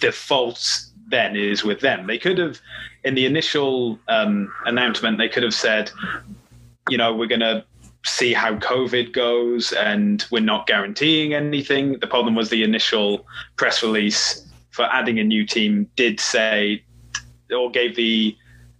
[0.00, 2.06] the fault then is with them.
[2.06, 2.60] They could have,
[3.04, 5.90] in the initial um, announcement, they could have said,
[6.88, 7.64] you know, we're going to
[8.04, 11.98] see how COVID goes, and we're not guaranteeing anything.
[11.98, 13.26] The problem was the initial
[13.56, 16.82] press release for adding a new team did say
[17.54, 18.36] or gave the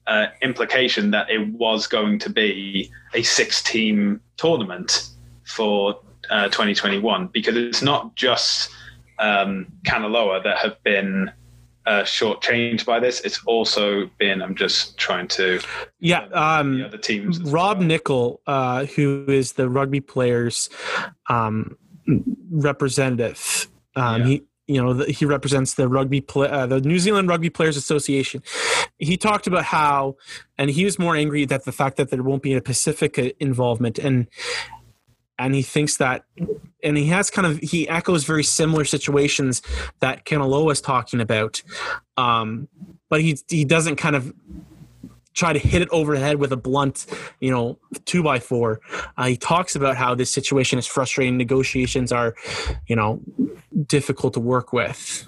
[0.06, 5.10] uh, implication that it was going to be a six team tournament
[5.44, 6.00] for
[6.30, 8.70] uh, 2021 because it's not just
[9.18, 11.30] um, Kanaloa that have been
[11.86, 13.20] uh, shortchanged by this.
[13.20, 14.42] It's also been.
[14.42, 15.60] I'm just trying to.
[16.00, 17.40] Yeah, um, the other teams.
[17.42, 17.86] Rob well.
[17.86, 20.68] Nichol, uh, who is the rugby players
[21.28, 21.76] um,
[22.50, 23.68] representative.
[23.96, 24.26] Um, Yeah.
[24.26, 27.76] He, you know, the, he represents the rugby, play, uh, the New Zealand Rugby Players
[27.76, 28.42] Association.
[28.98, 30.16] He talked about how,
[30.58, 33.98] and he was more angry that the fact that there won't be a Pacifica involvement,
[33.98, 34.28] and
[35.38, 36.24] and he thinks that,
[36.84, 39.62] and he has kind of he echoes very similar situations
[40.00, 41.62] that Kanaloa is talking about,
[42.18, 42.68] um,
[43.08, 44.34] but he he doesn't kind of
[45.38, 47.06] try to hit it over the head with a blunt,
[47.40, 48.80] you know, two by four.
[49.16, 51.36] Uh, he talks about how this situation is frustrating.
[51.36, 52.34] Negotiations are,
[52.88, 53.20] you know,
[53.86, 55.24] difficult to work with.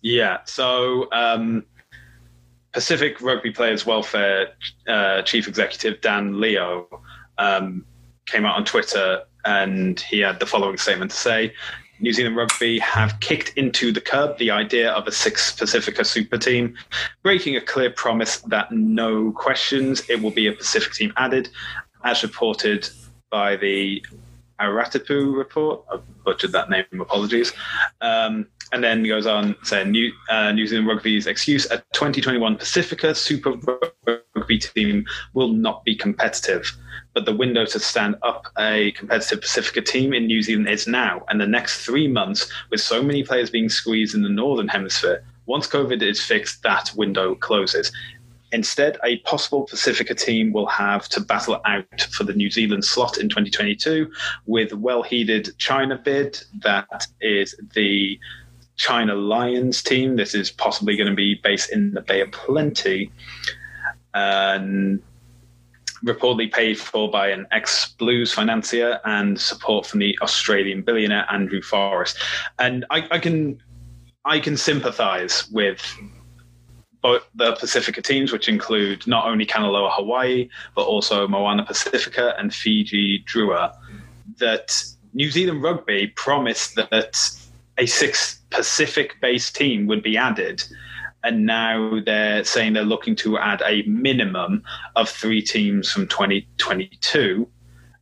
[0.00, 0.38] Yeah.
[0.44, 1.64] So, um,
[2.72, 4.50] Pacific Rugby Players Welfare
[4.86, 6.86] uh, Chief Executive Dan Leo
[7.38, 7.84] um,
[8.26, 11.52] came out on Twitter and he had the following statement to say.
[12.00, 16.38] New Zealand Rugby have kicked into the curb the idea of a six Pacifica super
[16.38, 16.74] team,
[17.22, 21.48] breaking a clear promise that no questions it will be a Pacific team added,
[22.04, 22.88] as reported
[23.30, 24.04] by the
[24.60, 25.84] Aratipu report.
[25.92, 27.52] I butchered that name, apologies.
[28.00, 33.14] Um, and then goes on saying New, uh, New Zealand Rugby's excuse a 2021 Pacifica
[33.14, 33.54] Super
[34.36, 36.76] Rugby team will not be competitive.
[37.14, 41.24] But the window to stand up a competitive Pacifica team in New Zealand is now.
[41.28, 45.24] And the next three months, with so many players being squeezed in the Northern Hemisphere,
[45.46, 47.90] once COVID is fixed, that window closes.
[48.52, 53.18] Instead, a possible Pacifica team will have to battle out for the New Zealand slot
[53.18, 54.10] in 2022
[54.46, 56.40] with well-heeded China bid.
[56.60, 58.18] That is the
[58.76, 60.16] China Lions team.
[60.16, 63.10] This is possibly going to be based in the Bay of Plenty.
[64.14, 65.02] And
[66.04, 71.62] reportedly paid for by an ex Blues financier and support from the Australian billionaire Andrew
[71.62, 72.18] Forrest.
[72.58, 73.60] And I, I can
[74.24, 75.80] I can sympathise with
[77.00, 82.52] both the Pacifica teams, which include not only Kanaloa Hawaii, but also Moana Pacifica and
[82.52, 83.74] Fiji Drua,
[84.38, 84.82] that
[85.14, 87.16] New Zealand Rugby promised that
[87.78, 90.62] a six Pacific based team would be added.
[91.28, 94.62] And now they're saying they're looking to add a minimum
[94.96, 97.46] of three teams from 2022.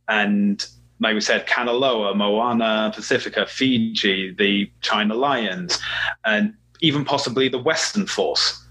[0.07, 0.65] And
[1.01, 5.77] like we said, Kanaloa, Moana Pacifica, Fiji, the China Lions,
[6.23, 8.65] and even possibly the Western Force.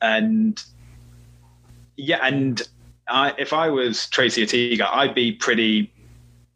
[0.00, 0.62] And
[1.96, 2.62] yeah, and
[3.08, 5.92] I, if I was Tracy Atiga, I'd be pretty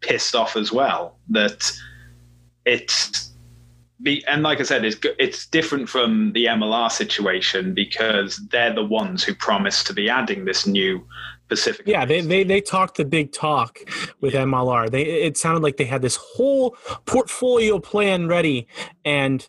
[0.03, 1.73] pissed off as well that
[2.65, 3.30] it's
[4.03, 8.85] be, and like I said, it's it's different from the MLR situation because they're the
[8.85, 11.07] ones who promised to be adding this new
[11.49, 11.87] Pacific.
[11.87, 13.81] Yeah, they, they they talked the big talk
[14.21, 14.91] with MLR.
[14.91, 18.67] They it sounded like they had this whole portfolio plan ready,
[19.05, 19.47] and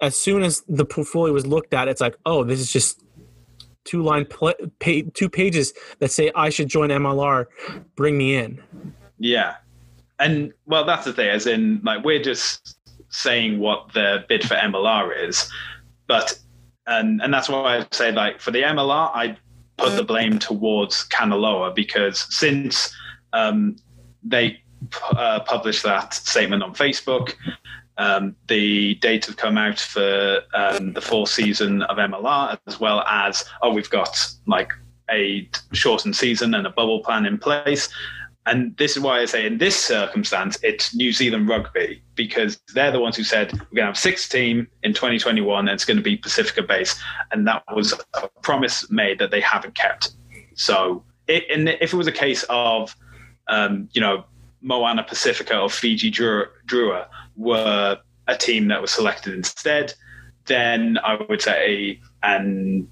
[0.00, 3.02] as soon as the portfolio was looked at, it's like, oh, this is just
[3.84, 7.46] two line pla pa- two pages that say I should join MLR.
[7.96, 8.62] Bring me in.
[9.18, 9.56] Yeah,
[10.18, 11.28] and well, that's the thing.
[11.28, 12.76] As in, like, we're just
[13.12, 15.48] saying what the bid for MLR is,
[16.06, 16.38] but
[16.86, 19.36] and and that's why I say like for the MLR, I
[19.76, 22.94] put the blame towards Kanaloa because since
[23.32, 23.76] um,
[24.22, 24.60] they
[25.10, 27.34] uh, published that statement on Facebook,
[27.98, 33.00] um, the data have come out for um, the fourth season of MLR, as well
[33.02, 34.16] as oh, we've got
[34.46, 34.72] like
[35.10, 37.88] a shortened season and a bubble plan in place.
[38.46, 42.90] And this is why I say in this circumstance, it's New Zealand rugby because they're
[42.90, 45.96] the ones who said we're going to have six team in 2021 and it's going
[45.96, 46.98] to be Pacifica based.
[47.30, 50.12] And that was a promise made that they haven't kept.
[50.54, 52.96] So it, and if it was a case of,
[53.46, 54.24] um, you know,
[54.60, 57.06] Moana Pacifica or Fiji Drua,
[57.36, 57.98] were
[58.28, 59.94] a team that was selected instead,
[60.46, 62.88] then I would say, and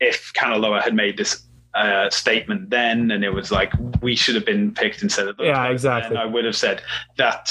[0.00, 1.43] if Kanaloa had made this
[1.74, 5.46] uh, statement then, and it was like we should have been picked instead of those
[5.46, 6.14] Yeah, guys, exactly.
[6.16, 6.82] then I would have said
[7.16, 7.50] that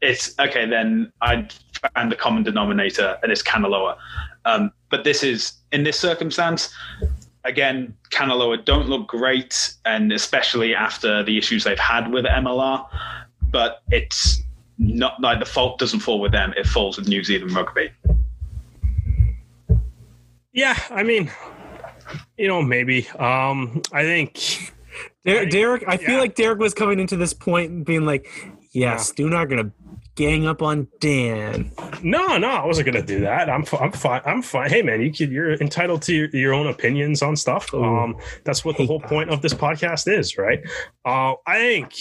[0.00, 0.66] it's okay.
[0.66, 1.48] Then I
[1.94, 3.96] found the common denominator, and it's Kanaloa.
[4.44, 6.72] Um, but this is in this circumstance.
[7.46, 12.86] Again, Kanaloa don't look great, and especially after the issues they've had with MLR.
[13.50, 14.42] But it's
[14.78, 17.90] not like the fault doesn't fall with them; it falls with New Zealand rugby.
[20.52, 21.30] Yeah, I mean,
[22.36, 23.08] you know, maybe.
[23.10, 24.72] Um, I think
[25.26, 26.20] Der- Derek, I feel Yeah.
[26.20, 28.26] like Derek was coming into this point and being like,
[28.72, 29.72] "Yeah, Stu and I are gonna
[30.14, 31.70] gang up on Dan."
[32.02, 33.48] no, no, I wasn't gonna do that.
[33.50, 34.20] I'm, I'm fine.
[34.24, 34.70] I'm fine.
[34.70, 37.72] Hey, man, you could, you're entitled to your, your own opinions on stuff.
[37.74, 39.08] Ooh, um, that's what the whole that.
[39.08, 40.60] point of this podcast is, right?
[41.04, 41.92] Uh, I think,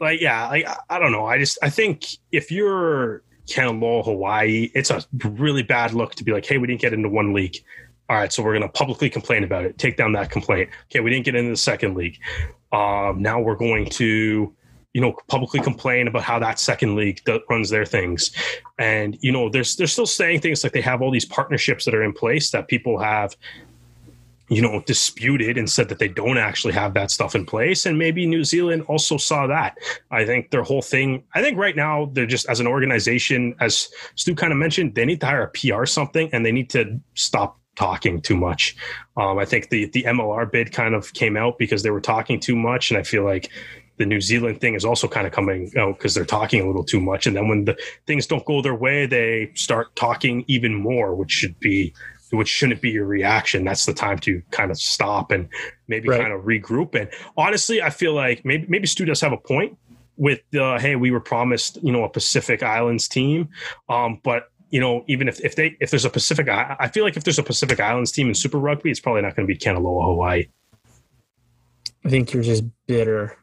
[0.00, 1.26] like, yeah, like, I- I don't know.
[1.26, 6.32] I just, I think if you're Kanaloa, Hawaii, it's a really bad look to be
[6.32, 7.56] like, hey, we didn't get into one league.
[8.12, 9.78] All right, so we're going to publicly complain about it.
[9.78, 10.68] Take down that complaint.
[10.90, 12.18] Okay, we didn't get into the second league.
[12.70, 14.54] Um, now we're going to,
[14.92, 18.30] you know, publicly complain about how that second league runs their things.
[18.78, 21.94] And you know, there's they're still saying things like they have all these partnerships that
[21.94, 23.34] are in place that people have
[24.50, 27.86] you know, disputed and said that they don't actually have that stuff in place.
[27.86, 29.78] And maybe New Zealand also saw that.
[30.10, 33.88] I think their whole thing, I think right now they're just as an organization, as
[34.16, 37.00] Stu kind of mentioned, they need to hire a PR something and they need to
[37.14, 38.76] stop talking too much.
[39.16, 42.40] Um, I think the the MLR bid kind of came out because they were talking
[42.40, 43.50] too much, and I feel like
[43.98, 46.84] the New Zealand thing is also kind of coming out because they're talking a little
[46.84, 47.26] too much.
[47.26, 47.76] And then when the
[48.06, 51.94] things don't go their way, they start talking even more, which should be
[52.30, 53.62] which shouldn't be your reaction.
[53.62, 55.48] That's the time to kind of stop and
[55.86, 56.20] maybe Right.
[56.22, 56.94] kind of regroup.
[56.98, 59.76] And honestly, I feel like maybe maybe Stu does have a point
[60.16, 63.48] with uh, hey, we were promised you know a Pacific Islands team,
[63.88, 67.04] um, but you know even if if they if there's a Pacific, I, I feel
[67.04, 69.54] like if there's a Pacific Islands team in Super Rugby, it's probably not going to
[69.54, 70.46] be Kanaloa, Hawaii.
[72.04, 73.36] I think you're just bitter.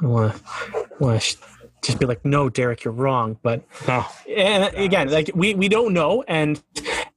[0.00, 1.36] I want to want to
[1.82, 3.36] just be like, no, Derek, you're wrong.
[3.42, 6.62] But No, and again, like we we don't know, and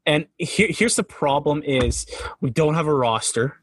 [0.06, 2.06] and here, here's the problem: is
[2.42, 3.60] we don't have a roster.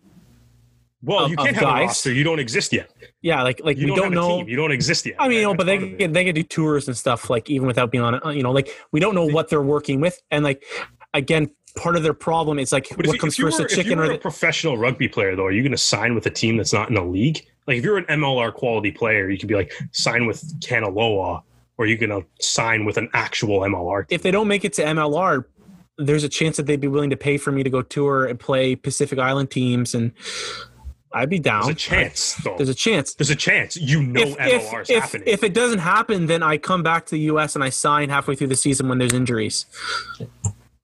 [1.02, 2.12] Well, Of- you can't have a roster.
[2.12, 2.90] You don't exist yet.
[3.22, 4.46] Yeah, like like You we don't, don't, know.
[4.46, 5.16] You don't exist yet.
[5.18, 5.98] I mean, you know, but they part of it.
[5.98, 8.22] can, they can do tours and stuff like even without being on it.
[8.34, 10.62] You know, like we don't know what they're working with, and like
[11.14, 13.74] again, part of their problem is like But what you- comes if first, were, the
[13.74, 16.30] chicken or a the professional rugby player, though, are you going to sign with a
[16.30, 17.44] team that's not in a league?
[17.66, 21.42] Like, if you're an MLR quality player, you could be like sign with Kanaloa,
[21.78, 24.08] or you're going to sign with an actual MLR.
[24.08, 24.14] Team.
[24.14, 25.44] if they don't make it to MLR,
[25.98, 28.40] there's a chance that they'd be willing to pay for me to go tour and
[28.40, 30.12] play Pacific Island teams, and
[31.12, 31.62] I'd be down.
[31.64, 32.56] There's a chance, though.
[32.56, 33.14] There's a chance.
[33.14, 33.76] There's a chance.
[33.76, 35.24] You know if, MLR is if, if, happening.
[35.26, 37.56] if it doesn't happen, then I come back to the U.S.
[37.56, 39.66] and I sign halfway through the season when there's injuries.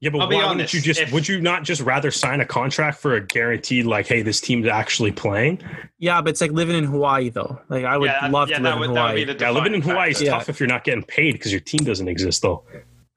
[0.00, 1.00] yeah, but I'll why be wouldn't you just?
[1.00, 4.40] if- would you not just rather sign a contract for a guaranteed, like, hey, this
[4.40, 5.62] team's actually playing?
[5.98, 7.60] Yeah, but it's like living in Hawaii, though.
[7.68, 9.32] Like I would yeah, love yeah, to that live would, in that would Hawaii, be
[9.32, 10.24] the Yeah, living in defining Hawaii is factor.
[10.26, 10.38] Yeah.
[10.38, 12.64] tough if you're not getting paid because your team doesn't exist, though.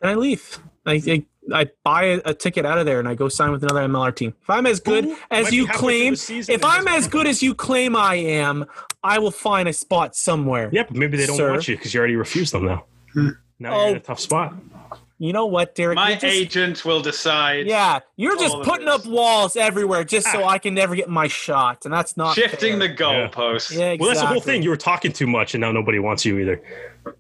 [0.02, 0.60] and I leave.
[0.86, 1.24] I, I
[1.54, 4.34] I buy a, ticket out of there and I go sign with another MLR team.
[4.42, 7.96] If I'm as good Who as you claim, if I'm as good as you claim
[7.96, 8.66] I am,
[9.04, 10.70] I will find a spot somewhere.
[10.72, 11.52] Yeah, but maybe they don't Sir.
[11.52, 12.86] want you because you already refused them now.
[13.16, 13.96] Now you're in Oh.
[13.96, 14.54] a tough spot.
[15.22, 15.96] You know what, Derek?
[15.98, 17.68] My You're just- agent will decide.
[17.68, 21.84] Yeah, you're just putting up walls everywhere just so I can never get my shot,
[21.84, 22.88] and that's not Shifting fair.
[22.88, 23.72] the goalposts.
[23.78, 23.98] Yeah, exactly.
[24.00, 24.64] Well, that's the whole thing.
[24.64, 26.62] You were talking too much, and now nobody wants you either.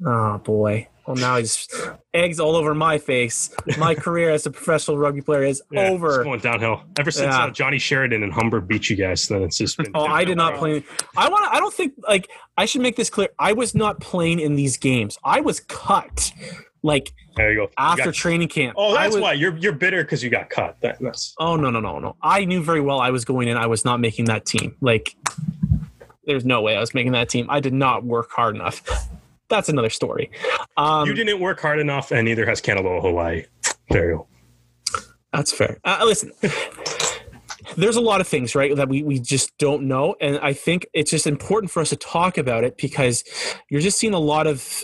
[0.06, 0.88] Oh boy.
[1.08, 1.68] Well, now he's
[2.14, 3.50] eggs all over my face.
[3.80, 6.24] My career as a professional rugby player is Yeah, It's over.
[6.24, 7.46] going downhill ever since Yeah.
[7.46, 9.28] uh, Johnny Sheridan and Humber beat you guys.
[9.28, 9.88] Then it's just been.
[9.96, 10.84] Oh, I did not play.
[11.18, 11.52] I want.
[11.52, 13.30] I don't think like I should make this clear.
[13.40, 15.18] I was not playing in these games.
[15.24, 16.32] I was cut,
[16.82, 17.64] like There you go.
[17.64, 18.76] You after got- training camp.
[18.78, 20.78] oh, that's was, why you're you're bitter because you got cut.
[20.82, 22.16] That, that's Oh no no no no!
[22.22, 23.58] I knew very well I was going in.
[23.58, 24.76] I was not making that team.
[24.82, 25.16] Like,
[26.26, 27.48] there's no way I was making that team.
[27.50, 28.82] I did not work hard enough.
[29.50, 30.30] That's another story.
[30.78, 33.46] Um, you didn't work hard enough, and neither has Kanaloa Hawaii.
[33.90, 34.28] There you go.
[35.34, 35.80] That's fair.
[35.84, 36.32] Uh, listen,
[37.76, 40.16] there's a lot of things, right, that we, we just don't know.
[40.22, 43.24] And I think it's just important for us to talk about it because
[43.70, 44.84] you're just seeing a lot of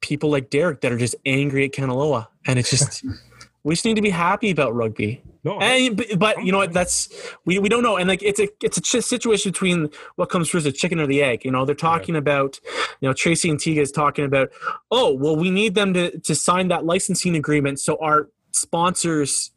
[0.00, 2.28] people like Derek that are just angry at Kanaloa.
[2.46, 3.04] And it's just,
[3.62, 5.22] we just need to be happy about rugby.
[5.42, 6.74] No, And, but, but you know what?
[6.74, 7.08] That's
[7.46, 10.50] we, we don't know, and like it's a it's a ch- situation between what comes
[10.50, 11.46] first, the chicken or the egg.
[11.46, 12.60] You know, they're talking about,
[13.00, 14.50] you know, Tracy Atiga is talking about,
[14.90, 19.50] oh, well, we need them to to sign that licensing agreement so our sponsors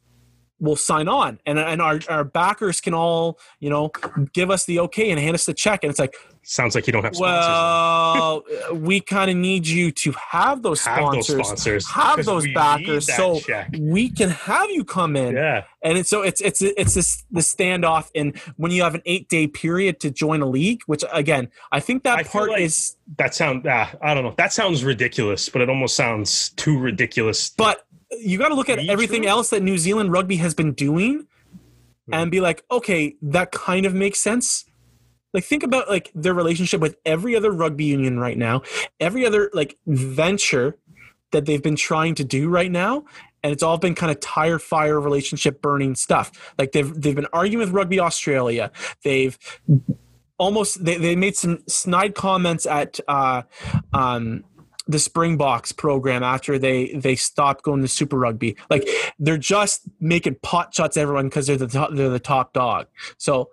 [0.62, 3.92] will sign on, and and our our backers can all you know
[4.32, 6.94] give us the okay and hand us the check, and it's like, sounds like you
[6.94, 7.48] don't have sponsors.
[7.48, 8.44] well,
[8.80, 11.88] we kind of need you to have those have those sponsors.
[11.90, 13.70] have those backers, so check.
[13.80, 17.42] we can have you come in yeah, and it's, so it's it's it's this the
[17.42, 21.50] standoff and when you have an eight day period to join a league which again
[21.72, 23.66] i think that I part like- is that sound.
[23.70, 24.34] Ah, I don't know.
[24.38, 27.50] That sounds ridiculous, but it almost sounds too ridiculous.
[27.50, 29.30] but you got to look at everything true.
[29.32, 31.28] else that new zealand rugby has been doing
[32.08, 32.14] Hmm.
[32.16, 34.66] and be like okay that kind of makes sense
[35.34, 38.62] like think about like their relationship with every other rugby union right now
[39.00, 40.78] every other like venture
[41.32, 43.04] that they've been trying to do right now
[43.44, 47.28] and it's all been kind of tire fire relationship burning stuff like they've they've been
[47.34, 48.72] arguing with rugby australia
[49.04, 49.38] they've
[50.38, 53.42] almost they, they made some snide comments at uh
[53.94, 54.44] um
[54.88, 58.58] the Springboks program after they they stopped going to Super Rugby.
[58.70, 58.88] Like
[59.18, 62.88] they're just making pot shots everyone because they're the top, they're the top dog.
[63.18, 63.50] So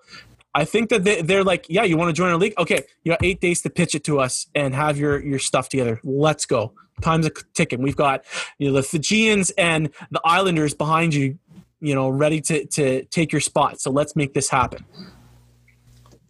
[0.55, 2.55] I think that they, they're like, yeah, you want to join our league?
[2.59, 5.69] Okay, you got eight days to pitch it to us and have your your stuff
[5.69, 6.01] together.
[6.03, 6.73] Let's go.
[7.01, 7.83] Time's a ticking.
[7.83, 8.25] We've got
[8.59, 11.39] you know the Fijians and the Islanders behind you,
[11.81, 13.81] you know, ready to to take your spot.
[13.81, 14.85] So let's make this happen.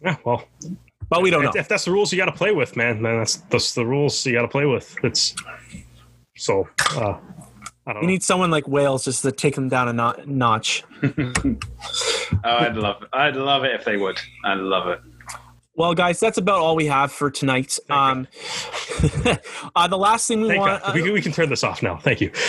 [0.03, 0.43] Yeah, well,
[1.09, 1.51] But we don't know.
[1.53, 4.25] if, that's the rules you got to play with, man, then that's that's the rules
[4.25, 4.95] you got to play with.
[5.03, 5.35] It's
[6.37, 6.67] so.
[6.95, 7.17] Uh,
[7.87, 8.11] I don't We know.
[8.13, 10.83] need someone like Wales just to take them down a no- notch.
[12.43, 13.09] Oh, I'd love it.
[13.13, 14.17] I'd love it if they would.
[14.45, 14.99] I'd love it.
[15.75, 17.77] Well, guys, that's about all we have for tonight.
[17.89, 18.27] Um,
[19.75, 20.95] uh, the last thing we Thank want, God.
[20.95, 21.97] we, can- we can turn this off now.
[21.97, 22.31] Thank you.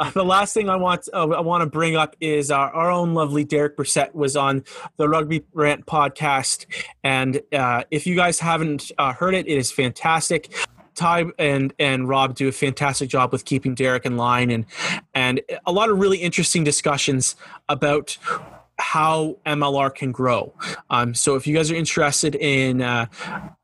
[0.00, 2.90] Uh, the last thing I want uh, I want to bring up is our, our
[2.90, 4.64] own lovely Derek Brissett was on
[4.96, 6.66] the Rugby Rant podcast,
[7.04, 10.52] and uh, if you guys haven't uh, heard it, it is fantastic.
[10.98, 14.66] Ty and and Rob do a fantastic job with keeping Derek in line, and
[15.14, 17.36] and a lot of really interesting discussions
[17.68, 18.18] about
[18.80, 20.54] how MLR can grow.
[20.88, 23.06] Um, so if you guys are interested in uh,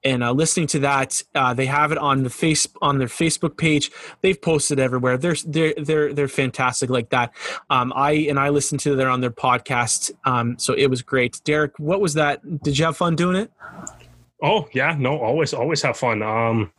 [0.02, 3.56] in uh, listening to that, uh, they have it on the face on their Facebook
[3.56, 3.90] page.
[4.23, 5.16] They've posted everywhere.
[5.16, 7.32] They're they're they're they're fantastic like that.
[7.70, 10.12] Um, I and I listened to their on their podcast.
[10.24, 11.40] Um, so it was great.
[11.44, 12.62] Derek, what was that?
[12.62, 13.51] Did you have fun doing it?
[14.43, 16.23] Oh yeah, no, always always have fun.
[16.23, 16.73] Um,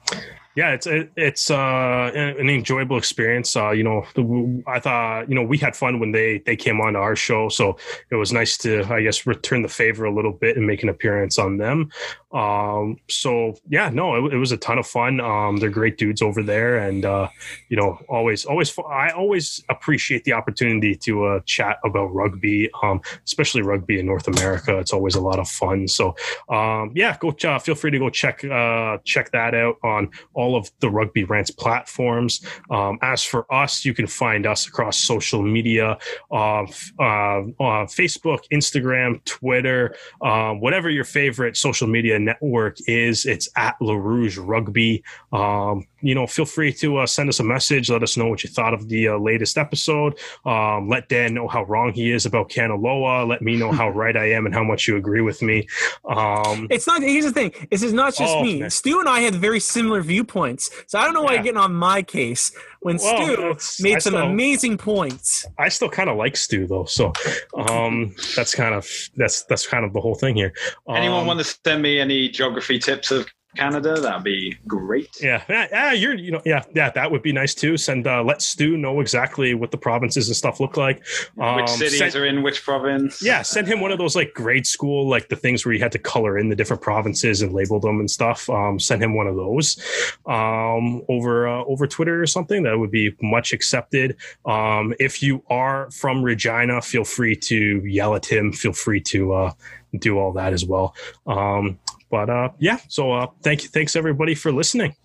[0.55, 3.55] yeah, it's it, it's uh, an enjoyable experience.
[3.55, 6.79] Uh, you know, the- I thought you know we had fun when they they came
[6.79, 7.77] on to our show, so
[8.09, 10.89] it was nice to I guess return the favor a little bit and make an
[10.89, 11.91] appearance on them.
[12.35, 15.21] Um, so yeah, no, it, it was a ton of fun.
[15.21, 17.29] Um, they're great dudes over there, and uh,
[17.69, 22.99] you know, always always I always appreciate the opportunity to uh, chat about rugby, um,
[23.23, 24.77] especially rugby in North America.
[24.79, 25.87] It's always a lot of fun.
[25.87, 26.13] So
[26.49, 30.57] um, yeah, go uh, feel free to go check uh, check that out on all
[30.57, 32.45] of the Rugby Rants platforms.
[32.69, 35.97] Um, as for us, you can find us across social media,
[36.31, 36.63] uh,
[36.99, 43.25] uh, uh, Facebook, Instagram, Twitter, whatever your favorite social media network is.
[43.25, 45.03] It's at LaRouge Rugby.
[45.31, 47.89] Um, you know, feel free to uh, send us a message.
[47.89, 50.17] Let us know what you thought of the uh, latest episode.
[50.45, 53.27] Um, let Dan know how wrong he is about Kanaloa.
[53.27, 55.67] Let me know how right I am and how much you agree with me.
[56.07, 57.01] Um, It's not.
[57.01, 57.51] Here's the thing.
[57.71, 58.57] This is not just Oh, me.
[58.57, 58.69] okay.
[58.69, 60.69] Stu and I had very similar viewpoints.
[60.87, 61.37] So I don't know why Yeah.
[61.37, 62.51] you're getting on my case
[62.81, 65.45] when Well, Stu it's- I made some still- amazing points.
[65.57, 67.13] I still kind of like Stu though, so
[67.57, 70.53] um, that's kind of that's that's kind of the whole thing here.
[70.89, 73.99] Anyone Um, want to send me any geography tips of Canada?
[73.99, 75.17] That'd be great.
[75.21, 77.77] Yeah, yeah, yeah, you're, you know, yeah, yeah, that would be nice too.
[77.77, 81.03] Send, uh, let Stu know exactly what the provinces and stuff look like.
[81.39, 83.21] Um, which cities send- are in which province?
[83.21, 85.91] yeah, send him one of those like grade school, like the things where you had
[85.93, 88.49] to color in the different provinces and label them and stuff.
[88.49, 89.77] Um, send him one of those
[90.25, 92.63] um, over uh, over Twitter or something.
[92.63, 94.17] That would be much accepted.
[94.45, 98.51] Um, if you are from Regina, feel free to yell at him.
[98.51, 99.51] Feel free to uh,
[99.99, 100.95] do all that as well.
[101.27, 101.79] Um,
[102.09, 104.95] but uh, yeah, so uh, thank you, thanks everybody for listening.